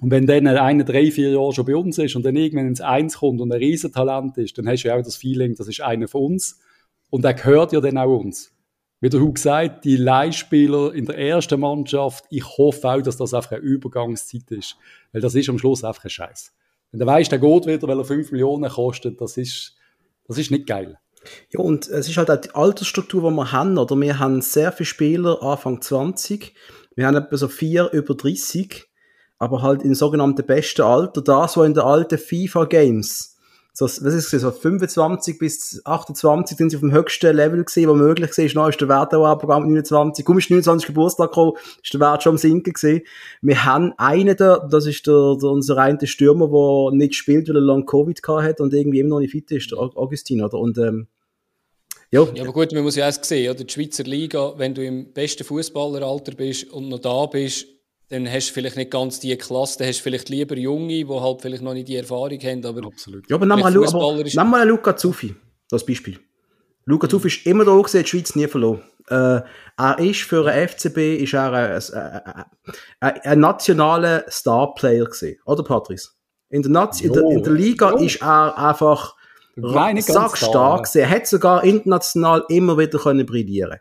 Und 0.00 0.10
wenn 0.10 0.26
dann 0.26 0.46
einer 0.46 0.84
drei, 0.84 1.10
vier 1.10 1.30
Jahre 1.30 1.52
schon 1.52 1.66
bei 1.66 1.76
uns 1.76 1.98
ist 1.98 2.16
und 2.16 2.24
dann 2.24 2.34
irgendwann 2.34 2.66
ins 2.66 2.80
Eins 2.80 3.18
kommt 3.18 3.40
und 3.40 3.52
ein 3.52 3.58
Riesentalent 3.58 4.38
ist, 4.38 4.56
dann 4.56 4.66
hast 4.66 4.82
du 4.82 4.88
ja 4.88 4.96
auch 4.96 5.02
das 5.02 5.16
Feeling, 5.16 5.54
das 5.54 5.68
ist 5.68 5.82
einer 5.82 6.08
von 6.08 6.22
uns. 6.22 6.58
Und 7.10 7.24
er 7.24 7.34
gehört 7.34 7.72
ja 7.72 7.80
dann 7.80 7.98
auch 7.98 8.18
uns. 8.18 8.52
Wie 9.00 9.10
der 9.10 9.20
Hug 9.20 9.34
gesagt, 9.34 9.84
die 9.84 9.96
Leihspieler 9.96 10.94
in 10.94 11.06
der 11.06 11.18
ersten 11.18 11.60
Mannschaft, 11.60 12.24
ich 12.30 12.44
hoffe 12.58 12.88
auch, 12.88 13.02
dass 13.02 13.16
das 13.16 13.34
einfach 13.34 13.52
eine 13.52 13.60
Übergangszeit 13.60 14.50
ist. 14.50 14.76
Weil 15.12 15.20
das 15.20 15.34
ist 15.34 15.48
am 15.48 15.58
Schluss 15.58 15.84
einfach 15.84 16.04
ein 16.04 16.10
Scheiß. 16.10 16.52
Wenn 16.92 17.00
du 17.00 17.06
weißt, 17.06 17.30
der 17.30 17.38
geht 17.38 17.66
wieder, 17.66 17.86
weil 17.86 17.98
er 17.98 18.04
5 18.04 18.32
Millionen 18.32 18.70
kostet, 18.70 19.20
das 19.20 19.36
ist, 19.36 19.76
das 20.26 20.38
ist 20.38 20.50
nicht 20.50 20.66
geil. 20.66 20.98
Ja, 21.50 21.60
und 21.60 21.88
es 21.88 22.08
ist 22.08 22.16
halt 22.16 22.30
auch 22.30 22.40
die 22.40 22.54
Altersstruktur, 22.54 23.30
die 23.30 23.36
wir 23.36 23.52
haben, 23.52 23.76
oder? 23.76 23.98
Wir 24.00 24.18
haben 24.18 24.40
sehr 24.40 24.72
viele 24.72 24.86
Spieler 24.86 25.42
Anfang 25.42 25.82
20, 25.82 26.54
wir 26.94 27.06
haben 27.06 27.16
etwa 27.16 27.36
so 27.36 27.48
vier 27.48 27.90
über 27.92 28.14
30, 28.14 28.89
aber 29.40 29.62
halt 29.62 29.82
im 29.82 29.94
sogenannten 29.94 30.46
besten 30.46 30.82
Alter, 30.82 31.22
das, 31.22 31.56
was 31.56 31.66
in 31.66 31.74
den 31.74 31.82
alten 31.82 32.18
FIFA-Games, 32.18 33.36
so, 33.72 33.86
was 33.86 33.98
ist 33.98 34.32
das, 34.32 34.42
so 34.42 34.50
25 34.50 35.38
bis 35.38 35.80
28 35.84 36.58
sind 36.58 36.70
sie 36.70 36.76
auf 36.76 36.80
dem 36.80 36.92
höchsten 36.92 37.34
Level 37.34 37.64
gesehen, 37.64 37.88
wo 37.88 37.94
möglich 37.94 38.36
war, 38.36 38.68
ist 38.68 38.80
der 38.80 38.88
Wert 38.88 39.14
auch 39.14 39.24
abgegangen, 39.24 39.68
29, 39.68 40.24
komm, 40.24 40.38
ist 40.38 40.50
29 40.50 40.88
Geburtstag 40.88 41.30
gekommen, 41.30 41.52
ist 41.82 41.94
der 41.94 42.00
Wert 42.00 42.22
schon 42.22 42.32
am 42.32 42.38
Sinken 42.38 42.74
gesehen. 42.74 43.02
Wir 43.40 43.64
haben 43.64 43.94
einen 43.96 44.36
da, 44.36 44.58
das 44.58 44.86
ist 44.86 45.06
der, 45.06 45.36
der 45.40 45.48
unser 45.48 45.76
reiner 45.76 46.06
Stürmer, 46.06 46.48
der 46.48 46.98
nicht 46.98 47.14
spielt, 47.14 47.48
weil 47.48 47.56
er 47.56 47.62
lang 47.62 47.86
Covid 47.86 48.20
hat 48.22 48.60
und 48.60 48.74
irgendwie 48.74 49.00
immer 49.00 49.10
noch 49.10 49.20
nicht 49.20 49.30
fit 49.30 49.50
ist, 49.52 49.70
der 49.70 49.78
Augustin, 49.78 50.42
oder? 50.42 50.58
Und, 50.58 50.76
ähm, 50.76 51.06
ja. 52.10 52.26
ja, 52.34 52.42
aber 52.42 52.52
gut, 52.52 52.72
man 52.72 52.82
muss 52.82 52.96
ja 52.96 53.08
auch 53.08 53.24
sehen, 53.24 53.50
oder? 53.50 53.64
Die 53.64 53.72
Schweizer 53.72 54.02
Liga, 54.02 54.52
wenn 54.58 54.74
du 54.74 54.84
im 54.84 55.12
besten 55.14 55.44
Fußballeralter 55.44 56.32
bist 56.32 56.70
und 56.70 56.88
noch 56.88 56.98
da 56.98 57.24
bist, 57.26 57.66
dann 58.10 58.30
hast 58.30 58.50
du 58.50 58.54
vielleicht 58.54 58.76
nicht 58.76 58.90
ganz 58.90 59.20
die 59.20 59.36
Klasse, 59.36 59.78
dann 59.78 59.88
hast 59.88 60.00
du 60.00 60.02
vielleicht 60.02 60.28
lieber 60.28 60.56
Junge, 60.56 60.88
die 60.88 61.06
halt 61.08 61.40
vielleicht 61.40 61.62
noch 61.62 61.74
nicht 61.74 61.88
die 61.88 61.96
Erfahrung 61.96 62.38
haben. 62.40 62.66
Aber 62.66 62.86
Absolut. 62.86 63.30
Ja, 63.30 63.36
aber 63.36 63.46
nimm 63.46 63.60
mal, 63.60 63.76
aber, 63.76 64.24
nimm 64.24 64.50
mal 64.50 64.68
Luca 64.68 64.96
Zuffi, 64.96 65.34
das 65.70 65.86
Beispiel. 65.86 66.18
Luca 66.86 67.08
Zuffi 67.08 67.28
ist 67.28 67.46
immer 67.46 67.64
da 67.64 67.76
gewesen, 67.76 68.02
die 68.02 68.08
Schweiz 68.08 68.34
nie 68.34 68.48
verloren. 68.48 68.82
Äh, 69.08 69.40
er 69.76 69.98
ist 69.98 70.22
für 70.22 70.46
einen 70.46 70.68
FCB 70.68 71.22
ist 71.22 71.34
er 71.34 71.52
ein, 71.52 71.82
ein, 71.94 72.44
ein, 73.00 73.20
ein 73.20 73.40
nationaler 73.40 74.24
Starplayer 74.28 75.04
gewesen, 75.04 75.38
oder 75.46 75.62
Patrice? 75.62 76.10
In 76.48 76.62
der, 76.62 76.72
Nazi 76.72 77.06
in 77.06 77.12
der, 77.12 77.22
in 77.22 77.42
der 77.44 77.52
Liga 77.52 77.92
jo. 77.92 77.98
ist 77.98 78.20
er 78.22 78.58
einfach 78.58 79.14
stark 80.34 80.84
gewesen. 80.84 80.98
Er 80.98 81.10
hat 81.10 81.26
sogar 81.28 81.62
international 81.62 82.44
immer 82.48 82.76
wieder 82.76 82.98
können 82.98 83.24
brillieren. 83.24 83.78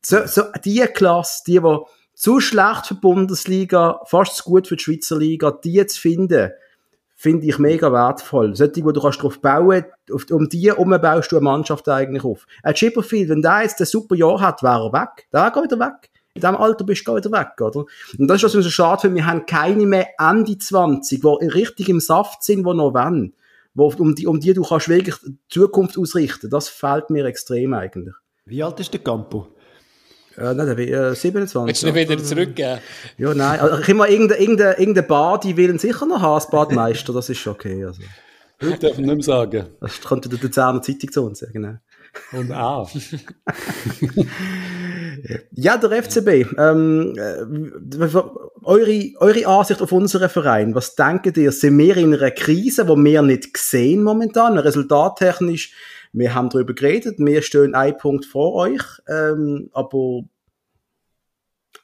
So, 0.00 0.26
so 0.26 0.42
die 0.64 0.80
Klasse, 0.80 1.42
die, 1.46 1.58
die 1.58 1.78
zu 2.14 2.40
schlecht 2.40 2.86
für 2.86 2.94
die 2.94 3.00
Bundesliga, 3.00 4.00
fast 4.06 4.36
zu 4.36 4.44
gut 4.44 4.68
für 4.68 4.76
die 4.76 4.82
Schweizer 4.82 5.18
Liga, 5.18 5.50
die 5.50 5.84
zu 5.86 6.00
finden, 6.00 6.50
finde 7.14 7.46
ich 7.46 7.58
mega 7.58 7.92
wertvoll. 7.92 8.54
Solche, 8.54 8.84
wo 8.84 8.92
du 8.92 9.00
kannst 9.00 9.22
drauf 9.22 9.40
bauen, 9.40 9.84
auf, 10.12 10.30
um 10.30 10.48
die 10.48 10.68
herum 10.68 10.90
baust 10.90 11.32
du 11.32 11.36
eine 11.36 11.44
Mannschaft 11.44 11.88
eigentlich 11.88 12.24
auf. 12.24 12.46
Ein 12.62 12.74
Chipperfield, 12.74 13.28
wenn 13.28 13.42
der 13.42 13.62
jetzt 13.62 13.80
ein 13.80 13.86
super 13.86 14.14
Jahr 14.14 14.40
hat, 14.40 14.62
wäre 14.62 14.90
er 14.92 14.92
weg. 14.92 15.26
Der 15.32 15.50
geht 15.50 15.64
wieder 15.64 15.78
weg. 15.80 16.10
In 16.34 16.40
diesem 16.40 16.56
Alter 16.56 16.84
bist 16.84 17.06
du 17.06 17.14
wieder 17.14 17.30
weg, 17.30 17.60
oder? 17.60 17.84
Und 18.18 18.28
das 18.28 18.38
ist, 18.38 18.44
was 18.44 18.54
mir 18.54 18.62
so 18.62 18.70
schade 18.70 19.02
finde. 19.02 19.16
Wir 19.16 19.26
haben 19.26 19.46
keine 19.46 19.86
mehr 19.86 20.08
Ende 20.18 20.58
20, 20.58 21.20
die 21.20 21.46
richtig 21.46 21.88
im 21.88 22.00
Saft 22.00 22.42
sind, 22.42 22.66
die 22.66 22.74
noch 22.74 22.92
wollen. 22.92 23.34
Wo, 23.72 23.92
um, 23.98 24.14
die, 24.14 24.26
um 24.26 24.40
die 24.40 24.52
du 24.52 24.62
kannst 24.62 24.88
wirklich 24.88 25.16
Zukunft 25.48 25.96
ausrichten. 25.96 26.50
Das 26.50 26.68
fehlt 26.68 27.10
mir 27.10 27.24
extrem 27.24 27.74
eigentlich. 27.74 28.14
Wie 28.46 28.62
alt 28.62 28.78
ist 28.80 28.92
der 28.92 29.00
Campo? 29.00 29.53
Ja, 30.36 30.52
nein, 30.52 30.66
der 30.66 30.78
äh, 30.78 31.14
27. 31.14 31.66
Willst 31.66 31.82
du 31.82 31.86
nicht 31.86 32.10
wieder 32.10 32.22
zurückgeben? 32.22 32.78
Ja, 33.18 33.34
nein. 33.34 33.60
Also, 33.60 33.78
ich 33.78 33.88
immer 33.88 34.08
irgendeine, 34.08 34.40
irgendeine, 34.40 34.78
irgendeine 34.78 35.06
Bar, 35.06 35.38
die 35.40 35.56
will 35.56 35.78
sicher 35.78 36.06
noch 36.06 36.20
haben, 36.20 36.34
als 36.34 36.50
Badmeister, 36.50 37.12
das 37.12 37.28
ist 37.28 37.46
okay. 37.46 37.84
Also. 37.84 38.02
Heute 38.62 38.78
darf 38.78 38.96
man 38.96 39.06
nicht 39.06 39.14
mehr 39.14 39.22
sagen. 39.22 39.66
Das 39.80 40.00
könnte 40.00 40.28
der 40.28 40.38
Luzerner 40.40 40.82
Zeitung 40.82 41.12
zu 41.12 41.24
uns 41.24 41.38
sagen, 41.40 41.52
genau. 41.52 41.74
Und 42.32 42.52
auch. 42.52 42.90
ja, 45.52 45.76
der 45.76 46.02
FCB. 46.02 46.58
Ähm, 46.58 47.14
äh, 47.16 47.44
eure, 48.62 49.10
eure 49.18 49.46
Ansicht 49.46 49.82
auf 49.82 49.90
unseren 49.92 50.28
Verein, 50.28 50.74
was 50.74 50.94
denkt 50.94 51.36
ihr? 51.36 51.52
Sind 51.52 51.76
wir 51.78 51.96
in 51.96 52.14
einer 52.14 52.30
Krise, 52.30 52.84
die 52.84 52.96
wir 52.96 53.22
nicht 53.22 53.56
sehen 53.56 54.02
momentan, 54.02 54.58
resultattechnisch? 54.58 55.72
Wir 56.14 56.32
haben 56.32 56.48
darüber 56.48 56.74
geredet, 56.74 57.16
wir 57.18 57.42
stehen 57.42 57.74
einen 57.74 57.98
Punkt 57.98 58.24
vor 58.24 58.54
euch, 58.54 58.82
ähm, 59.08 59.68
aber 59.72 60.20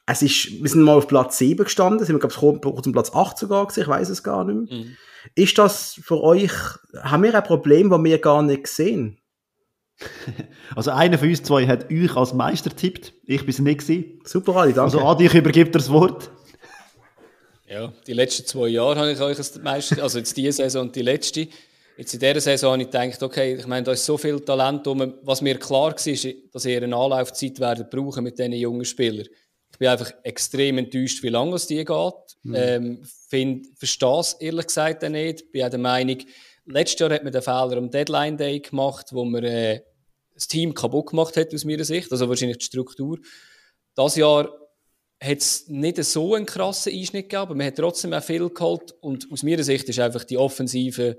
es 0.05 0.21
ist, 0.21 0.61
wir 0.61 0.69
sind 0.69 0.83
mal 0.83 0.95
auf 0.95 1.07
Platz 1.07 1.37
7 1.37 1.65
gestanden, 1.65 2.05
sind 2.05 2.15
wir, 2.15 2.27
glaube 2.27 2.55
ich, 2.55 2.61
kurz 2.61 2.87
um 2.87 2.93
Platz 2.93 3.11
8 3.13 3.37
sogar 3.37 3.67
gewesen, 3.67 3.81
ich 3.81 3.87
weiß 3.89 4.09
es 4.09 4.23
gar 4.23 4.45
nicht 4.45 4.71
mehr. 4.71 4.79
Mhm. 4.79 4.97
Ist 5.35 5.57
das 5.57 5.99
für 6.01 6.21
euch, 6.21 6.53
haben 7.01 7.23
wir 7.23 7.35
ein 7.35 7.43
Problem, 7.43 7.89
das 7.89 8.01
wir 8.01 8.17
gar 8.19 8.41
nicht 8.41 8.67
sehen? 8.67 9.19
Also 10.73 10.91
einer 10.91 11.19
von 11.19 11.27
uns 11.27 11.43
zwei 11.43 11.67
hat 11.67 11.91
euch 11.91 12.15
als 12.15 12.33
Meister 12.33 12.69
tippt, 12.73 13.13
ich 13.25 13.41
bin 13.41 13.49
es 13.49 13.59
nicht 13.59 13.81
gewesen. 13.81 14.21
Super, 14.23 14.55
Ali, 14.55 14.71
danke. 14.71 14.97
Also 14.97 15.05
Adi, 15.05 15.25
ich 15.25 15.33
übergebe 15.33 15.69
dir 15.69 15.79
das 15.79 15.91
Wort. 15.91 16.31
Ja, 17.67 17.91
die 18.07 18.13
letzten 18.13 18.45
zwei 18.45 18.69
Jahre 18.69 18.95
habe 18.97 19.11
ich 19.11 19.19
euch 19.19 19.37
als 19.37 19.61
Meister, 19.61 20.01
also 20.01 20.17
jetzt 20.17 20.37
diese 20.37 20.53
Saison 20.53 20.87
und 20.87 20.95
die 20.95 21.01
letzte. 21.01 21.49
Jetzt 21.97 22.13
in 22.13 22.19
dieser 22.19 22.41
Saison 22.41 22.73
habe 22.73 22.83
ich 22.83 22.89
gedacht, 22.89 23.21
okay, 23.21 23.55
ich 23.55 23.67
meine, 23.67 23.83
da 23.83 23.91
ist 23.91 24.05
so 24.05 24.17
viel 24.17 24.39
Talent 24.39 24.87
um. 24.87 25.13
Was 25.23 25.41
mir 25.41 25.59
klar 25.59 25.91
war, 25.91 26.07
ist, 26.07 26.27
dass 26.51 26.65
ihr 26.65 26.81
eine 26.81 26.95
Anlaufzeit 26.95 27.59
werden 27.59 27.87
brauchen 27.89 28.23
mit 28.23 28.39
diesen 28.39 28.53
jungen 28.53 28.85
Spielern. 28.85 29.27
Ich 29.71 29.77
bin 29.77 29.87
einfach 29.87 30.11
extrem 30.23 30.77
enttäuscht, 30.77 31.23
wie 31.23 31.29
lange 31.29 31.55
es 31.55 31.67
die 31.67 31.83
geht. 31.83 32.13
Mhm. 32.43 32.55
Ähm, 32.55 33.01
verstehe 33.77 34.19
es 34.19 34.33
ehrlich 34.33 34.67
gesagt 34.67 35.03
nicht. 35.09 35.51
Bin 35.51 35.63
auch 35.63 35.69
der 35.69 35.79
Meinung, 35.79 36.17
letztes 36.65 36.99
Jahr 36.99 37.11
hat 37.11 37.23
man 37.23 37.33
den 37.33 37.41
Fehler 37.41 37.77
am 37.77 37.89
Deadline 37.89 38.37
Day 38.37 38.59
gemacht, 38.59 39.07
wo 39.11 39.23
man 39.23 39.43
äh, 39.43 39.81
das 40.33 40.47
Team 40.47 40.73
kaputt 40.73 41.07
gemacht 41.07 41.37
hat, 41.37 41.53
aus 41.53 41.65
meiner 41.65 41.83
Sicht. 41.83 42.11
Also 42.11 42.27
wahrscheinlich 42.27 42.57
die 42.57 42.65
Struktur. 42.65 43.19
Das 43.95 44.15
Jahr 44.15 44.49
hat 45.21 45.37
es 45.37 45.67
nicht 45.67 46.03
so 46.03 46.33
einen 46.33 46.45
krassen 46.45 46.93
Einschnitt 46.93 47.29
gegeben, 47.29 47.41
aber 47.41 47.55
man 47.55 47.67
hat 47.67 47.75
trotzdem 47.75 48.13
auch 48.13 48.23
viel 48.23 48.49
geholt. 48.49 48.93
Und 49.01 49.31
aus 49.31 49.43
meiner 49.43 49.63
Sicht 49.63 49.87
ist 49.87 49.99
einfach 49.99 50.23
die 50.23 50.37
Offensive 50.37 51.17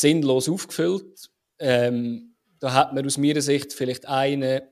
sinnlos 0.00 0.48
aufgefüllt. 0.48 1.30
Ähm, 1.58 2.34
da 2.58 2.72
hat 2.72 2.94
man 2.94 3.04
aus 3.06 3.18
meiner 3.18 3.40
Sicht 3.40 3.72
vielleicht 3.72 4.06
einen, 4.06 4.62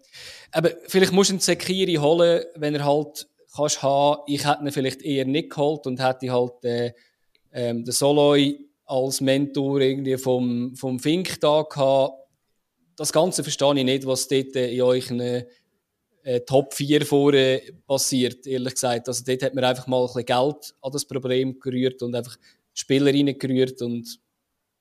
aber 0.53 0.71
vielleicht 0.87 1.13
muss 1.13 1.31
einen 1.31 1.41
Sekiri 1.41 1.95
holen, 1.95 2.45
wenn 2.57 2.75
er 2.75 2.85
halt 2.85 3.27
kannst 3.55 3.83
haben. 3.83 4.23
Ich 4.27 4.47
hätte 4.47 4.65
ihn 4.65 4.73
vielleicht 4.73 5.03
eher 5.03 5.25
nicht 5.25 5.51
geholt 5.51 5.87
und 5.87 6.03
hätte 6.03 6.33
halt 6.33 6.65
äh, 6.65 6.93
ähm, 7.53 7.85
den 7.85 7.93
Soloy 7.93 8.59
als 8.87 9.21
Mentor 9.21 9.81
irgendwie 9.81 10.17
vom, 10.17 10.75
vom 10.77 10.99
Fink 10.99 11.41
da 11.41 11.63
gehabt. 11.63 12.15
Das 12.97 13.13
Ganze 13.13 13.43
verstehe 13.43 13.79
ich 13.79 13.85
nicht, 13.85 14.07
was 14.07 14.29
dort 14.29 14.55
in 14.57 14.83
euren 14.83 15.21
äh, 15.21 16.41
Top 16.47 16.75
4 16.75 17.05
vorne 17.05 17.63
passiert, 17.87 18.47
ehrlich 18.47 18.75
gesagt. 18.75 19.09
Also 19.09 19.25
dort 19.27 19.43
hat 19.43 19.55
man 19.55 19.65
einfach 19.65 19.87
mal 19.87 20.01
ein 20.01 20.07
bisschen 20.07 20.27
Geld 20.27 20.75
an 20.81 20.93
das 20.93 21.05
Problem 21.05 21.59
gerührt 21.59 22.03
und 22.03 22.15
einfach 22.15 22.37
Spieler 22.73 23.13
reingerührt 23.13 23.83
und 23.83 24.19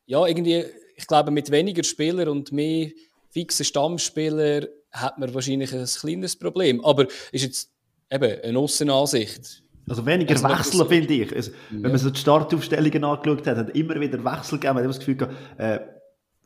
ja, 0.05 0.25
irgendwie, 0.25 0.65
ich 0.95 1.07
glaube, 1.07 1.31
mit 1.31 1.51
weniger 1.51 1.83
Spielern 1.83 2.29
und 2.29 2.51
mehr 2.51 2.89
fixen 3.29 3.65
Stammspieler 3.65 4.67
hat 4.91 5.17
man 5.17 5.33
wahrscheinlich 5.33 5.73
ein 5.73 5.85
kleines 5.85 6.35
Problem. 6.37 6.83
Aber 6.85 7.07
ist 7.31 7.43
jetzt 7.43 7.71
eben 8.11 8.41
eine 8.41 8.59
Aussenansicht. 8.59 9.63
Also 9.89 10.05
weniger 10.05 10.31
also 10.31 10.47
Wechsel, 10.47 10.85
finde 10.85 11.13
ich. 11.13 11.35
Also, 11.35 11.51
ja. 11.51 11.57
Wenn 11.71 11.91
man 11.91 11.97
so 11.97 12.09
die 12.09 12.19
Startaufstellungen 12.19 13.03
angeschaut 13.03 13.47
hat, 13.47 13.57
hat 13.57 13.75
immer 13.75 13.99
wieder 13.99 14.23
Wechsel 14.23 14.59
gegeben. 14.59 14.75
Man 14.75 14.83
hat 14.83 14.89
das 14.89 14.99
Gefühl 14.99 15.15
gehabt, 15.15 15.35
äh, 15.57 15.79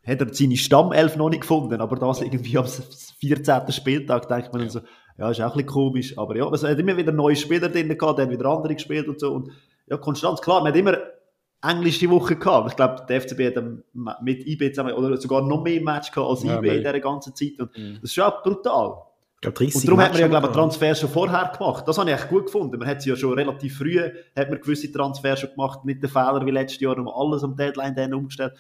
hat 0.08 0.22
er 0.22 0.34
seine 0.34 0.56
Stammelf 0.56 1.18
noch 1.18 1.30
nicht 1.30 1.42
gefunden, 1.42 1.82
aber 1.82 1.98
das 1.98 2.22
irgendwie 2.22 2.58
am 2.58 2.66
14. 2.66 3.72
Spieltag 3.72 4.28
denkt 4.30 4.54
man 4.54 4.64
ja. 4.64 4.70
so, 4.70 4.80
ja, 5.18 5.30
ist 5.30 5.42
auch 5.42 5.52
ein 5.52 5.52
bisschen 5.52 5.66
komisch, 5.68 6.18
aber 6.18 6.38
ja, 6.38 6.50
es 6.50 6.64
hat 6.64 6.80
immer 6.80 6.96
wieder 6.96 7.12
neue 7.12 7.36
Spieler 7.36 7.68
drin 7.68 7.90
gehabt, 7.90 8.20
dann 8.20 8.30
wieder 8.30 8.46
andere 8.46 8.74
gespielt 8.74 9.08
und 9.10 9.20
so 9.20 9.34
und 9.34 9.52
ja, 9.88 9.98
Konstanz, 9.98 10.42
klar, 10.42 10.62
man 10.62 10.72
hat 10.72 10.80
immer 10.80 10.98
englische 11.62 12.10
Woche 12.10 12.36
gehabt. 12.36 12.72
Ich 12.72 12.76
glaube, 12.76 13.06
der 13.08 13.22
FCB 13.22 13.56
hat 13.56 13.64
mit 14.22 14.46
IB 14.46 14.72
zusammen, 14.72 14.94
oder 14.94 15.18
sogar 15.18 15.42
noch 15.42 15.64
mehr 15.64 15.82
Match 15.82 16.12
gehabt 16.12 16.30
als 16.30 16.44
ja, 16.44 16.58
IB 16.58 16.68
in 16.68 16.78
dieser 16.78 17.00
ganzen 17.00 17.36
Zeit. 17.36 17.60
Und 17.60 17.78
mhm. 17.78 17.98
Das 18.02 18.12
ist 18.12 18.16
ja 18.16 18.30
brutal. 18.30 19.04
Ich 19.36 19.42
glaub, 19.42 19.56
30 19.56 19.76
und 19.76 19.88
darum 19.88 20.02
hat 20.02 20.14
man 20.14 20.22
ja, 20.22 20.28
glaube 20.28 20.48
ich, 20.48 20.54
Transfers 20.54 21.00
schon 21.00 21.10
vorher 21.10 21.52
gemacht. 21.56 21.88
Das 21.88 21.98
habe 22.00 22.10
ich 22.10 22.16
echt 22.16 22.30
gut 22.30 22.46
gefunden. 22.46 22.80
Man 22.80 22.88
hat 22.88 23.04
sie 23.04 23.10
ja 23.10 23.16
schon 23.16 23.34
relativ 23.34 23.78
früh, 23.78 24.00
hat 24.36 24.50
man 24.50 24.60
gewisse 24.60 24.92
Transfers 24.92 25.42
schon 25.42 25.52
gemacht, 25.52 25.86
nicht 25.86 26.02
den 26.02 26.10
Fehler 26.10 26.44
wie 26.44 26.52
letztes 26.52 26.82
Jahr, 26.82 26.98
um 26.98 27.08
alles 27.08 27.44
am 27.44 27.56
Deadline 27.56 27.96
dann 27.96 28.16
umgestellt. 28.16 28.54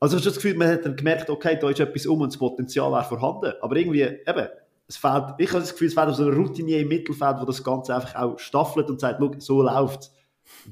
Also 0.00 0.16
ich 0.16 0.22
habe 0.22 0.30
das 0.30 0.42
Gefühl, 0.42 0.56
man 0.56 0.68
hat 0.68 0.86
dann 0.86 0.96
gemerkt, 0.96 1.28
okay, 1.28 1.58
da 1.60 1.68
ist 1.68 1.80
etwas 1.80 2.06
um 2.06 2.20
und 2.20 2.32
das 2.32 2.38
Potenzial 2.38 2.92
wäre 2.92 3.04
vorhanden. 3.04 3.52
Aber 3.60 3.76
irgendwie, 3.76 4.02
eben, 4.02 4.48
es 4.88 4.96
fehlt, 4.96 5.34
ich 5.38 5.50
habe 5.50 5.60
das 5.60 5.72
Gefühl, 5.72 5.88
es 5.88 5.94
fehlt 5.94 6.14
so 6.14 6.26
eine 6.26 6.34
Routinier 6.34 6.80
im 6.80 6.88
Mittelfeld, 6.88 7.36
wo 7.40 7.44
das 7.44 7.62
Ganze 7.62 7.94
einfach 7.94 8.14
auch 8.14 8.38
staffelt 8.38 8.88
und 8.88 9.00
sagt, 9.00 9.20
so 9.42 9.62
läuft 9.62 10.00
es. 10.00 10.15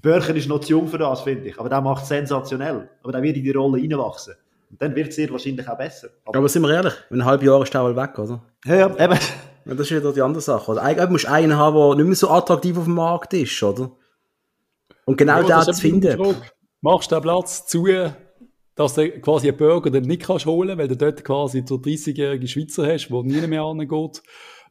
Börcher 0.01 0.35
ist 0.35 0.49
noch 0.49 0.61
zu 0.61 0.71
jung 0.71 0.89
für 0.89 0.99
das, 0.99 1.23
finde 1.23 1.49
ich. 1.49 1.59
Aber 1.59 1.69
der 1.69 1.81
macht 1.81 2.03
es 2.03 2.09
sensationell. 2.09 2.89
Aber 3.03 3.13
der 3.13 3.23
wird 3.23 3.37
in 3.37 3.45
die 3.45 3.51
Rolle 3.51 3.81
reinwachsen. 3.81 4.35
Und 4.71 4.83
dann 4.83 4.95
wird 4.95 5.09
es 5.09 5.17
dir 5.17 5.31
wahrscheinlich 5.31 5.69
auch 5.69 5.79
besser. 5.79 6.09
Aber, 6.25 6.39
aber 6.39 6.49
sind 6.49 6.63
wir 6.63 6.75
ehrlich, 6.75 6.95
in 7.11 7.21
einem 7.21 7.27
halben 7.27 7.47
Jahr 7.47 7.63
ist 7.63 7.73
der 7.73 7.85
wohl 7.85 7.97
weg, 7.97 8.19
oder? 8.19 8.43
Ja, 8.65 8.75
ja, 8.75 8.87
eben. 8.89 9.19
Ja, 9.67 9.75
das 9.75 9.91
ist 9.91 9.97
wieder 9.97 10.13
die 10.13 10.21
andere 10.21 10.43
Sache. 10.43 10.73
Oder? 10.73 10.83
Eigentlich 10.83 11.11
musst 11.11 11.25
du 11.25 11.31
einen 11.31 11.57
haben, 11.57 11.77
der 11.77 11.97
nicht 11.97 12.07
mehr 12.07 12.17
so 12.17 12.31
attraktiv 12.31 12.77
auf 12.77 12.85
dem 12.85 12.95
Markt 12.95 13.33
ist, 13.35 13.63
oder? 13.63 13.91
Und 15.05 15.17
genau 15.17 15.41
ja, 15.43 15.65
das 15.65 15.77
zu 15.77 15.83
finden. 15.83 16.37
Machst 16.81 17.11
du 17.11 17.17
den 17.17 17.23
Platz 17.23 17.67
zu, 17.67 17.87
dass 18.75 18.95
du 18.95 19.11
quasi 19.21 19.49
einen 19.49 19.57
Burger 19.57 19.91
dann 19.91 20.03
nicht 20.03 20.23
kannst 20.23 20.47
holen, 20.47 20.77
weil 20.77 20.89
du 20.89 20.97
dort 20.97 21.25
quasi 21.25 21.63
so 21.67 21.77
30-jährige 21.77 22.49
Schweizer 22.49 22.87
hast, 22.87 23.09
der 23.09 23.23
nie 23.23 23.47
mehr 23.47 23.63
angeht. 23.63 24.23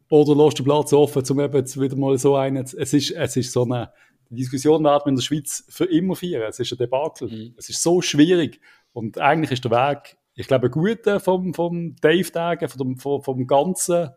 Oder 0.10 0.36
lässt 0.36 0.60
du 0.60 0.64
den 0.64 0.66
Platz 0.66 0.94
offen, 0.94 1.24
um 1.30 1.40
eben 1.40 1.76
wieder 1.76 1.96
mal 1.96 2.18
so 2.18 2.36
einen, 2.36 2.64
es 2.64 2.74
ist, 2.74 3.12
es 3.12 3.36
ist 3.36 3.52
so 3.52 3.64
eine, 3.64 3.92
die 4.34 4.42
Diskussion 4.42 4.84
werden 4.84 5.02
wir 5.06 5.10
in 5.10 5.16
der 5.16 5.22
Schweiz 5.22 5.66
für 5.70 5.86
immer 5.86 6.16
führen. 6.16 6.44
Es 6.50 6.60
ist 6.60 6.72
ein 6.72 6.78
Debakel. 6.78 7.30
Mhm. 7.30 7.54
Es 7.58 7.70
ist 7.70 7.82
so 7.82 8.02
schwierig. 8.02 8.60
Und 8.92 9.18
eigentlich 9.20 9.52
ist 9.52 9.64
der 9.64 9.72
Weg, 9.72 10.18
ich 10.36 10.48
glaube, 10.48 10.68
ein 10.68 10.72
guter 10.72 11.20
vom, 11.20 11.54
vom 11.54 11.96
Dave 12.02 12.32
Dagen, 12.32 12.68
vom, 12.68 12.98
vom, 12.98 13.22
vom 13.22 13.48
Ganzen. 13.48 14.10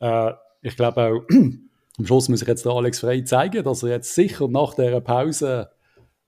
Äh, 0.00 0.32
ich 0.62 0.76
glaube 0.76 1.02
auch, 1.02 1.22
am 1.98 2.06
Schluss 2.06 2.28
muss 2.28 2.42
ich 2.42 2.48
jetzt 2.48 2.64
der 2.64 2.72
Alex 2.72 3.00
Frey 3.00 3.24
zeigen, 3.24 3.64
dass 3.64 3.82
er 3.82 3.90
jetzt 3.90 4.14
sicher 4.14 4.48
nach 4.48 4.74
dieser 4.74 5.00
Pause 5.00 5.70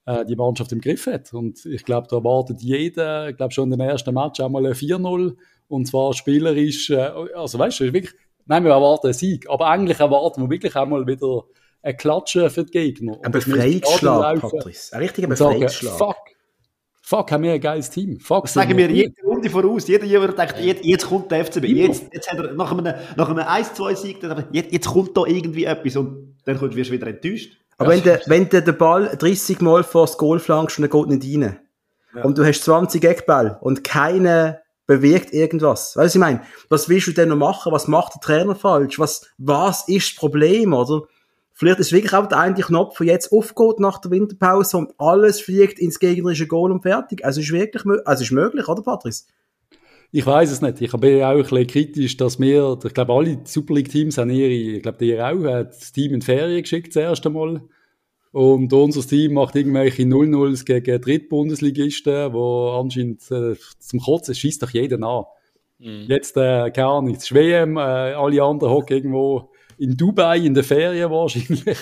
äh, 0.07 0.24
die 0.24 0.37
Mannschaft 0.37 0.72
im 0.72 0.81
Griff 0.81 1.07
hat. 1.07 1.35
Und 1.35 1.64
ich 1.66 1.85
glaube, 1.85 2.09
da 2.11 2.16
erwartet 2.16 2.62
jeder, 2.62 3.29
ich 3.29 3.37
glaube 3.37 3.53
schon 3.53 3.70
in 3.70 3.79
den 3.79 3.89
ersten 3.89 4.14
Match 4.14 4.41
einmal 4.41 4.66
ein 4.66 4.72
4-0. 4.72 5.37
Und 5.68 5.87
zwar 5.87 6.14
spielerisch, 6.14 6.91
äh, 6.91 7.11
also 7.35 7.59
weißt 7.59 7.81
du, 7.81 7.93
wirklich, 7.93 8.14
nein, 8.47 8.64
wir 8.64 8.72
erwarten 8.72 9.09
einen 9.09 9.14
Sieg. 9.14 9.49
Aber 9.51 9.66
eigentlich 9.66 10.01
erwarten 10.01 10.43
wir 10.43 10.51
wirklich 10.51 10.74
einmal 10.76 11.07
wieder 11.07 11.45
ein 11.83 11.97
Klatschen 11.97 12.51
für 12.51 12.64
die 12.64 12.70
Gegner. 12.70 13.18
Ein 13.22 13.33
Befreiungsschlag, 13.33 14.41
Patrice. 14.41 14.93
Ein 14.93 15.01
richtiger 15.01 15.29
Befreiungsschlag. 15.29 15.99
Fuck, 15.99 16.16
fuck, 17.03 17.33
haben 17.33 17.43
wir 17.43 17.53
ein 17.53 17.61
geiles 17.61 17.91
Team. 17.91 18.18
Fuck, 18.20 18.45
das 18.45 18.55
sagen 18.55 18.76
wir 18.76 18.91
jede 18.91 19.14
Runde 19.22 19.49
voraus. 19.49 19.87
Jeder 19.87 20.05
Jünger 20.05 20.33
denkt, 20.33 20.59
jetzt, 20.61 20.85
jetzt 20.85 21.07
kommt 21.07 21.31
der 21.31 21.45
FCB. 21.45 21.64
Jetzt, 21.64 22.12
jetzt 22.12 22.31
hat 22.31 22.39
er 22.39 22.53
nach 22.55 22.72
einem, 22.72 22.95
nach 23.16 23.29
einem 23.29 23.45
1-2-Sieg, 23.45 24.18
jetzt, 24.53 24.72
jetzt 24.72 24.87
kommt 24.89 25.16
da 25.16 25.24
irgendwie 25.24 25.64
etwas 25.64 25.97
und 25.97 26.37
dann 26.45 26.61
wirst 26.61 26.91
du 26.91 26.95
wieder 26.95 27.07
enttäuscht. 27.07 27.57
Aber 27.79 27.95
ja. 27.95 27.97
wenn, 27.97 28.05
der, 28.05 28.20
wenn 28.26 28.49
der 28.49 28.61
den 28.62 28.76
Ball 28.76 29.16
30 29.16 29.61
Mal 29.61 29.85
vor 29.85 30.07
das 30.07 30.18
Goal 30.18 30.41
flankst 30.41 30.79
und 30.79 30.85
er 30.85 30.89
geht 30.89 31.07
nicht 31.07 31.24
rein 31.24 31.61
ja. 32.14 32.24
und 32.24 32.37
du 32.37 32.45
hast 32.45 32.64
20 32.64 33.05
Eckball 33.05 33.57
und 33.61 33.85
keine 33.85 34.61
bewegt 34.87 35.33
irgendwas. 35.33 35.95
Weißt 35.97 35.97
du, 35.97 36.01
was 36.01 36.14
ich 36.14 36.20
meine? 36.20 36.43
Was 36.70 36.89
willst 36.89 37.07
du 37.07 37.12
denn 37.12 37.29
noch 37.29 37.37
machen? 37.37 37.72
Was 37.72 37.87
macht 37.87 38.14
der 38.14 38.20
Trainer 38.20 38.57
falsch? 38.57 38.99
Was, 38.99 39.26
was 39.37 39.87
ist 39.87 40.12
das 40.12 40.16
Problem, 40.16 40.72
oder? 40.72 41.03
Vielleicht 41.59 41.81
ist 41.81 41.91
wirklich 41.91 42.15
auch 42.15 42.29
der 42.29 42.39
eine 42.39 42.55
Knopf, 42.55 42.99
der 42.99 43.09
jetzt 43.09 43.33
aufgeht 43.33 43.81
nach 43.81 44.01
der 44.01 44.13
Winterpause 44.13 44.77
und 44.77 44.95
alles 44.97 45.41
fliegt 45.41 45.81
ins 45.81 45.99
gegnerische 45.99 46.47
Goal 46.47 46.71
und 46.71 46.83
fertig. 46.83 47.25
Also 47.25 47.41
ist 47.41 47.51
wirklich, 47.51 47.83
also 48.05 48.23
ist 48.23 48.31
möglich, 48.31 48.69
oder 48.69 48.81
Patrice? 48.81 49.25
Ich 50.13 50.25
weiß 50.25 50.53
es 50.53 50.63
nicht. 50.63 50.81
Ich 50.81 50.93
bin 50.93 51.21
auch 51.25 51.31
ein 51.31 51.43
bisschen 51.43 51.67
kritisch, 51.67 52.17
dass 52.17 52.39
wir, 52.39 52.79
ich 52.85 52.95
glaube, 52.95 53.13
alle 53.13 53.41
Super 53.43 53.75
League-Teams 53.75 54.19
haben 54.19 54.31
ihre, 54.31 54.53
ich 54.53 54.83
glaube, 54.83 54.99
die 54.99 55.21
auch, 55.21 55.43
hat 55.53 55.71
das 55.75 55.91
Team 55.91 56.15
in 56.15 56.23
Ferien 56.23 56.63
geschickt, 56.63 56.95
das 56.95 57.03
erste 57.03 57.29
Mal. 57.29 57.61
Und 58.31 58.73
unser 58.73 59.05
Team 59.05 59.33
macht 59.35 59.57
irgendwelche 59.57 60.05
0-0s 60.05 60.65
gegen 60.65 61.01
Drittbundesligisten, 61.01 62.35
wo 62.35 62.79
anscheinend 62.81 63.29
äh, 63.33 63.57
zum 63.81 63.99
Kotzen 63.99 64.37
schießt 64.37 64.63
doch 64.63 64.71
jeden 64.71 65.03
an. 65.03 65.25
Mhm. 65.81 66.05
Jetzt, 66.07 66.37
äh, 66.37 66.71
keine 66.71 66.87
Ahnung, 66.87 67.15
das 67.15 67.35
WM, 67.35 67.79
äh, 67.79 67.81
alle 67.81 68.45
anderen 68.45 68.73
hocken 68.73 68.97
irgendwo 68.97 69.51
in 69.79 69.97
Dubai 69.97 70.39
in 70.39 70.55
der 70.55 70.64
Ferien 70.64 71.11
wahrscheinlich. 71.11 71.79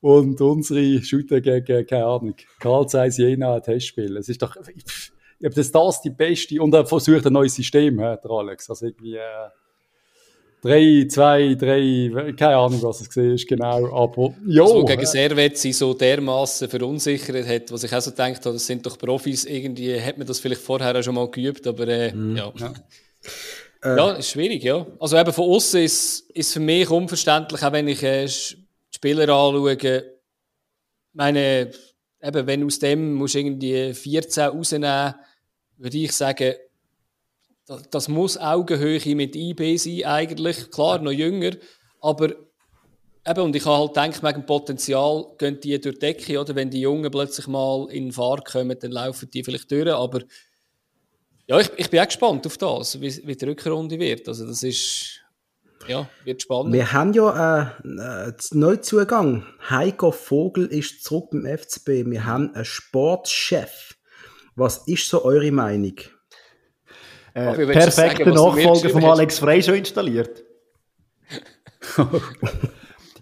Und 0.00 0.40
unsere 0.40 1.02
Shooter 1.02 1.40
gegen, 1.40 1.86
keine 1.86 2.04
Ahnung, 2.04 2.34
Karl 2.60 2.86
Zeiss 2.86 3.16
Jena 3.16 3.54
ein 3.54 3.62
Testspiel. 3.62 4.16
Es 4.18 4.28
ist 4.28 4.42
doch, 4.42 4.54
ob 4.56 5.54
das 5.54 5.72
das 5.72 6.02
die 6.02 6.10
beste, 6.10 6.60
und 6.60 6.74
er 6.74 6.84
versucht 6.84 7.26
ein 7.26 7.32
neues 7.32 7.54
System, 7.54 7.96
der 7.96 8.20
Alex. 8.28 8.68
Also 8.68 8.86
irgendwie, 8.86 9.16
äh, 9.16 9.48
drei, 10.64 11.06
zwei, 11.08 11.54
drei, 11.54 12.32
keine 12.36 12.56
Ahnung, 12.56 12.82
was 12.82 13.02
es 13.02 13.08
gesehen 13.08 13.34
ist, 13.34 13.46
genau, 13.46 13.94
aber, 13.94 14.34
jo. 14.46 14.66
So 14.66 14.84
gegen 14.84 15.06
Servetzi 15.06 15.72
so 15.72 15.94
dermaßen 15.94 16.68
verunsichert 16.68 17.46
hat, 17.46 17.72
was 17.72 17.84
ich 17.84 17.94
auch 17.94 18.00
so 18.00 18.10
gedacht 18.10 18.44
habe, 18.44 18.52
das 18.54 18.66
sind 18.66 18.84
doch 18.84 18.98
Profis, 18.98 19.44
irgendwie 19.44 20.00
hat 20.00 20.18
man 20.18 20.26
das 20.26 20.40
vielleicht 20.40 20.62
vorher 20.62 20.98
auch 20.98 21.02
schon 21.02 21.14
mal 21.14 21.30
geübt, 21.30 21.66
aber, 21.66 21.86
äh, 21.88 22.12
mhm. 22.12 22.36
ja. 22.36 22.52
ja. 22.56 22.74
Äh, 23.84 23.96
ja, 23.96 24.12
ist 24.12 24.30
schwierig, 24.30 24.62
ja. 24.64 24.86
Also 24.98 25.18
eben 25.18 25.32
von 25.32 25.50
außen 25.50 25.82
ist 25.82 26.24
es 26.34 26.52
für 26.54 26.60
mich 26.60 26.88
unverständlich, 26.88 27.62
auch 27.62 27.72
wenn 27.72 27.86
ich 27.86 28.02
äh, 28.02 28.26
Spieler 28.90 29.28
anschaue. 29.28 30.04
Meine, 31.12 31.70
eben, 32.22 32.46
wenn 32.46 32.64
aus 32.64 32.78
dem 32.78 33.14
musst 33.14 33.34
irgendwie 33.34 33.92
14 33.92 34.44
rausnehmen, 34.44 35.14
würde 35.76 35.98
ich 35.98 36.12
sagen, 36.12 36.54
das, 37.66 37.82
das 37.90 38.08
muss 38.08 38.38
Augenhöhe 38.38 39.14
mit 39.14 39.36
IB 39.36 39.76
sein 39.76 40.04
eigentlich. 40.04 40.70
Klar, 40.70 41.00
noch 41.00 41.12
jünger, 41.12 41.52
aber 42.00 42.30
eben, 43.26 43.40
und 43.40 43.54
ich 43.54 43.66
habe 43.66 43.78
halt 43.78 43.94
gedacht, 43.94 44.22
wegen 44.22 44.40
dem 44.40 44.46
Potenzial 44.46 45.26
gehen 45.36 45.60
die 45.60 45.78
durch 45.78 45.96
die 45.96 46.00
Decke, 46.00 46.40
oder? 46.40 46.54
Wenn 46.54 46.70
die 46.70 46.80
Jungen 46.80 47.10
plötzlich 47.10 47.46
mal 47.48 47.86
in 47.90 48.12
Fahrt 48.12 48.46
kommen, 48.46 48.78
dann 48.78 48.92
laufen 48.92 49.30
die 49.30 49.44
vielleicht 49.44 49.70
durch, 49.70 49.92
aber 49.92 50.20
ja, 51.46 51.60
ich, 51.60 51.70
ich 51.76 51.90
bin 51.90 52.00
auch 52.00 52.06
gespannt 52.06 52.46
auf 52.46 52.56
das, 52.58 53.00
wie, 53.00 53.26
wie 53.26 53.36
die 53.36 53.44
Rückrunde 53.44 53.98
wird. 53.98 54.28
Also 54.28 54.46
das 54.46 54.62
ist, 54.62 55.20
ja, 55.86 56.08
wird 56.24 56.42
spannend. 56.42 56.72
Wir 56.72 56.92
haben 56.92 57.12
ja 57.12 57.62
äh, 57.72 57.84
einen 57.84 58.34
Neuzugang. 58.52 59.46
Heiko 59.68 60.10
Vogel 60.10 60.66
ist 60.66 61.04
zurück 61.04 61.30
beim 61.32 61.46
FCB. 61.46 62.10
Wir 62.10 62.24
haben 62.24 62.54
einen 62.54 62.64
Sportchef. 62.64 63.96
Was 64.56 64.86
ist 64.86 65.08
so 65.08 65.24
eure 65.24 65.50
Meinung? 65.50 65.96
Äh, 67.34 67.66
perfekte 67.66 68.30
Nachfolger 68.30 68.90
von 68.90 69.04
Alex 69.04 69.40
Frey 69.40 69.62
schon 69.62 69.74
installiert. 69.74 70.44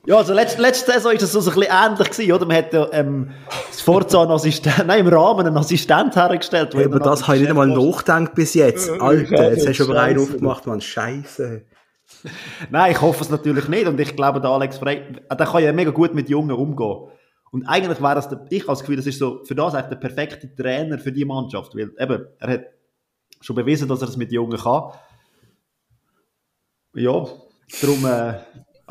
Ja, 0.04 0.16
also 0.16 0.34
letzte, 0.34 0.60
letzte 0.60 0.90
Saison 0.90 1.12
war 1.12 1.18
das 1.18 1.30
so 1.30 1.38
ein 1.38 1.44
bisschen 1.44 1.62
ähnlich 1.70 2.10
gewesen, 2.10 2.32
oder? 2.32 2.46
Man 2.46 2.56
hat 2.56 2.72
ja, 2.72 2.88
ähm, 2.92 3.30
das 3.70 3.80
Forza 3.80 4.22
einen 4.22 4.32
Assistent, 4.32 4.86
nein, 4.86 5.06
im 5.06 5.06
Rahmen 5.06 5.46
einen 5.46 5.56
Assistent 5.56 6.16
hergestellt. 6.16 6.74
Ja, 6.74 6.86
aber 6.86 6.98
das 6.98 7.26
habe 7.28 7.36
ich 7.36 7.42
nicht 7.42 7.50
einmal 7.50 7.68
nachgedacht 7.68 8.34
bis 8.34 8.54
jetzt. 8.54 8.90
Alter, 8.90 9.52
jetzt 9.52 9.68
hast 9.68 9.78
du 9.78 9.84
aber 9.84 10.00
einen 10.00 10.18
aufgemacht, 10.18 10.66
man. 10.66 10.80
Scheiße. 10.80 11.62
Nein, 12.70 12.92
ich 12.92 13.00
hoffe 13.00 13.22
es 13.22 13.30
natürlich 13.30 13.68
nicht. 13.68 13.86
Und 13.86 14.00
ich 14.00 14.16
glaube, 14.16 14.40
der 14.40 14.50
Alex 14.50 14.78
Frey, 14.78 15.04
der 15.30 15.46
kann 15.46 15.62
ja 15.62 15.72
mega 15.72 15.92
gut 15.92 16.14
mit 16.14 16.28
Jungen 16.28 16.50
umgehen. 16.50 17.08
Und 17.52 17.66
eigentlich 17.66 18.02
wäre 18.02 18.16
das, 18.16 18.28
der, 18.28 18.44
ich 18.50 18.62
habe 18.62 18.72
das 18.72 18.80
Gefühl, 18.80 18.96
das 18.96 19.06
ist 19.06 19.20
so 19.20 19.44
für 19.44 19.54
das 19.54 19.74
eigentlich 19.74 19.90
der 20.00 20.08
perfekte 20.08 20.52
Trainer 20.52 20.98
für 20.98 21.12
die 21.12 21.24
Mannschaft. 21.24 21.76
Weil 21.76 21.92
eben, 21.96 22.26
er 22.40 22.48
hat 22.48 22.64
schon 23.40 23.54
bewiesen, 23.54 23.86
dass 23.86 24.00
er 24.00 24.06
das 24.06 24.16
mit 24.16 24.32
Jungen 24.32 24.58
kann. 24.58 24.94
Ja, 26.94 27.24
darum. 27.80 28.04
Äh, 28.04 28.40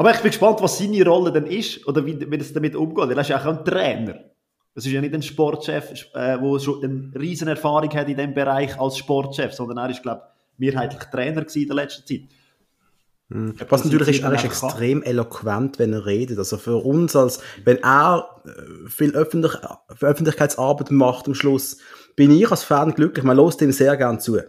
aber 0.02 0.16
ich 0.16 0.22
bin 0.22 0.32
gespannt, 0.32 0.58
was 0.62 0.80
seine 0.80 1.06
Rolle 1.06 1.32
dann 1.32 1.46
ist 1.46 1.88
oder 1.88 2.04
wie, 2.04 2.20
wie 2.20 2.38
das 2.40 2.52
damit 2.52 2.76
umgeht. 2.76 3.08
Weil 3.08 3.12
er 3.12 3.22
ist 3.22 3.28
ja 3.28 3.40
auch 3.40 3.46
ein 3.46 3.64
Trainer. 3.64 4.16
Das 4.74 4.84
ist 4.84 4.92
ja 4.92 5.00
nicht 5.00 5.14
ein 5.14 5.22
Sportchef, 5.22 5.94
der 6.16 6.42
äh, 6.42 6.60
schon 6.60 6.84
eine 6.84 7.12
riesen 7.22 7.48
Erfahrung 7.48 7.94
hat 7.94 8.10
in 8.10 8.16
diesem 8.16 8.34
Bereich 8.34 8.80
als 8.80 8.98
Sportchef, 8.98 9.54
sondern 9.54 9.78
er 9.78 9.92
ist, 9.92 10.02
glaube 10.02 10.24
ich, 10.24 10.60
mehrheitlich 10.74 11.04
Trainer 11.12 11.46
in 11.54 11.68
der 11.68 11.76
letzten 11.76 12.08
Zeit. 12.08 12.22
Mhm. 13.30 13.54
Was 13.70 13.86
natürlich 13.86 14.08
ist, 14.08 14.24
er 14.24 14.34
ist 14.34 14.44
extrem 14.44 15.04
eloquent, 15.04 15.78
wenn 15.78 15.94
er 15.94 16.04
redet. 16.04 16.40
Also 16.40 16.58
für 16.58 16.78
uns 16.78 17.16
als, 17.16 17.40
wenn 17.64 17.78
er 17.84 18.42
äh, 18.44 18.90
viel 18.90 19.12
Öffentlich 19.12 19.54
Öffentlichkeitsarbeit 20.00 20.90
macht 20.90 21.28
am 21.28 21.36
Schluss, 21.36 21.78
bin 22.16 22.32
ich 22.32 22.50
als 22.50 22.64
Fan 22.64 22.96
glücklich. 22.96 23.24
Man 23.24 23.38
lässt 23.38 23.62
ihm 23.62 23.72
sehr 23.72 23.96
gern 23.98 24.20
zu. 24.20 24.40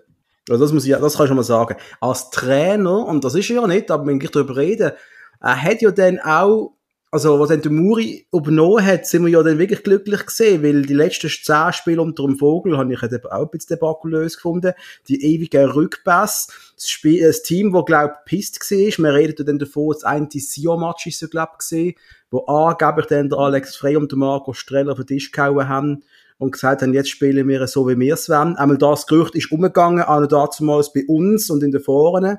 Also 0.49 0.65
das 0.65 0.73
muss 0.73 0.87
ich, 0.87 0.93
das 0.93 1.15
kann 1.15 1.25
ich 1.25 1.29
schon 1.29 1.37
mal 1.37 1.43
sagen. 1.43 1.77
Als 2.01 2.31
Trainer, 2.31 3.07
und 3.07 3.23
das 3.23 3.35
ist 3.35 3.51
er 3.51 3.57
ja 3.57 3.67
nicht, 3.67 3.91
aber 3.91 4.07
wenn 4.07 4.19
ich 4.19 4.31
darüber 4.31 4.57
rede, 4.57 4.97
er 5.43 5.63
hat 5.63 5.83
ja 5.83 5.91
dann 5.91 6.19
auch 6.21 6.73
also 7.15 7.39
was 7.39 7.51
dann 7.51 7.61
der 7.61 7.71
Muri 7.71 8.27
übernommen 8.33 8.85
hat, 8.85 9.07
sind 9.07 9.27
wir 9.27 9.31
ja 9.31 9.43
dann 9.43 9.59
wirklich 9.59 9.83
glücklich 9.83 10.25
gesehen, 10.25 10.63
weil 10.63 10.81
die 10.81 10.95
letzten 10.95 11.29
zehn 11.29 11.73
Spiele 11.75 12.01
unter 12.01 12.23
dem 12.23 12.39
Vogel 12.39 12.79
habe 12.79 12.91
ich 12.91 13.03
auch 13.03 13.31
ein 13.31 13.51
bisschen 13.51 13.77
debakulös 13.77 14.37
gefunden. 14.37 14.73
Die 15.09 15.23
ewigen 15.23 15.67
Rückpass, 15.67 16.49
das, 16.75 16.89
Spiel, 16.89 17.23
das 17.23 17.43
Team, 17.43 17.75
wo 17.75 17.85
glaube 17.85 18.15
ich 18.21 18.25
pisst 18.25 18.59
war, 18.59 19.05
wir 19.05 19.15
reden 19.15 19.45
dann 19.45 19.59
davon, 19.59 19.93
das 19.93 20.05
eine 20.05 20.27
Sio-Match 20.33 21.07
ist 21.07 21.31
glaube 21.31 21.53
ich 21.71 21.97
wo 22.31 22.47
angeblich 22.47 23.07
dann 23.09 23.29
der 23.29 23.39
Alex 23.39 23.77
Frey 23.77 23.95
und 23.95 24.11
der 24.11 24.19
Marco 24.19 24.55
Streller 24.55 24.93
auf 24.93 24.99
den 24.99 25.09
Tisch 25.09 25.31
gehauen 25.31 25.69
haben 25.69 26.03
und 26.39 26.53
gesagt 26.53 26.81
haben, 26.81 26.95
jetzt 26.95 27.11
spielen 27.11 27.47
wir 27.47 27.67
so, 27.67 27.87
wie 27.89 27.99
wir 27.99 28.15
es 28.15 28.31
wollen. 28.31 28.57
Einmal 28.57 28.79
das 28.79 29.07
Gerücht 29.07 29.35
ist 29.35 29.53
umgegangen, 29.53 30.03
auch 30.03 30.19
noch 30.19 30.29
damals 30.29 30.95
bei 30.95 31.05
uns 31.07 31.51
und 31.51 31.63
in 31.63 31.73
den 31.73 31.83
Foren, 31.83 32.25
wenn 32.25 32.39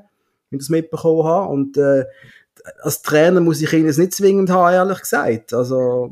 ich 0.50 0.58
das 0.58 0.70
mitbekommen 0.70 1.26
habe. 1.26 1.50
Und 1.50 1.78
äh, 1.78 2.06
als 2.82 3.02
Trainer 3.02 3.42
muss 3.42 3.62
ich 3.62 3.72
ihn 3.74 3.86
jetzt 3.86 4.00
nicht 4.00 4.14
zwingend 4.14 4.50
haben, 4.50 4.74
ehrlich 4.74 5.00
gesagt. 5.00 5.54
Also, 5.54 6.12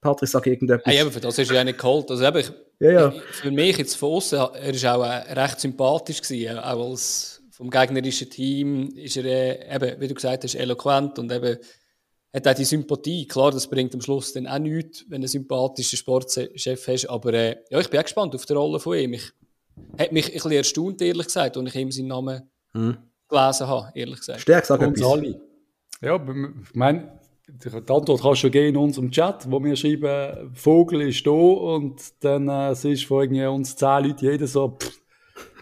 Patrick 0.00 0.28
sagt 0.28 0.46
irgendetwas. 0.46 0.92
Hey, 0.92 1.00
aber 1.00 1.10
für 1.10 1.20
das 1.20 1.38
ist 1.38 1.50
ja 1.50 1.64
nicht 1.64 1.78
geholt. 1.78 2.10
Also, 2.10 2.24
eben, 2.24 2.38
ich, 2.38 2.52
ja, 2.80 2.90
ja. 2.90 3.10
Für 3.10 3.50
mich 3.50 3.78
jetzt 3.78 3.96
von 3.96 4.12
außen, 4.12 4.38
er 4.38 4.82
war 4.82 4.96
auch 4.96 5.04
äh, 5.04 5.32
recht 5.32 5.60
sympathisch 5.60 6.22
gewesen, 6.22 6.58
auch 6.58 6.90
als 6.90 7.42
vom 7.50 7.70
gegnerischen 7.70 8.28
Team 8.28 8.90
ist 8.96 9.16
er 9.16 9.24
äh, 9.24 9.74
eben, 9.74 10.00
wie 10.00 10.08
du 10.08 10.14
gesagt 10.14 10.44
hast, 10.44 10.54
eloquent 10.54 11.18
und 11.18 11.32
eben 11.32 11.56
hat 12.34 12.48
auch 12.48 12.54
die 12.54 12.66
Sympathie. 12.66 13.26
Klar, 13.26 13.50
das 13.50 13.66
bringt 13.66 13.94
am 13.94 14.02
Schluss 14.02 14.34
dann 14.34 14.46
auch 14.46 14.58
nichts, 14.58 15.04
wenn 15.04 15.22
du 15.22 15.24
einen 15.24 15.28
sympathischen 15.28 15.96
Sportchef 15.96 16.86
hast, 16.86 17.06
aber 17.06 17.32
äh, 17.32 17.56
ja, 17.70 17.80
ich 17.80 17.88
bin 17.88 17.98
auch 17.98 18.04
gespannt 18.04 18.34
auf 18.34 18.44
die 18.44 18.52
Rolle 18.52 18.78
von 18.78 18.98
ihm. 18.98 19.14
Ich 19.14 19.32
hat 19.98 20.12
mich 20.12 20.26
ein 20.26 20.32
bisschen 20.34 20.52
erstaunt, 20.52 21.00
ehrlich 21.00 21.26
gesagt, 21.26 21.56
und 21.56 21.66
ich 21.66 21.74
ihm 21.74 21.90
seinen 21.90 22.08
Namen 22.08 22.42
hm 22.72 22.98
gelesen 23.28 23.66
habe, 23.66 23.92
ehrlich 23.94 24.18
gesagt. 24.18 24.40
Stärk, 24.40 24.66
sag 24.66 24.80
uns 24.80 25.02
alle. 25.02 25.40
Ja, 26.00 26.16
ich 26.16 26.74
meine, 26.74 27.18
die 27.48 27.68
Antwort 27.68 28.20
kannst 28.20 28.44
du 28.44 28.50
gehen 28.50 28.74
in 28.74 28.76
unserem 28.76 29.10
Chat, 29.10 29.50
wo 29.50 29.62
wir 29.62 29.76
schreiben, 29.76 30.52
Vogel 30.54 31.02
ist 31.02 31.26
da 31.26 31.30
und 31.30 32.02
dann 32.20 32.48
äh, 32.48 32.70
es 32.70 32.84
ist 32.84 33.04
von 33.04 33.22
irgendwie 33.22 33.46
uns 33.46 33.76
zehn 33.76 34.04
Leuten 34.04 34.24
jeder 34.24 34.46
so, 34.46 34.76
pff, 34.78 35.00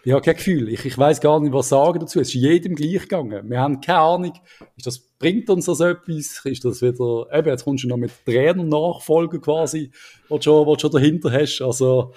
ich 0.06 0.12
habe 0.12 0.20
kein 0.20 0.36
Gefühl, 0.36 0.68
ich, 0.68 0.84
ich 0.84 0.98
weiß 0.98 1.20
gar 1.20 1.40
nicht, 1.40 1.54
was 1.54 1.70
sagen 1.70 1.98
dazu. 1.98 2.20
Es 2.20 2.28
ist 2.28 2.34
jedem 2.34 2.74
gleich 2.74 3.02
gegangen. 3.02 3.48
Wir 3.48 3.58
haben 3.58 3.80
keine 3.80 4.00
Ahnung, 4.00 4.32
ist 4.76 4.86
das, 4.86 4.98
bringt 4.98 5.48
uns 5.48 5.64
das 5.64 5.80
etwas? 5.80 6.42
Ist 6.44 6.64
das 6.64 6.82
wieder, 6.82 7.26
eben, 7.32 7.48
jetzt 7.48 7.64
kommst 7.64 7.84
du 7.84 7.88
noch 7.88 7.96
mit 7.96 8.12
Trainer 8.26 8.64
nachfolgen 8.64 9.40
quasi, 9.40 9.90
was 10.28 10.40
du 10.40 10.42
schon, 10.42 10.66
was 10.66 10.74
du 10.74 10.80
schon 10.80 10.90
dahinter 10.90 11.32
hast. 11.32 11.62
Also, 11.62 12.12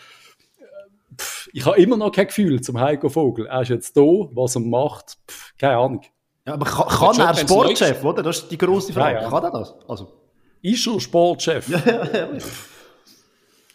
ich 1.54 1.66
habe 1.66 1.82
immer 1.82 1.98
noch 1.98 2.12
kein 2.12 2.28
Gefühl 2.28 2.62
zum 2.62 2.80
Heiko 2.80 3.10
Vogel. 3.10 3.48
Er 3.48 3.62
ist 3.62 3.70
jetzt 3.70 3.98
da, 3.98 4.02
was 4.02 4.56
er 4.56 4.62
macht, 4.62 5.18
pff, 5.30 5.54
keine 5.58 5.78
Ahnung. 5.78 6.02
Ja, 6.46 6.54
aber 6.54 6.66
kann, 6.66 6.88
kann 6.88 7.20
er 7.20 7.36
Sportchef, 7.36 8.04
oder? 8.04 8.24
Das 8.24 8.40
ist 8.40 8.52
die 8.52 8.58
grosse 8.58 8.94
Frage. 8.94 9.18
Ja, 9.18 9.22
ja. 9.24 9.30
Kann 9.30 9.44
er 9.44 9.52
das? 9.52 9.76
Also. 9.88 10.14
Ist 10.62 10.88
er 10.88 11.00
Sportchef? 11.00 11.68
ja, 11.70 11.82
ja, 11.86 12.06
ja. 12.14 12.28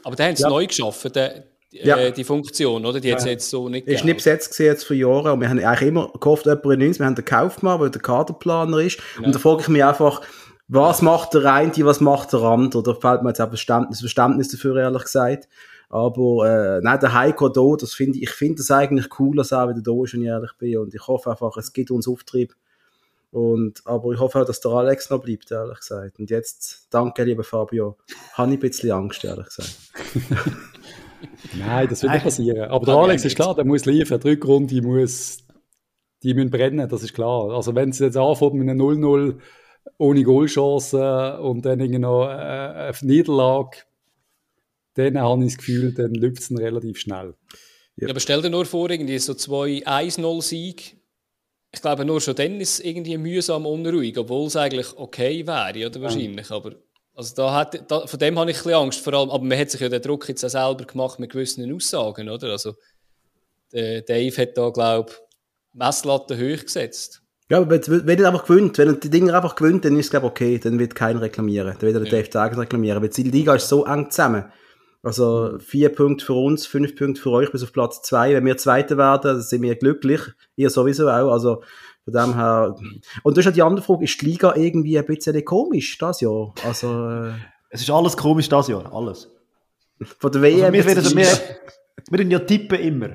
Aber 0.05 0.17
der 0.17 0.27
haben 0.27 0.35
es 0.35 0.41
neu 0.41 0.67
geschaffen, 0.67 1.13
der, 1.13 1.45
ja. 1.73 1.97
Äh, 1.97 2.13
die 2.13 2.25
Funktion, 2.25 2.85
oder? 2.85 3.01
Die 3.01 3.11
hat 3.11 3.21
es 3.21 3.25
jetzt 3.25 3.51
so 3.51 3.69
nicht 3.69 3.87
Ist 3.87 4.05
nicht 4.05 4.17
besetzt 4.17 4.51
gesehen 4.51 4.67
jetzt 4.67 4.85
vor 4.85 4.97
Jahren. 4.97 5.33
Und 5.33 5.41
wir 5.41 5.49
haben 5.49 5.59
eigentlich 5.59 5.89
immer 5.89 6.13
gehofft, 6.21 6.47
jemand 6.47 6.65
in 6.67 6.83
uns. 6.83 6.99
Wir 6.99 7.07
haben 7.07 7.15
den 7.15 7.25
Kaufmann, 7.25 7.81
der 7.81 7.91
der 7.91 8.03
Kaderplaner 8.03 8.79
ist. 8.79 8.99
Ja. 9.19 9.27
Und 9.27 9.35
da 9.35 9.39
frage 9.39 9.63
ich 9.63 9.69
mich 9.69 9.83
einfach, 9.83 10.21
was 10.69 11.03
macht 11.03 11.35
der 11.35 11.53
eine, 11.53 11.73
was 11.85 12.01
macht 12.01 12.33
der 12.33 12.41
andere? 12.41 12.83
Da 12.83 12.95
fällt 12.95 13.23
mir 13.23 13.31
jetzt 13.31 13.41
auch 13.41 13.49
Verständnis, 13.49 14.01
Verständnis 14.01 14.49
dafür, 14.49 14.77
ehrlich 14.77 15.05
gesagt. 15.05 15.49
Aber 15.93 16.49
äh, 16.49 16.81
nein, 16.83 16.99
der 17.01 17.13
Heiko 17.13 17.51
da, 17.51 17.77
das 17.79 17.93
finde 17.93 18.17
ich, 18.17 18.25
ich 18.25 18.31
finde 18.31 18.57
das 18.57 18.71
eigentlich 18.71 19.21
cool, 19.21 19.37
dass 19.37 19.53
er 19.53 19.69
wieder 19.69 19.83
da 19.83 20.03
ist, 20.03 20.15
wenn 20.15 20.23
ich 20.23 20.29
ehrlich 20.29 20.53
bin. 20.59 20.79
Und 20.79 20.95
ich 20.95 21.07
hoffe 21.07 21.31
einfach, 21.31 21.55
es 21.59 21.75
gibt 21.75 21.91
uns 21.91 22.09
Auftrieb. 22.09 22.57
Und, 23.31 23.83
aber 23.85 24.13
ich 24.13 24.19
hoffe 24.19 24.41
auch, 24.41 24.47
dass 24.47 24.61
der 24.61 24.71
Alex 24.71 25.11
noch 25.11 25.23
bleibt, 25.23 25.51
ehrlich 25.51 25.81
gesagt. 25.81 26.19
Und 26.19 26.31
jetzt, 26.31 26.89
danke, 26.89 27.25
lieber 27.25 27.45
Fabio, 27.45 27.99
habe 28.33 28.53
ich 28.53 28.57
ein 28.57 28.61
bisschen 28.61 28.91
Angst, 28.91 29.23
ehrlich 29.23 29.45
gesagt. 29.45 29.77
Nein, 31.59 31.89
das 31.89 32.03
wird 32.03 32.13
nicht 32.15 32.25
passieren. 32.25 32.71
Aber 32.71 32.87
der 32.87 32.95
Alex 32.95 33.27
ist 33.27 33.37
klar, 33.37 33.55
der 33.55 33.67
muss 33.67 33.85
liefern. 33.85 34.19
Die 34.19 34.29
Rückrunde 34.29 34.81
muss, 34.81 35.45
die 36.23 36.33
müssen 36.33 36.51
brennen, 36.51 36.89
das 36.89 37.03
ist 37.03 37.13
klar. 37.13 37.51
Also 37.51 37.75
wenn 37.75 37.91
es 37.91 37.99
jetzt 37.99 38.17
anfängt 38.17 38.55
mit 38.55 38.67
einem 38.67 38.81
0-0 38.81 39.39
ohne 39.99 40.23
Goalchance 40.23 41.39
und 41.39 41.67
dann 41.67 41.81
irgendwie 41.81 41.99
noch 41.99 42.29
äh, 42.29 42.33
eine 42.33 42.95
Niederlage, 43.03 43.79
dann 44.95 45.19
habe 45.19 45.45
ich 45.45 45.53
das 45.53 45.59
Gefühl, 45.59 45.93
dann 45.93 46.15
läuft 46.15 46.41
es 46.41 46.51
relativ 46.51 46.99
schnell. 46.99 47.35
Ja. 47.97 48.09
aber 48.09 48.21
stell 48.21 48.41
dir 48.41 48.51
nur 48.51 48.65
vor, 48.65 48.91
irgendwie 48.91 49.19
so 49.19 49.35
zwei 49.35 49.85
1-0-Sieg. 49.85 50.97
Ich 51.75 51.81
glaube, 51.81 52.05
nur 52.05 52.21
schon 52.21 52.35
dann 52.35 52.61
ist 52.61 52.79
es 52.79 52.85
irgendwie 52.85 53.19
mühsam 53.19 53.67
unruhig, 53.67 54.17
obwohl 54.19 54.47
es 54.47 54.57
eigentlich 54.57 54.97
okay 54.97 55.47
wäre, 55.47 55.87
oder 55.87 56.01
wahrscheinlich. 56.01 56.49
Ja. 56.49 56.57
Aber 56.57 56.75
also 57.15 57.35
da 57.35 57.53
hat, 57.53 57.91
da, 57.91 58.07
von 58.07 58.19
dem 58.19 58.39
habe 58.39 58.51
ich 58.51 58.57
ein 58.59 58.63
bisschen 58.63 58.79
Angst, 58.79 59.01
vor 59.01 59.13
allem, 59.15 59.31
aber 59.31 59.45
man 59.45 59.59
hat 59.59 59.71
sich 59.71 59.81
ja 59.81 59.89
den 59.89 60.01
Druck 60.01 60.29
jetzt 60.29 60.45
auch 60.45 60.49
selber 60.49 60.85
gemacht 60.85 61.19
mit 61.19 61.31
gewissen 61.31 61.71
Aussagen, 61.75 62.29
oder? 62.29 62.49
Also 62.51 62.75
der 63.73 64.03
Dave 64.03 64.37
hat 64.37 64.57
da, 64.57 64.71
glaube 64.71 65.11
ich, 65.11 65.17
Messlatte 65.75 66.37
hoch 66.37 66.63
gesetzt. 66.63 67.23
Ja, 67.51 67.59
aber 67.59 67.81
wenn, 67.87 68.19
er 68.19 68.29
einfach 68.29 68.47
gewinnt, 68.47 68.79
wenn 68.79 68.89
er 68.89 68.95
die 68.95 69.11
Dinge 69.11 69.35
einfach 69.35 69.55
gewinnt, 69.55 69.85
dann 69.85 69.99
ist 69.99 70.07
es, 70.07 70.11
glaube 70.11 70.27
ich, 70.27 70.31
okay, 70.31 70.59
dann 70.59 70.79
wird 70.79 70.95
keiner 70.95 71.21
reklamieren. 71.21 71.77
Dann 71.79 71.83
wird 71.83 71.97
der 71.97 72.05
ja. 72.05 72.11
Dave 72.11 72.31
Dagen 72.31 72.59
reklamieren, 72.59 73.03
weil 73.03 73.11
die 73.11 73.25
Liga 73.25 73.55
ist 73.55 73.69
so 73.69 73.85
eng 73.85 74.11
zusammen. 74.11 74.45
Also 75.03 75.59
vier 75.59 75.89
Punkte 75.89 76.25
für 76.25 76.35
uns, 76.35 76.67
fünf 76.67 76.95
Punkte 76.95 77.21
für 77.21 77.31
euch 77.31 77.51
bis 77.51 77.63
auf 77.63 77.73
Platz 77.73 78.03
zwei. 78.03 78.35
Wenn 78.35 78.47
wir 78.47 78.57
Zweite 78.57 78.97
werden, 78.97 79.41
sind 79.41 79.63
wir 79.63 79.75
glücklich. 79.75 80.21
Ihr 80.55 80.71
sowieso 80.71 81.09
auch. 81.09 81.33
Also 81.33 81.63
von 82.05 82.15
dem 82.15 82.35
her. 82.35 82.77
Und 83.23 83.37
das 83.37 83.43
ist 83.43 83.47
halt 83.47 83.57
die 83.57 83.63
andere 83.63 83.85
Frage, 83.85 84.05
ist 84.05 84.21
die 84.21 84.27
Liga 84.27 84.55
irgendwie 84.57 84.99
ein 84.99 85.07
bisschen 85.07 85.45
komisch 85.45 85.99
das 85.99 86.21
Jahr? 86.21 86.55
Also, 86.65 87.09
äh, 87.09 87.33
es 87.71 87.83
ist 87.83 87.91
alles 87.91 88.17
komisch 88.17 88.49
das 88.49 88.69
Jahr, 88.69 88.93
alles. 88.93 89.31
Von 90.19 90.33
der 90.33 90.43
WM. 90.43 90.65
Also 90.65 90.73
wir, 90.73 90.87
werden, 90.87 91.17
wir, 91.17 92.19
wir 92.19 92.27
ja 92.27 92.39
tippen 92.41 92.79
immer. 92.79 93.09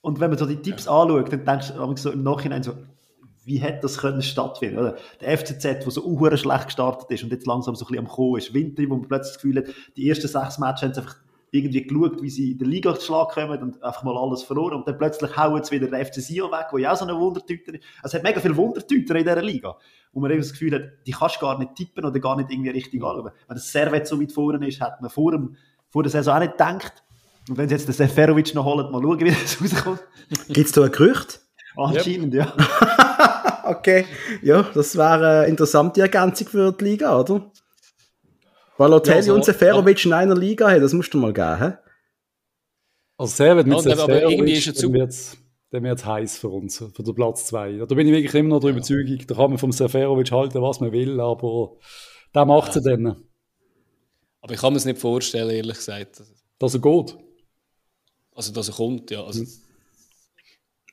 Und 0.00 0.20
wenn 0.20 0.30
man 0.30 0.38
so 0.38 0.46
die 0.46 0.62
Tipps 0.62 0.86
anschaut, 0.86 1.32
dann 1.32 1.44
denkst 1.44 1.72
du 1.72 1.96
so 1.96 2.10
im 2.10 2.22
Nachhinein 2.22 2.62
so, 2.62 2.74
wie 3.46 3.58
hätte 3.58 3.82
das 3.82 3.98
können 3.98 4.22
stattfinden 4.22 4.78
oder? 4.78 4.96
Der 5.20 5.38
FCZ, 5.38 5.62
der 5.62 5.90
so 5.90 6.02
unhöher 6.02 6.36
schlecht 6.36 6.66
gestartet 6.66 7.10
ist 7.10 7.22
und 7.22 7.30
jetzt 7.30 7.46
langsam 7.46 7.76
so 7.76 7.84
ein 7.84 7.88
bisschen 7.88 8.06
am 8.06 8.10
Kommen 8.10 8.38
ist. 8.38 8.52
Winter, 8.52 8.82
wo 8.88 8.96
man 8.96 9.06
plötzlich 9.06 9.34
das 9.34 9.42
Gefühl 9.42 9.56
hat, 9.58 9.74
die 9.96 10.08
ersten 10.08 10.26
sechs 10.26 10.58
Matches 10.58 10.82
haben 10.82 10.94
sie 10.94 11.00
einfach 11.00 11.16
irgendwie 11.52 11.86
geschaut, 11.86 12.20
wie 12.22 12.28
sie 12.28 12.52
in 12.52 12.58
der 12.58 12.66
Liga 12.66 12.94
zu 12.96 13.06
Schlag 13.06 13.30
kommen 13.30 13.62
und 13.62 13.82
einfach 13.82 14.02
mal 14.02 14.18
alles 14.18 14.42
verloren. 14.42 14.74
Und 14.74 14.88
dann 14.88 14.98
plötzlich 14.98 15.36
hauen 15.36 15.62
sie 15.62 15.76
wieder 15.76 15.86
den 15.86 16.04
FC 16.04 16.14
Sion 16.14 16.50
weg, 16.50 16.66
wo 16.72 16.78
ja 16.78 16.92
auch 16.92 16.96
so 16.96 17.06
ein 17.06 17.16
Wundertüter 17.16 17.74
ist. 17.74 17.84
Also 18.02 18.08
es 18.08 18.14
hat 18.14 18.22
mega 18.24 18.40
viele 18.40 18.56
Wundertüter 18.56 19.14
in 19.14 19.24
dieser 19.24 19.42
Liga, 19.42 19.76
wo 20.12 20.18
man 20.18 20.32
eben 20.32 20.40
das 20.40 20.50
Gefühl 20.50 20.74
hat, 20.74 20.82
die 21.06 21.12
kannst 21.12 21.36
du 21.36 21.40
gar 21.40 21.56
nicht 21.56 21.76
tippen 21.76 22.04
oder 22.04 22.18
gar 22.18 22.36
nicht 22.36 22.50
irgendwie 22.50 22.70
richtig 22.70 23.00
anschauen. 23.00 23.30
Wenn 23.46 23.56
das 23.56 23.70
Servet 23.70 24.08
so 24.08 24.20
weit 24.20 24.32
vorne 24.32 24.66
ist, 24.66 24.80
hat 24.80 25.00
man 25.00 25.08
vor, 25.08 25.30
dem, 25.30 25.56
vor 25.88 26.02
der 26.02 26.10
Saison 26.10 26.34
auch 26.34 26.40
nicht 26.40 26.52
gedacht. 26.52 27.04
Und 27.48 27.58
wenn 27.58 27.68
sie 27.68 27.76
jetzt 27.76 27.86
den 27.86 27.94
Seferovic 27.94 28.54
noch 28.56 28.64
holen, 28.64 28.90
mal 28.90 29.00
schauen, 29.00 29.20
wie 29.20 29.30
das 29.30 29.60
rauskommt. 29.62 30.02
Gibt 30.48 30.66
es 30.66 30.72
da 30.72 30.82
ein 30.82 30.90
Gerücht? 30.90 31.40
Anscheinend, 31.76 32.34
ja. 32.34 32.52
okay, 33.64 34.06
ja, 34.42 34.62
das 34.74 34.96
wäre 34.96 35.40
eine 35.40 35.46
interessante 35.46 36.00
Ergänzung 36.00 36.48
für 36.48 36.72
die 36.72 36.84
Liga, 36.84 37.18
oder? 37.18 37.50
Balotelli 38.78 39.14
ja, 39.14 39.16
also, 39.20 39.34
und 39.34 39.44
Seferovic 39.44 40.04
ja. 40.04 40.10
in 40.10 40.12
einer 40.12 40.34
Liga, 40.34 40.68
hey, 40.68 40.80
das 40.80 40.92
musst 40.92 41.12
du 41.14 41.18
mal 41.18 41.32
geben, 41.32 41.58
hä? 41.58 41.72
Also 43.18 43.34
Servet 43.34 43.66
mit 43.66 43.76
ja, 43.76 43.96
Seferovic, 43.96 44.74
dann 44.76 44.92
wird's, 44.92 45.38
dann 45.70 45.82
wird's 45.82 46.04
heiß 46.04 46.38
für 46.38 46.48
uns, 46.48 46.76
für 46.76 47.02
den 47.02 47.14
Platz 47.14 47.46
2. 47.46 47.86
Da 47.88 47.94
bin 47.94 48.06
ich 48.06 48.12
wirklich 48.12 48.34
immer 48.34 48.50
noch 48.50 48.60
der 48.60 48.70
ja. 48.70 48.76
Überzeugung, 48.76 49.18
da 49.26 49.34
kann 49.34 49.50
man 49.50 49.58
vom 49.58 49.72
Seferovic 49.72 50.30
halten, 50.30 50.60
was 50.60 50.80
man 50.80 50.92
will, 50.92 51.18
aber 51.20 51.76
der 52.34 52.44
macht 52.44 52.74
ja. 52.74 52.82
dann. 52.82 53.16
Aber 54.42 54.54
ich 54.54 54.60
kann 54.60 54.72
mir 54.72 54.78
es 54.78 54.84
nicht 54.84 54.98
vorstellen, 54.98 55.50
ehrlich 55.50 55.76
gesagt. 55.76 56.22
Dass 56.58 56.74
er 56.74 56.80
geht? 56.80 57.16
Also, 58.34 58.52
dass 58.52 58.68
er 58.68 58.74
kommt, 58.74 59.10
ja. 59.10 59.24
Also, 59.24 59.44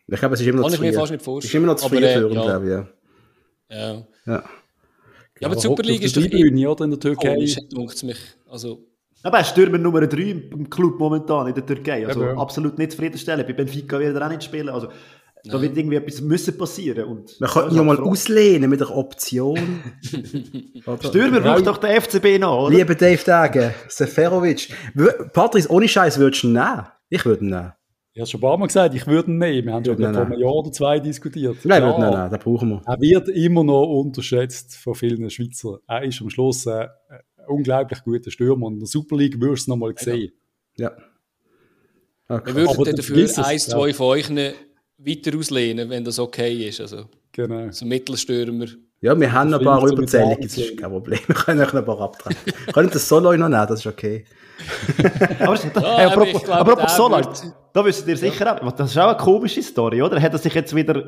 Ich 0.08 0.20
glaube, 0.20 0.36
es 0.36 0.42
ist 0.42 0.48
immer 0.48 0.58
noch 0.62 0.64
Kann 0.70 0.72
zu 0.72 0.76
ich 0.76 0.82
mir 0.82 0.94
früh. 0.94 1.00
fast 1.00 1.12
nicht 1.12 1.22
Es 1.22 1.26
vorstellen. 1.26 1.50
ist 1.50 1.56
immer 1.56 1.68
noch 1.68 1.76
zu 1.76 1.86
Aber, 1.86 1.96
früh 1.96 2.06
äh, 2.06 2.14
für 2.14 2.34
ja. 2.34 2.42
glaube 2.44 2.66
ich. 2.66 2.72
Ja. 2.72 2.88
Ja. 3.78 3.94
Ja. 4.26 4.34
Ja, 4.34 4.38
aber 4.38 4.44
Er 5.40 5.50
die 5.50 5.56
hockt 5.56 5.62
Super 5.62 5.84
League 5.84 6.00
auf 6.00 6.06
ist 6.06 6.18
doch 6.18 6.22
Tribüne, 6.22 6.70
oder, 6.70 6.84
in 6.86 6.92
der 6.92 7.00
Türkei. 7.00 7.34
komisch, 7.34 7.56
dunkt 7.70 8.04
mich. 8.04 8.18
Also, 8.50 8.86
Aber 9.24 9.38
er 9.38 9.42
ist 9.42 9.50
Stürmer 9.50 9.78
Nummer 9.78 10.06
3 10.06 10.22
im 10.22 10.70
Club 10.70 11.00
momentan 11.00 11.48
in 11.48 11.56
der 11.56 11.66
Türkei. 11.66 12.06
Also 12.08 12.22
Eben. 12.24 12.38
absolut 12.38 12.78
nicht 12.78 12.92
zufriedenstellend. 12.92 13.48
Bei 13.48 13.54
Benfica 13.54 14.00
wird 14.00 14.16
er 14.16 14.26
auch 14.26 14.30
nicht 14.30 14.44
spielen. 14.44 14.70
Also 14.70 14.90
da 15.46 15.62
wird 15.62 15.76
irgendwie 15.76 15.98
etwas 15.98 16.22
müssen 16.22 16.58
passieren. 16.58 17.04
Und 17.06 17.38
Man 17.42 17.50
könnte 17.50 17.70
ihn 17.70 17.76
Ja, 17.76 17.82
ja 17.82 17.84
mal 17.84 17.98
froh. 17.98 18.12
auslehnen 18.12 18.70
mit 18.70 18.80
der 18.80 18.96
Option. 18.96 19.58
Stürmer 21.06 21.42
braucht 21.42 21.68
doch 21.68 21.78
der 21.78 22.02
FCB 22.02 22.40
noch, 22.40 22.68
oder? 22.68 22.76
Lieber 22.76 22.96
Dave 22.96 23.22
Dage, 23.26 23.74
Seferovic. 23.90 24.70
Patrice, 25.34 25.70
ohne 25.70 25.88
Scheiß 25.88 26.18
würdest 26.20 26.44
du 26.44 26.48
ihn 26.48 26.54
nehmen? 26.54 26.88
Ich 27.10 27.26
würde 27.26 27.44
ihn 27.44 27.50
nehmen. 27.50 27.74
Ich 28.16 28.20
habe 28.20 28.30
schon 28.30 28.38
ein 28.38 28.42
paar 28.42 28.58
Mal 28.60 28.68
gesagt, 28.68 28.94
ich 28.94 29.08
würde 29.08 29.32
ihn 29.32 29.40
nehmen. 29.40 29.66
Wir 29.68 29.74
haben 29.74 29.84
schon 29.86 29.98
vor 29.98 30.08
einem. 30.08 30.40
Jahr 30.40 30.54
oder 30.54 30.72
zwei 30.72 31.00
diskutiert. 31.00 31.58
Nein, 31.64 31.82
Ja, 31.82 31.96
ihn 31.96 32.02
nehmen, 32.12 32.30
den 32.30 32.40
brauchen 32.40 32.70
wir. 32.70 32.82
Er 32.86 33.02
wird 33.02 33.30
immer 33.30 33.64
noch 33.64 33.86
unterschätzt 33.86 34.76
von 34.76 34.94
vielen 34.94 35.28
Schweizer. 35.32 35.80
Er 35.88 36.04
ist 36.04 36.22
am 36.22 36.30
Schluss 36.30 36.68
ein 36.68 36.90
unglaublich 37.48 38.04
guter 38.04 38.30
Stürmer 38.30 38.68
und 38.68 38.74
in 38.74 38.80
der 38.80 38.88
Super 38.88 39.18
League 39.18 39.40
wirst 39.42 39.66
du 39.68 39.72
noch 39.72 39.78
mal 39.78 39.94
sehen. 39.98 40.32
Ja. 40.78 40.92
Ah, 42.28 42.36
wir 42.36 42.42
krass. 42.42 42.56
würden 42.56 42.68
Aber 42.70 42.86
dann 42.86 42.96
du 42.96 43.02
dafür 43.02 43.18
eins, 43.18 43.68
ja. 43.68 43.74
zwei 43.74 43.94
von 43.94 44.06
euch 44.08 44.30
weiter 44.30 45.38
auslehnen, 45.38 45.90
wenn 45.90 46.04
das 46.04 46.20
okay 46.20 46.68
ist. 46.68 46.82
Also, 46.82 47.06
Genau. 47.32 47.72
so 47.72 47.86
Mittelstürmer. 47.86 48.68
Ja, 49.04 49.20
wir 49.20 49.32
haben 49.34 49.50
noch 49.50 49.60
ein 49.60 49.66
paar 49.66 49.86
Überzählungen, 49.86 50.38
das 50.42 50.58
ist 50.58 50.78
kein 50.78 50.90
Problem. 50.90 51.20
Wir 51.28 51.36
können 51.36 51.60
euch 51.60 51.74
noch 51.74 51.82
ein 51.82 51.86
paar 51.86 52.00
abtragen. 52.00 52.38
Wir 52.46 52.74
können 52.74 52.90
das 52.90 53.06
Solo 53.10 53.34
noch 53.36 53.50
nehmen, 53.50 53.68
das 53.68 53.82
ist 53.82 53.88
okay. 53.88 54.24
Aber, 55.42 55.56
Ja, 55.56 55.98
hey, 55.98 56.06
apropos, 56.06 56.44
glaube, 56.44 56.60
apropos 56.72 56.98
wird- 57.12 57.54
da 57.74 57.84
wisst 57.84 58.08
ihr 58.08 58.16
sicher 58.16 58.64
auch, 58.64 58.72
das 58.72 58.92
ist 58.92 58.98
auch 58.98 59.10
eine 59.10 59.18
komische 59.18 59.62
Story, 59.62 60.02
oder? 60.02 60.22
Hat 60.22 60.32
er 60.32 60.38
sich 60.40 60.54
jetzt 60.54 60.74
wieder 60.74 61.04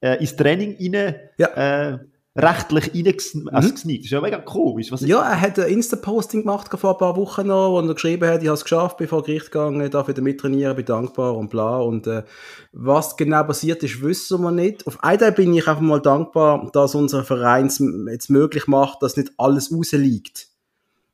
äh, 0.00 0.16
ins 0.20 0.34
Training 0.34 0.74
rein, 0.80 1.16
Ja. 1.36 1.48
äh, 1.48 1.98
rechtlich 2.36 2.92
reingesneakt? 2.92 3.54
Also 3.54 3.70
gesneakt. 3.70 4.00
Das 4.00 4.06
ist 4.06 4.12
ja 4.12 4.20
mega 4.20 4.38
komisch. 4.38 4.90
Was 4.90 5.02
Ja, 5.02 5.22
er 5.22 5.40
hat 5.40 5.58
ein 5.58 5.68
Insta-Posting 5.68 6.42
gemacht 6.42 6.68
vor 6.78 6.92
ein 6.92 6.98
paar 6.98 7.16
Wochen 7.16 7.46
noch, 7.46 7.72
wo 7.72 7.80
er 7.80 7.94
geschrieben 7.94 8.28
hat, 8.28 8.42
ich 8.42 8.48
habe 8.48 8.54
es 8.54 8.64
geschafft, 8.64 8.96
bin 8.96 9.06
vor 9.06 9.22
Gericht 9.22 9.52
gegangen, 9.52 9.88
darf 9.90 10.08
wieder 10.08 10.22
mittrainieren, 10.22 10.76
bin 10.76 10.84
dankbar 10.84 11.36
und 11.36 11.50
bla. 11.50 11.78
Und 11.78 12.06
äh, 12.06 12.24
was 12.72 13.16
genau 13.16 13.44
passiert 13.44 13.82
ist, 13.82 14.02
wissen 14.02 14.42
wir 14.42 14.50
nicht. 14.50 14.86
Auf 14.86 15.02
einen 15.02 15.18
Teil 15.18 15.32
bin 15.32 15.54
ich 15.54 15.68
einfach 15.68 15.80
mal 15.80 16.00
dankbar, 16.00 16.70
dass 16.72 16.94
unser 16.94 17.24
Verein 17.24 17.66
es 17.66 17.82
jetzt 18.10 18.30
möglich 18.30 18.66
macht, 18.66 19.02
dass 19.02 19.16
nicht 19.16 19.32
alles 19.36 19.72
rausliegt. 19.72 20.48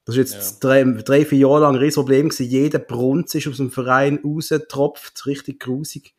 Das 0.06 0.16
ist 0.16 0.32
jetzt 0.32 0.60
drei, 0.60 0.82
drei, 0.84 1.24
vier 1.24 1.38
Jahre 1.38 1.60
lang 1.60 1.74
ein 1.74 1.80
riesen 1.80 2.02
Problem 2.02 2.30
gewesen. 2.30 2.48
Jeder 2.48 2.78
Brunz 2.78 3.34
ist 3.34 3.46
aus 3.46 3.58
dem 3.58 3.70
Verein 3.70 4.18
rausgetropft, 4.24 5.26
richtig 5.26 5.60
grusig. 5.60 6.14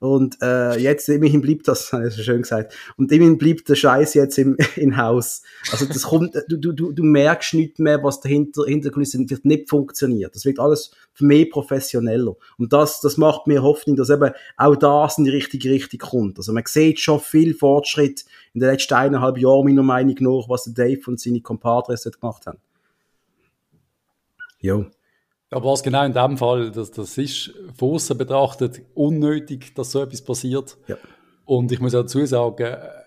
Und 0.00 0.38
äh, 0.40 0.78
jetzt 0.78 1.10
immerhin 1.10 1.42
blieb 1.42 1.62
das, 1.64 1.90
das 1.92 2.16
ist 2.16 2.24
schön 2.24 2.40
gesagt, 2.42 2.74
und 2.96 3.12
immerhin 3.12 3.36
blieb 3.36 3.66
der 3.66 3.74
Scheiß 3.74 4.14
jetzt 4.14 4.38
im 4.38 4.56
in 4.76 4.96
Haus. 4.96 5.42
Also 5.70 5.84
das 5.84 6.02
kommt, 6.02 6.34
du, 6.48 6.56
du, 6.56 6.72
du, 6.72 6.92
du 6.92 7.02
merkst 7.04 7.52
nicht 7.52 7.78
mehr, 7.78 8.02
was 8.02 8.20
dahinter 8.20 8.64
hinter 8.64 8.90
Kulissen 8.90 9.28
wird 9.28 9.44
nicht 9.44 9.68
funktioniert. 9.68 10.34
Das 10.34 10.46
wird 10.46 10.58
alles 10.58 10.90
mehr 11.18 11.44
professioneller. 11.50 12.34
Und 12.56 12.72
das, 12.72 13.02
das 13.02 13.18
macht 13.18 13.46
mir 13.46 13.62
Hoffnung, 13.62 13.94
dass 13.94 14.08
eben 14.08 14.32
auch 14.56 14.74
das 14.74 15.18
in 15.18 15.24
die 15.24 15.30
richtige 15.30 15.68
Richtung 15.68 16.00
kommt. 16.00 16.38
Also 16.38 16.54
man 16.54 16.64
sieht 16.66 16.98
schon 16.98 17.20
viel 17.20 17.52
Fortschritt 17.52 18.24
in 18.54 18.60
den 18.60 18.70
letzten 18.70 18.94
eineinhalb 18.94 19.36
Jahren, 19.36 19.66
meiner 19.66 19.82
Meinung 19.82 20.16
nach, 20.18 20.48
was 20.48 20.64
der 20.64 20.72
Dave 20.72 21.02
und 21.08 21.20
seine 21.20 21.42
Compadres 21.42 22.04
dort 22.04 22.20
gemacht 22.22 22.46
haben. 22.46 22.58
Jo. 24.60 24.86
Aber 25.50 25.70
was 25.72 25.82
genau 25.82 26.04
in 26.04 26.12
dem 26.12 26.38
Fall, 26.38 26.70
das, 26.70 26.90
das 26.92 27.18
ist 27.18 27.52
von 27.76 27.90
außen 27.94 28.16
betrachtet 28.16 28.82
unnötig, 28.94 29.74
dass 29.74 29.90
so 29.90 30.02
etwas 30.02 30.22
passiert. 30.22 30.78
Ja. 30.86 30.96
Und 31.44 31.72
ich 31.72 31.80
muss 31.80 31.94
auch 31.94 32.02
dazu 32.02 32.24
sagen, 32.24 32.62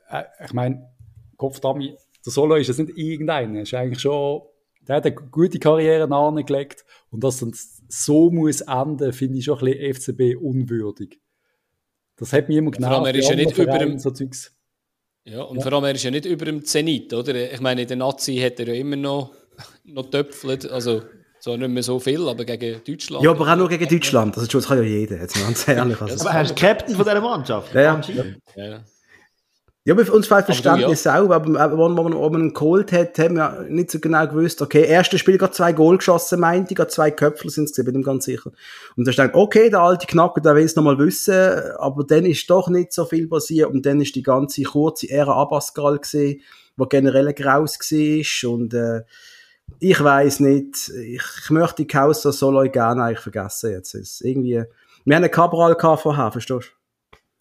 äh, 0.10 0.24
ich 0.44 0.52
meine, 0.54 0.90
Kopfdami, 1.38 1.96
der 2.26 2.32
Solo 2.34 2.56
ist 2.56 2.68
jetzt 2.68 2.80
nicht 2.80 2.98
irgendeiner, 2.98 3.58
er 3.58 3.64
ist 3.64 3.74
eigentlich 3.74 4.02
schon, 4.02 4.42
der 4.88 4.98
hat 4.98 5.06
eine 5.06 5.16
gute 5.16 5.60
Karriere 5.60 6.14
angelegt 6.14 6.84
und 7.10 7.24
dass 7.24 7.42
es 7.42 7.82
so 7.88 8.30
muss 8.30 8.62
enden, 8.62 9.14
finde 9.14 9.38
ich 9.40 9.46
schon 9.46 9.60
ein 9.60 9.66
bisschen 9.66 9.94
FCB 10.18 10.36
unwürdig. 10.42 11.20
Das 12.18 12.34
hat 12.34 12.50
mich 12.50 12.58
immer 12.58 12.72
genau 12.72 12.90
allem, 12.98 13.06
er 13.06 13.16
ist 13.16 13.30
ja 13.30 13.36
nicht 13.36 13.58
über 13.58 13.78
dem- 13.78 14.00
so 14.00 14.12
Zeugs. 14.12 14.54
Ja, 15.26 15.44
und 15.44 15.64
vor 15.64 15.72
allem, 15.72 15.86
er 15.86 15.96
ist 15.96 16.04
ja 16.04 16.12
nicht 16.12 16.26
über 16.26 16.44
dem 16.44 16.66
Zenit, 16.66 17.14
oder? 17.14 17.54
Ich 17.54 17.62
meine, 17.62 17.84
in 17.84 17.88
der 17.88 17.96
Nazi 17.98 18.36
hat 18.38 18.60
er 18.60 18.68
ja 18.68 18.74
immer 18.74 18.98
noch, 18.98 19.32
noch 19.86 20.10
töpfelt, 20.10 20.70
also 20.70 21.02
zwar 21.44 21.58
nicht 21.58 21.70
mehr 21.70 21.84
so 21.84 22.00
viel, 22.00 22.26
aber 22.28 22.46
gegen 22.46 22.82
Deutschland. 22.86 23.24
Ja, 23.24 23.32
aber 23.32 23.52
auch 23.52 23.56
nur 23.58 23.68
gegen 23.68 23.88
Deutschland. 23.88 24.38
Also, 24.38 24.60
das 24.60 24.68
kann 24.68 24.78
ja 24.78 24.84
jeder, 24.84 25.18
jetzt 25.18 25.36
mal 25.36 25.44
ganz 25.44 25.68
ehrlich. 25.68 26.02
Also. 26.02 26.26
Aber 26.26 26.38
er 26.38 26.44
ist 26.44 26.56
Captain 26.56 26.96
von 26.96 27.04
dieser 27.04 27.20
Mannschaft. 27.20 27.74
Ja, 27.74 27.82
ja. 27.82 28.02
Ja. 28.56 28.80
Ja, 29.86 29.94
aber 29.94 30.06
für 30.06 30.14
uns 30.14 30.28
fehlt 30.28 30.44
du, 30.44 30.54
Verständnis 30.54 31.06
auch, 31.06 31.30
aber 31.30 31.60
aber 31.60 31.78
wenn 31.78 31.94
man, 31.94 32.14
wenn 32.14 32.32
man 32.32 32.42
ihn 32.44 32.54
geholt 32.54 32.94
hat, 32.94 33.20
haben 33.20 33.36
wir 33.36 33.66
nicht 33.68 33.92
so 33.92 34.00
genau 34.00 34.26
gewusst, 34.26 34.62
okay, 34.62 34.86
erstes 34.86 35.20
Spiel 35.20 35.38
gerade 35.38 35.52
zwei 35.52 35.74
Goal 35.74 35.98
geschossen, 35.98 36.40
meinte 36.40 36.72
ich, 36.72 36.78
gerade 36.78 36.90
zwei 36.90 37.12
Köpfe 37.12 37.50
sind 37.50 37.70
es, 37.70 37.76
bin 37.84 38.00
ich 38.00 38.06
ganz 38.06 38.24
sicher. 38.24 38.50
Und 38.96 39.06
da 39.06 39.12
stand, 39.12 39.34
okay, 39.36 39.70
der 39.70 39.82
alte 39.82 40.08
Knacker, 40.08 40.40
der 40.40 40.56
will 40.56 40.64
es 40.64 40.78
nochmal 40.78 40.98
wissen, 41.00 41.36
aber 41.80 42.06
dann 42.06 42.26
ist 42.26 42.50
doch 42.50 42.70
nicht 42.70 42.94
so 42.94 43.04
viel 43.04 43.28
passiert 43.28 43.72
und 43.72 43.86
dann 43.86 44.00
ist 44.00 44.16
die 44.16 44.24
ganze 44.24 44.64
kurze 44.64 45.10
Ära 45.10 45.34
Abascal 45.34 46.00
gesehen, 46.00 46.40
wo 46.78 46.86
generell 46.86 47.34
Graus 47.34 47.78
war 47.78 48.50
und 48.50 48.74
äh, 48.74 49.02
ich 49.80 50.02
weiß 50.02 50.40
nicht, 50.42 50.90
ich, 50.90 51.22
ich 51.44 51.50
möchte 51.50 51.84
die 51.84 51.88
Causa 51.88 52.32
Solo 52.32 52.70
gerne 52.70 53.04
eigentlich 53.04 53.20
vergessen 53.20 53.72
jetzt. 53.72 53.94
Es 53.96 54.12
ist 54.14 54.22
irgendwie, 54.22 54.64
wir 55.06 55.16
haben 55.16 55.24
einen 55.24 55.32
Cabral 55.32 55.76
gehabt 55.76 56.02
vorher, 56.02 56.32
verstehst 56.32 56.72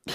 du? 0.07 0.12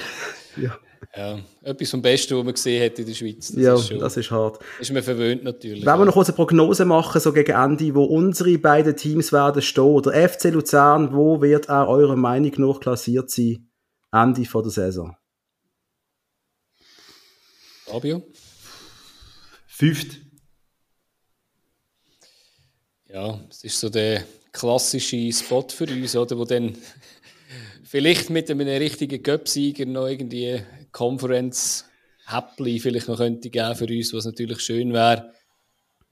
ja. 0.62 0.78
ja, 1.16 1.40
etwas 1.64 1.92
vom 1.92 2.02
Besten, 2.02 2.38
was 2.38 2.44
man 2.44 2.54
gesehen 2.54 2.84
hat 2.84 3.00
in 3.00 3.06
der 3.06 3.14
Schweiz. 3.14 3.52
Das 3.52 3.64
ja, 3.64 3.74
ist 3.76 3.88
schon, 3.88 4.00
das 4.00 4.18
ist 4.18 4.32
hart. 4.32 4.60
ist 4.80 4.92
man 4.92 5.04
verwöhnt 5.04 5.44
natürlich. 5.44 5.86
Wenn 5.86 6.00
wir 6.00 6.06
noch 6.06 6.14
kurz 6.14 6.28
eine 6.28 6.36
Prognose 6.36 6.86
machen, 6.86 7.22
so 7.22 7.32
gegen 7.32 7.56
Ende, 7.56 7.96
wo 7.96 8.04
unsere 8.04 8.58
beiden 8.58 8.96
Teams 8.96 9.32
werden 9.32 9.62
stehen, 9.62 9.84
oder 9.84 10.12
FC 10.28 10.46
Luzern, 10.46 11.14
wo 11.14 11.42
wird 11.42 11.70
er 11.70 11.88
eurer 11.88 12.16
Meinung 12.16 12.54
nach 12.58 12.80
klassiert 12.80 13.30
sein, 13.30 13.70
Ende 14.12 14.46
von 14.46 14.64
der 14.64 14.72
Saison? 14.72 15.16
Fabio? 17.86 18.22
Fünft. 19.68 20.27
Ja, 23.18 23.40
es 23.50 23.64
ist 23.64 23.80
so 23.80 23.90
der 23.90 24.24
klassische 24.52 25.34
Spot 25.34 25.66
für 25.68 25.86
uns, 25.86 26.16
oder? 26.16 26.38
Wo 26.38 26.46
dann 26.46 26.78
vielleicht 27.84 28.30
mit 28.30 28.52
einem 28.52 28.68
richtigen 28.68 29.24
Cup-Sieger 29.24 29.88
noch 29.88 30.06
irgendwie 30.06 30.62
Conference 30.92 31.86
Häppli 32.28 32.80
vielleicht 32.80 33.08
noch 33.08 33.18
könnte 33.18 33.50
geben 33.50 33.76
für 33.76 33.88
uns, 33.88 34.14
was 34.14 34.26
natürlich 34.26 34.60
schön 34.60 34.94
wäre. 34.94 35.34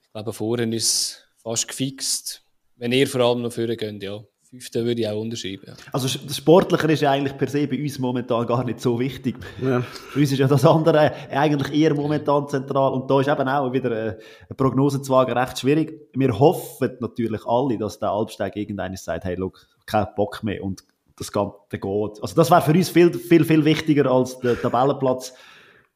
Ich 0.01 0.11
glaube, 0.13 0.33
vorhin 0.33 0.73
ist 0.73 1.23
fast 1.43 1.67
gefixt. 1.67 2.41
Wenn 2.75 2.91
ihr 2.91 3.07
vor 3.07 3.21
allem 3.21 3.43
noch 3.43 3.53
vorher 3.53 3.77
geht, 3.77 4.01
ja. 4.01 4.23
Fünfte 4.55 4.85
würde 4.85 5.01
ich 5.01 5.07
auch 5.07 5.19
unterschreiben. 5.19 5.65
Ja. 5.67 5.73
Also 5.91 6.07
das 6.07 6.37
Sportliche 6.37 6.89
ist 6.91 7.01
ja 7.01 7.11
eigentlich 7.11 7.37
per 7.37 7.49
se 7.49 7.67
bei 7.67 7.81
uns 7.81 7.99
momentan 7.99 8.47
gar 8.47 8.63
nicht 8.63 8.79
so 8.79 8.97
wichtig. 8.97 9.35
Ja. 9.61 9.81
Für 9.81 10.19
uns 10.19 10.31
ist 10.31 10.39
ja 10.39 10.47
das 10.47 10.65
andere 10.65 11.11
eigentlich 11.29 11.73
eher 11.73 11.93
momentan 11.93 12.47
zentral 12.47 12.93
und 12.93 13.11
da 13.11 13.19
ist 13.19 13.27
eben 13.27 13.47
auch 13.49 13.73
wieder 13.73 13.91
äh, 13.91 14.09
eine 14.47 14.55
Prognose 14.55 15.01
zu 15.01 15.11
wagen 15.11 15.37
recht 15.37 15.59
schwierig. 15.59 16.09
Wir 16.13 16.39
hoffen 16.39 16.95
natürlich 17.01 17.45
alle, 17.45 17.77
dass 17.77 17.99
der 17.99 18.11
Albsteg 18.11 18.55
irgendeines 18.55 19.03
sagt, 19.03 19.25
hey, 19.25 19.35
look, 19.35 19.67
kein 19.85 20.07
Bock 20.15 20.41
mehr 20.41 20.63
und 20.63 20.85
das 21.17 21.31
Ganze 21.33 21.57
geht. 21.71 21.83
Also 21.83 22.35
das 22.35 22.49
wäre 22.49 22.61
für 22.61 22.71
uns 22.71 22.89
viel, 22.89 23.13
viel, 23.13 23.43
viel 23.43 23.65
wichtiger 23.65 24.09
als 24.09 24.39
der 24.39 24.59
Tabellenplatz 24.61 25.33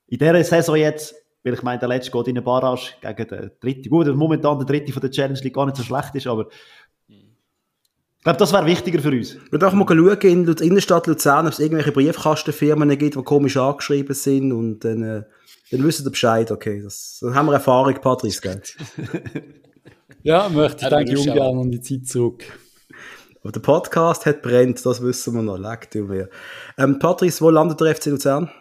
in 0.08 0.18
dieser 0.18 0.44
Saison 0.44 0.76
jetzt, 0.76 1.16
weil 1.44 1.54
ich 1.54 1.64
meine, 1.64 1.80
der 1.80 1.88
letzte 1.88 2.12
geht 2.12 2.28
in 2.28 2.38
eine 2.38 2.42
Barrage 2.42 2.94
gegen 3.00 3.28
den 3.30 3.52
dritten. 3.62 3.90
Gut, 3.90 4.08
dass 4.08 4.16
momentan 4.16 4.58
der 4.58 4.66
dritte 4.68 4.92
von 4.92 5.02
der 5.02 5.12
Challenge 5.12 5.40
League 5.40 5.54
gar 5.54 5.66
nicht 5.66 5.78
so 5.78 5.84
schlecht 5.84 6.14
ist, 6.16 6.28
aber 6.28 6.48
glaube, 8.30 8.40
das 8.40 8.54
wäre 8.54 8.66
wichtiger 8.66 9.00
für 9.00 9.12
uns. 9.12 9.36
Ich 9.36 9.52
würde 9.52 9.68
auch 9.68 9.74
mal 9.74 9.86
schauen, 9.88 10.20
in 10.22 10.46
der 10.46 10.62
Innenstadt 10.62 11.08
Luzern, 11.08 11.48
ob 11.48 11.54
es 11.54 11.60
irgendwelche 11.60 11.92
Briefkastenfirmen 11.92 12.90
gibt, 12.98 13.16
die 13.16 13.24
komisch 13.24 13.58
angeschrieben 13.58 14.14
sind 14.14 14.52
und 14.52 14.80
dann, 14.82 15.02
äh, 15.02 15.24
dann 15.72 15.84
wissen 15.84 16.04
sie 16.04 16.10
Bescheid, 16.10 16.52
okay. 16.52 16.82
Das, 16.82 17.20
dann 17.22 17.34
haben 17.34 17.48
wir 17.48 17.54
Erfahrung, 17.54 17.96
Patrice, 17.96 18.42
gell? 18.42 18.62
Ja, 20.22 20.50
möchte 20.50 20.84
ich 20.86 20.92
Ja, 20.92 20.98
denke 20.98 21.14
ich 21.14 21.26
wir 21.26 21.32
ungern 21.32 21.60
an 21.60 21.72
die 21.72 21.80
Zeit 21.80 22.06
zurück. 22.06 22.44
Aber 23.42 23.54
der 23.54 23.62
Podcast 23.62 24.26
hat 24.26 24.42
brennt, 24.42 24.86
das 24.86 25.02
wissen 25.02 25.34
wir 25.34 25.42
noch. 25.42 25.58
Leck 25.58 25.90
du 25.92 26.04
mir. 26.04 26.30
Ähm, 26.78 27.00
Patrice, 27.00 27.40
wo 27.40 27.50
landet 27.50 27.80
der 27.80 27.96
FC 27.96 28.08
Luzern? 28.08 28.52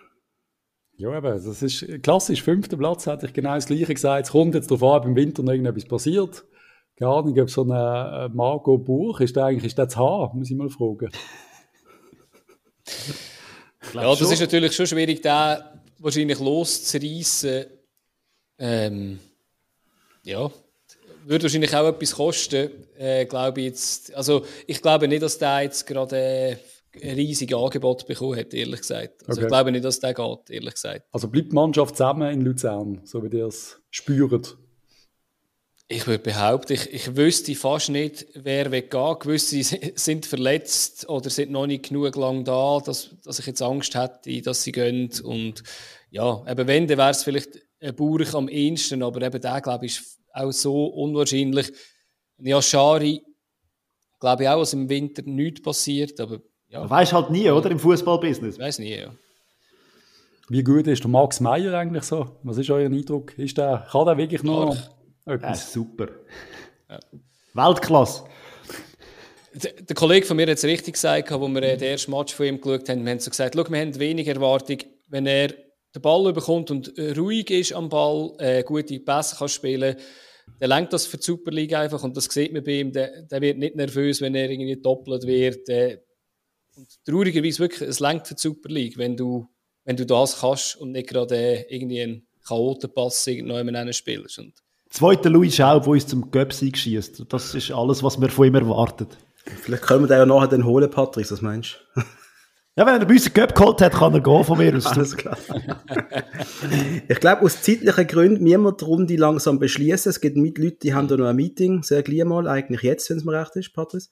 Ja, 0.99 1.17
eben, 1.19 1.45
das 1.45 1.63
ist 1.63 2.03
klassisch. 2.03 2.45
Fünfter 2.45 2.77
Platz 2.77 3.07
hätte 3.07 3.27
ich 3.27 3.33
genau 3.33 3.57
das 3.57 3.67
Gleiche 3.67 3.93
gesagt. 3.93 4.27
Es 4.27 4.33
kommt 4.33 4.55
jetzt 4.55 4.71
darauf 4.71 4.85
an, 4.85 5.01
ob 5.01 5.07
im 5.07 5.17
Winter 5.17 5.43
noch 5.43 5.51
irgendetwas 5.51 5.85
passiert. 5.85 6.45
Keine 6.99 7.11
Ahnung, 7.13 7.39
ob 7.39 7.51
so 7.51 7.63
ein 7.63 7.71
äh, 7.71 8.29
Margot 8.35 8.85
Buch, 8.85 9.21
ist 9.21 9.37
der 9.37 9.45
eigentlich, 9.45 9.67
ist 9.67 9.79
der 9.79 9.89
zu 9.89 9.99
haben? 9.99 10.39
Muss 10.39 10.51
ich 10.51 10.57
mal 10.57 10.69
fragen. 10.69 11.11
Ja, 13.95 14.15
das 14.15 14.31
ist 14.31 14.41
natürlich 14.41 14.75
schon 14.75 14.87
schwierig, 14.87 15.21
da 15.23 15.81
wahrscheinlich 15.99 16.39
loszureissen. 16.41 17.67
Ähm, 18.59 19.19
ja, 20.25 20.51
würde 21.25 21.45
wahrscheinlich 21.45 21.75
auch 21.77 21.87
etwas 21.87 22.15
kosten, 22.15 22.71
äh, 22.97 23.25
glaube 23.27 23.61
ich 23.61 23.67
jetzt. 23.69 24.15
Also 24.15 24.45
ich 24.67 24.83
glaube 24.83 25.07
nicht, 25.09 25.23
dass 25.23 25.39
der 25.39 25.63
jetzt 25.63 25.87
gerade 25.87 26.17
äh, 26.17 26.57
ein 27.03 27.15
riesiges 27.15 27.57
Angebot 27.57 28.07
bekommen 28.07 28.39
hat, 28.39 28.53
ehrlich 28.55 28.81
gesagt. 28.81 29.29
Also 29.29 29.41
Okay. 29.41 29.43
ich 29.43 29.49
glaube 29.49 29.73
nicht, 29.73 29.85
dass 29.85 30.01
der 30.01 30.15
geht, 30.15 30.51
ehrlich 30.51 30.75
gesagt. 30.75 31.03
Also 31.13 31.29
bleibt 31.29 31.53
die 31.53 31.55
Mannschaft 31.55 31.97
zusammen 31.97 32.33
in 32.33 32.41
Luzern, 32.41 33.01
so 33.05 33.23
wie 33.23 33.37
ihr 33.37 33.47
es 33.47 33.81
spürt. 33.91 34.57
Ich 35.91 36.07
würde 36.07 36.23
behaupten, 36.23 36.75
ich, 36.75 36.93
ich 36.93 37.17
wüsste 37.17 37.55
fast 37.55 37.89
nicht, 37.89 38.27
wer 38.35 38.71
weggeht. 38.71 39.21
Gewisse 39.21 39.63
sind 39.95 40.27
verletzt 40.27 41.09
oder 41.09 41.31
sind 41.31 41.51
noch 41.51 41.67
nicht 41.67 41.89
genug 41.89 42.15
lang 42.17 42.45
da, 42.45 42.79
dass, 42.85 43.17
dass 43.25 43.39
ich 43.39 43.47
jetzt 43.47 43.63
Angst 43.63 43.95
hätte, 43.95 44.43
dass 44.43 44.63
sie 44.63 44.73
gehen. 44.73 45.11
Und 45.25 45.63
ja, 46.11 46.45
eben 46.47 46.67
wenn, 46.67 46.87
dann 46.87 46.99
wäre 46.99 47.11
es 47.11 47.23
vielleicht 47.23 47.59
ein 47.81 47.95
Burch 47.97 48.35
am 48.35 48.49
ehesten, 48.49 49.03
aber 49.03 49.23
eben 49.23 49.41
der, 49.41 49.63
glaube 49.63 49.87
ich, 49.87 49.93
ist 49.99 50.19
auch 50.35 50.53
so 50.53 50.87
unwahrscheinlich. 50.89 51.73
Ja, 52.37 52.61
Schari, 52.61 53.23
glaube 54.21 54.43
ich 54.43 54.49
auch, 54.51 54.61
dass 54.61 54.75
im 54.75 54.91
Winter 54.91 55.23
nichts 55.25 55.63
passiert, 55.63 56.21
aber 56.21 56.41
ja, 56.69 56.81
Man 56.81 56.91
weiß 56.91 57.15
halt 57.15 57.31
nie, 57.31 57.51
oder? 57.51 57.71
Im 57.71 57.79
Fußballbusiness. 57.79 58.57
ich 58.57 58.61
weiß 58.61 58.79
nie. 58.81 58.95
Ja. 58.95 59.11
Wie 60.51 60.63
gut 60.63 60.87
ist 60.87 61.03
der 61.03 61.11
Max 61.11 61.41
Meyer 61.41 61.73
eigentlich 61.73 62.05
so? 62.05 62.37
Was 62.43 62.59
ist 62.59 62.69
euer 62.69 62.91
Eindruck? 62.91 63.37
Ist 63.39 63.57
der, 63.57 63.87
kann 63.91 64.05
der 64.05 64.19
wirklich 64.19 64.43
noch 64.43 64.75
Stark. 64.75 64.98
Ja, 65.29 65.35
etwas? 65.35 65.73
super. 65.73 66.09
Weltklasse. 67.53 68.25
Der, 69.53 69.95
Kollege 69.95 70.25
von 70.25 70.37
mir 70.37 70.47
hat 70.47 70.57
es 70.57 70.65
richtig 70.65 70.95
gesagt, 70.95 71.31
als 71.31 71.41
wir 71.41 71.63
äh, 71.63 71.77
den 71.77 71.91
ersten 71.91 72.13
Match 72.13 72.35
von 72.35 72.47
ihm 72.47 72.61
geschaut 72.61 72.89
haben. 72.89 73.05
Wir 73.05 73.11
haben 73.11 73.21
so 73.21 73.31
gesagt, 73.31 73.55
wir 73.55 73.63
haben 73.81 73.99
wenig 73.99 74.27
Erwartung, 74.27 74.79
wenn 75.09 75.27
er 75.27 75.49
den 75.49 76.03
Ball 76.03 76.33
bekommt 76.33 76.71
und 76.71 76.97
äh, 76.97 77.13
ruhig 77.13 77.51
ist 77.51 77.73
am 77.73 77.89
Ball, 77.89 78.33
äh, 78.39 78.63
gute 78.63 79.01
Pässe 79.01 79.37
kann 79.37 79.49
spielen, 79.49 79.97
dann 80.61 80.69
lenkt 80.71 80.93
das 80.93 81.07
für 81.07 81.19
die 81.19 81.25
Super 81.25 81.51
League 81.51 81.75
einfach 81.75 82.03
und 82.03 82.17
das 82.17 82.25
sieht 82.27 82.53
man 82.53 82.65
bei 82.65 82.81
ihm, 82.81 82.93
der, 82.93 83.23
der 83.23 83.41
wird 83.41 83.59
nicht 83.59 83.77
nervös, 83.77 84.21
wenn 84.23 84.35
er 84.35 84.49
irgendwie 84.49 84.81
doppelt 84.81 85.27
wird. 85.27 85.69
Äh, 85.69 85.99
und 86.77 86.89
traurigerweise 87.05 87.59
wirklich, 87.59 87.89
es 87.89 88.01
lenkt 88.01 88.29
für 88.29 88.35
die 88.35 88.41
Super 88.41 88.69
League, 88.71 88.97
wenn 88.97 89.17
du, 89.17 89.47
wenn 89.85 89.97
du 89.97 90.07
das 90.07 90.41
kannst 90.41 90.77
und 90.77 90.93
nicht 90.93 91.09
gerade 91.09 91.37
äh, 91.37 91.75
irgendwie 91.75 92.03
einen 92.03 92.27
Chaotenpass 92.47 93.27
irgendjemand 93.27 93.95
spielst. 93.95 94.39
Und 94.39 94.55
Zweiter 94.91 95.31
Louis 95.31 95.55
Schaub, 95.55 95.85
der 95.85 95.93
uns 95.93 96.07
zum 96.07 96.31
Göpsieg 96.31 96.77
schießt. 96.77 97.25
Das 97.29 97.55
ist 97.55 97.71
alles, 97.71 98.03
was 98.03 98.21
wir 98.21 98.29
von 98.31 98.47
ihm 98.47 98.55
erwarten. 98.55 99.07
Vielleicht 99.63 99.83
können 99.83 100.05
wir 100.05 100.09
den 100.09 100.19
ja 100.19 100.27
nachher 100.27 100.49
dann 100.49 100.65
holen, 100.65 100.91
Patrick, 100.91 101.31
was 101.31 101.43
meinst 101.43 101.81
du? 101.95 102.03
Ja, 102.77 102.87
wenn 102.87 102.95
er 102.95 103.07
bei 103.07 103.15
uns 103.15 103.27
einen 103.27 103.35
Göpp 103.35 103.57
geholt 103.57 103.81
hat, 103.81 103.93
kann 103.93 104.15
er 104.15 104.21
gehen 104.21 104.45
von 104.45 104.57
mir 104.57 104.77
aus. 104.77 104.87
Alles 104.97 105.17
klar. 105.17 105.37
ich 107.09 107.19
glaube, 107.19 107.43
aus 107.43 107.61
zeitlichen 107.61 108.07
Gründen 108.07 108.45
müssen 108.45 108.63
wir 108.63 108.71
die 108.71 108.85
Runde 108.85 109.17
langsam 109.17 109.59
beschließen. 109.59 110.11
Es 110.11 110.21
gibt 110.21 110.37
mit 110.37 110.59
Leute, 110.59 110.77
die 110.85 110.95
haben 110.95 111.09
da 111.09 111.17
noch 111.17 111.27
ein 111.27 111.35
Meeting, 111.35 111.83
sehr 111.83 112.05
gleich 112.05 112.25
mal, 112.25 112.47
eigentlich 112.47 112.83
jetzt, 112.83 113.11
wenn 113.11 113.17
es 113.17 113.25
mir 113.25 113.33
recht 113.33 113.57
ist, 113.57 113.73
Patrice. 113.73 114.11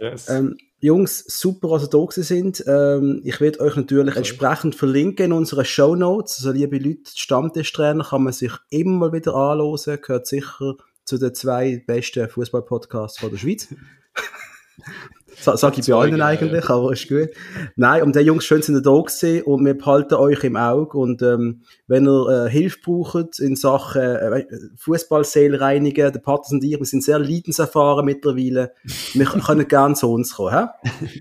Yes. 0.00 0.30
Ähm, 0.30 0.56
Jungs, 0.80 1.24
super, 1.26 1.68
dass 1.68 1.84
ihr 1.84 1.88
da 1.88 2.06
sind. 2.10 2.62
Ähm, 2.66 3.22
ich 3.24 3.40
werde 3.40 3.60
euch 3.60 3.76
natürlich 3.76 4.14
entsprechend 4.14 4.74
verlinken 4.74 5.26
in 5.26 5.32
unseren 5.32 5.64
Show 5.64 5.96
Notes. 5.96 6.36
Also, 6.38 6.52
liebe 6.52 6.76
Leute, 6.76 7.00
die 7.14 7.18
Stammtischtrainer 7.18 8.04
kann 8.04 8.24
man 8.24 8.32
sich 8.32 8.52
immer 8.68 9.12
wieder 9.12 9.34
anhören. 9.34 10.00
Gehört 10.02 10.26
sicher 10.26 10.74
zu 11.04 11.18
den 11.18 11.34
zwei 11.34 11.82
besten 11.86 12.28
Fußball-Podcasts 12.28 13.18
von 13.18 13.30
der 13.30 13.38
Schweiz. 13.38 13.68
Sa- 15.38 15.56
Sag 15.56 15.76
ich 15.78 15.86
bei 15.86 15.94
allen 15.94 16.20
eigentlich, 16.22 16.68
aber 16.70 16.92
ist 16.92 17.08
gut. 17.08 17.28
Nein, 17.76 18.02
und 18.02 18.14
der 18.16 18.22
Jungs, 18.22 18.44
schön 18.44 18.62
sind 18.62 18.74
ihr 18.76 18.82
da 18.82 18.90
gewesen 18.98 19.42
und 19.42 19.64
wir 19.64 19.76
behalten 19.76 20.14
euch 20.14 20.42
im 20.44 20.56
Auge 20.56 20.96
und 20.96 21.20
ähm, 21.22 21.62
wenn 21.86 22.06
ihr 22.08 22.46
äh, 22.46 22.50
Hilfe 22.50 22.78
braucht 22.84 23.38
in 23.38 23.54
Sachen 23.56 24.00
äh, 24.02 24.46
Fußballseele 24.76 25.60
reinigen, 25.60 26.12
der 26.12 26.20
Patrick 26.20 26.52
und 26.52 26.64
ich, 26.64 26.78
wir 26.78 26.86
sind 26.86 27.04
sehr 27.04 27.18
leidenserfahren 27.18 28.04
mittlerweile, 28.04 28.72
wir 29.14 29.26
können 29.26 29.68
gerne 29.68 29.94
zu 29.94 30.10
uns 30.10 30.34
kommen, 30.34 30.52
hä? 30.82 30.90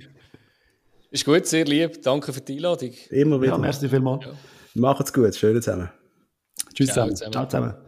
ist 1.12 1.26
gut, 1.26 1.46
sehr 1.46 1.66
lieb. 1.66 2.02
Danke 2.02 2.32
für 2.34 2.42
die 2.42 2.56
Einladung. 2.56 2.92
immer 3.10 3.42
wieder. 3.42 3.54
Ja, 3.54 3.58
merci 3.58 3.90
vielmals. 3.90 4.26
Macht's 4.74 5.12
gut, 5.14 5.36
schön 5.36 5.62
zusammen. 5.62 5.90
Tschüss 6.74 6.88
Ciao 6.88 7.10
zusammen. 7.10 7.16
zusammen. 7.16 7.32
Ciao 7.34 7.46
zusammen. 7.48 7.85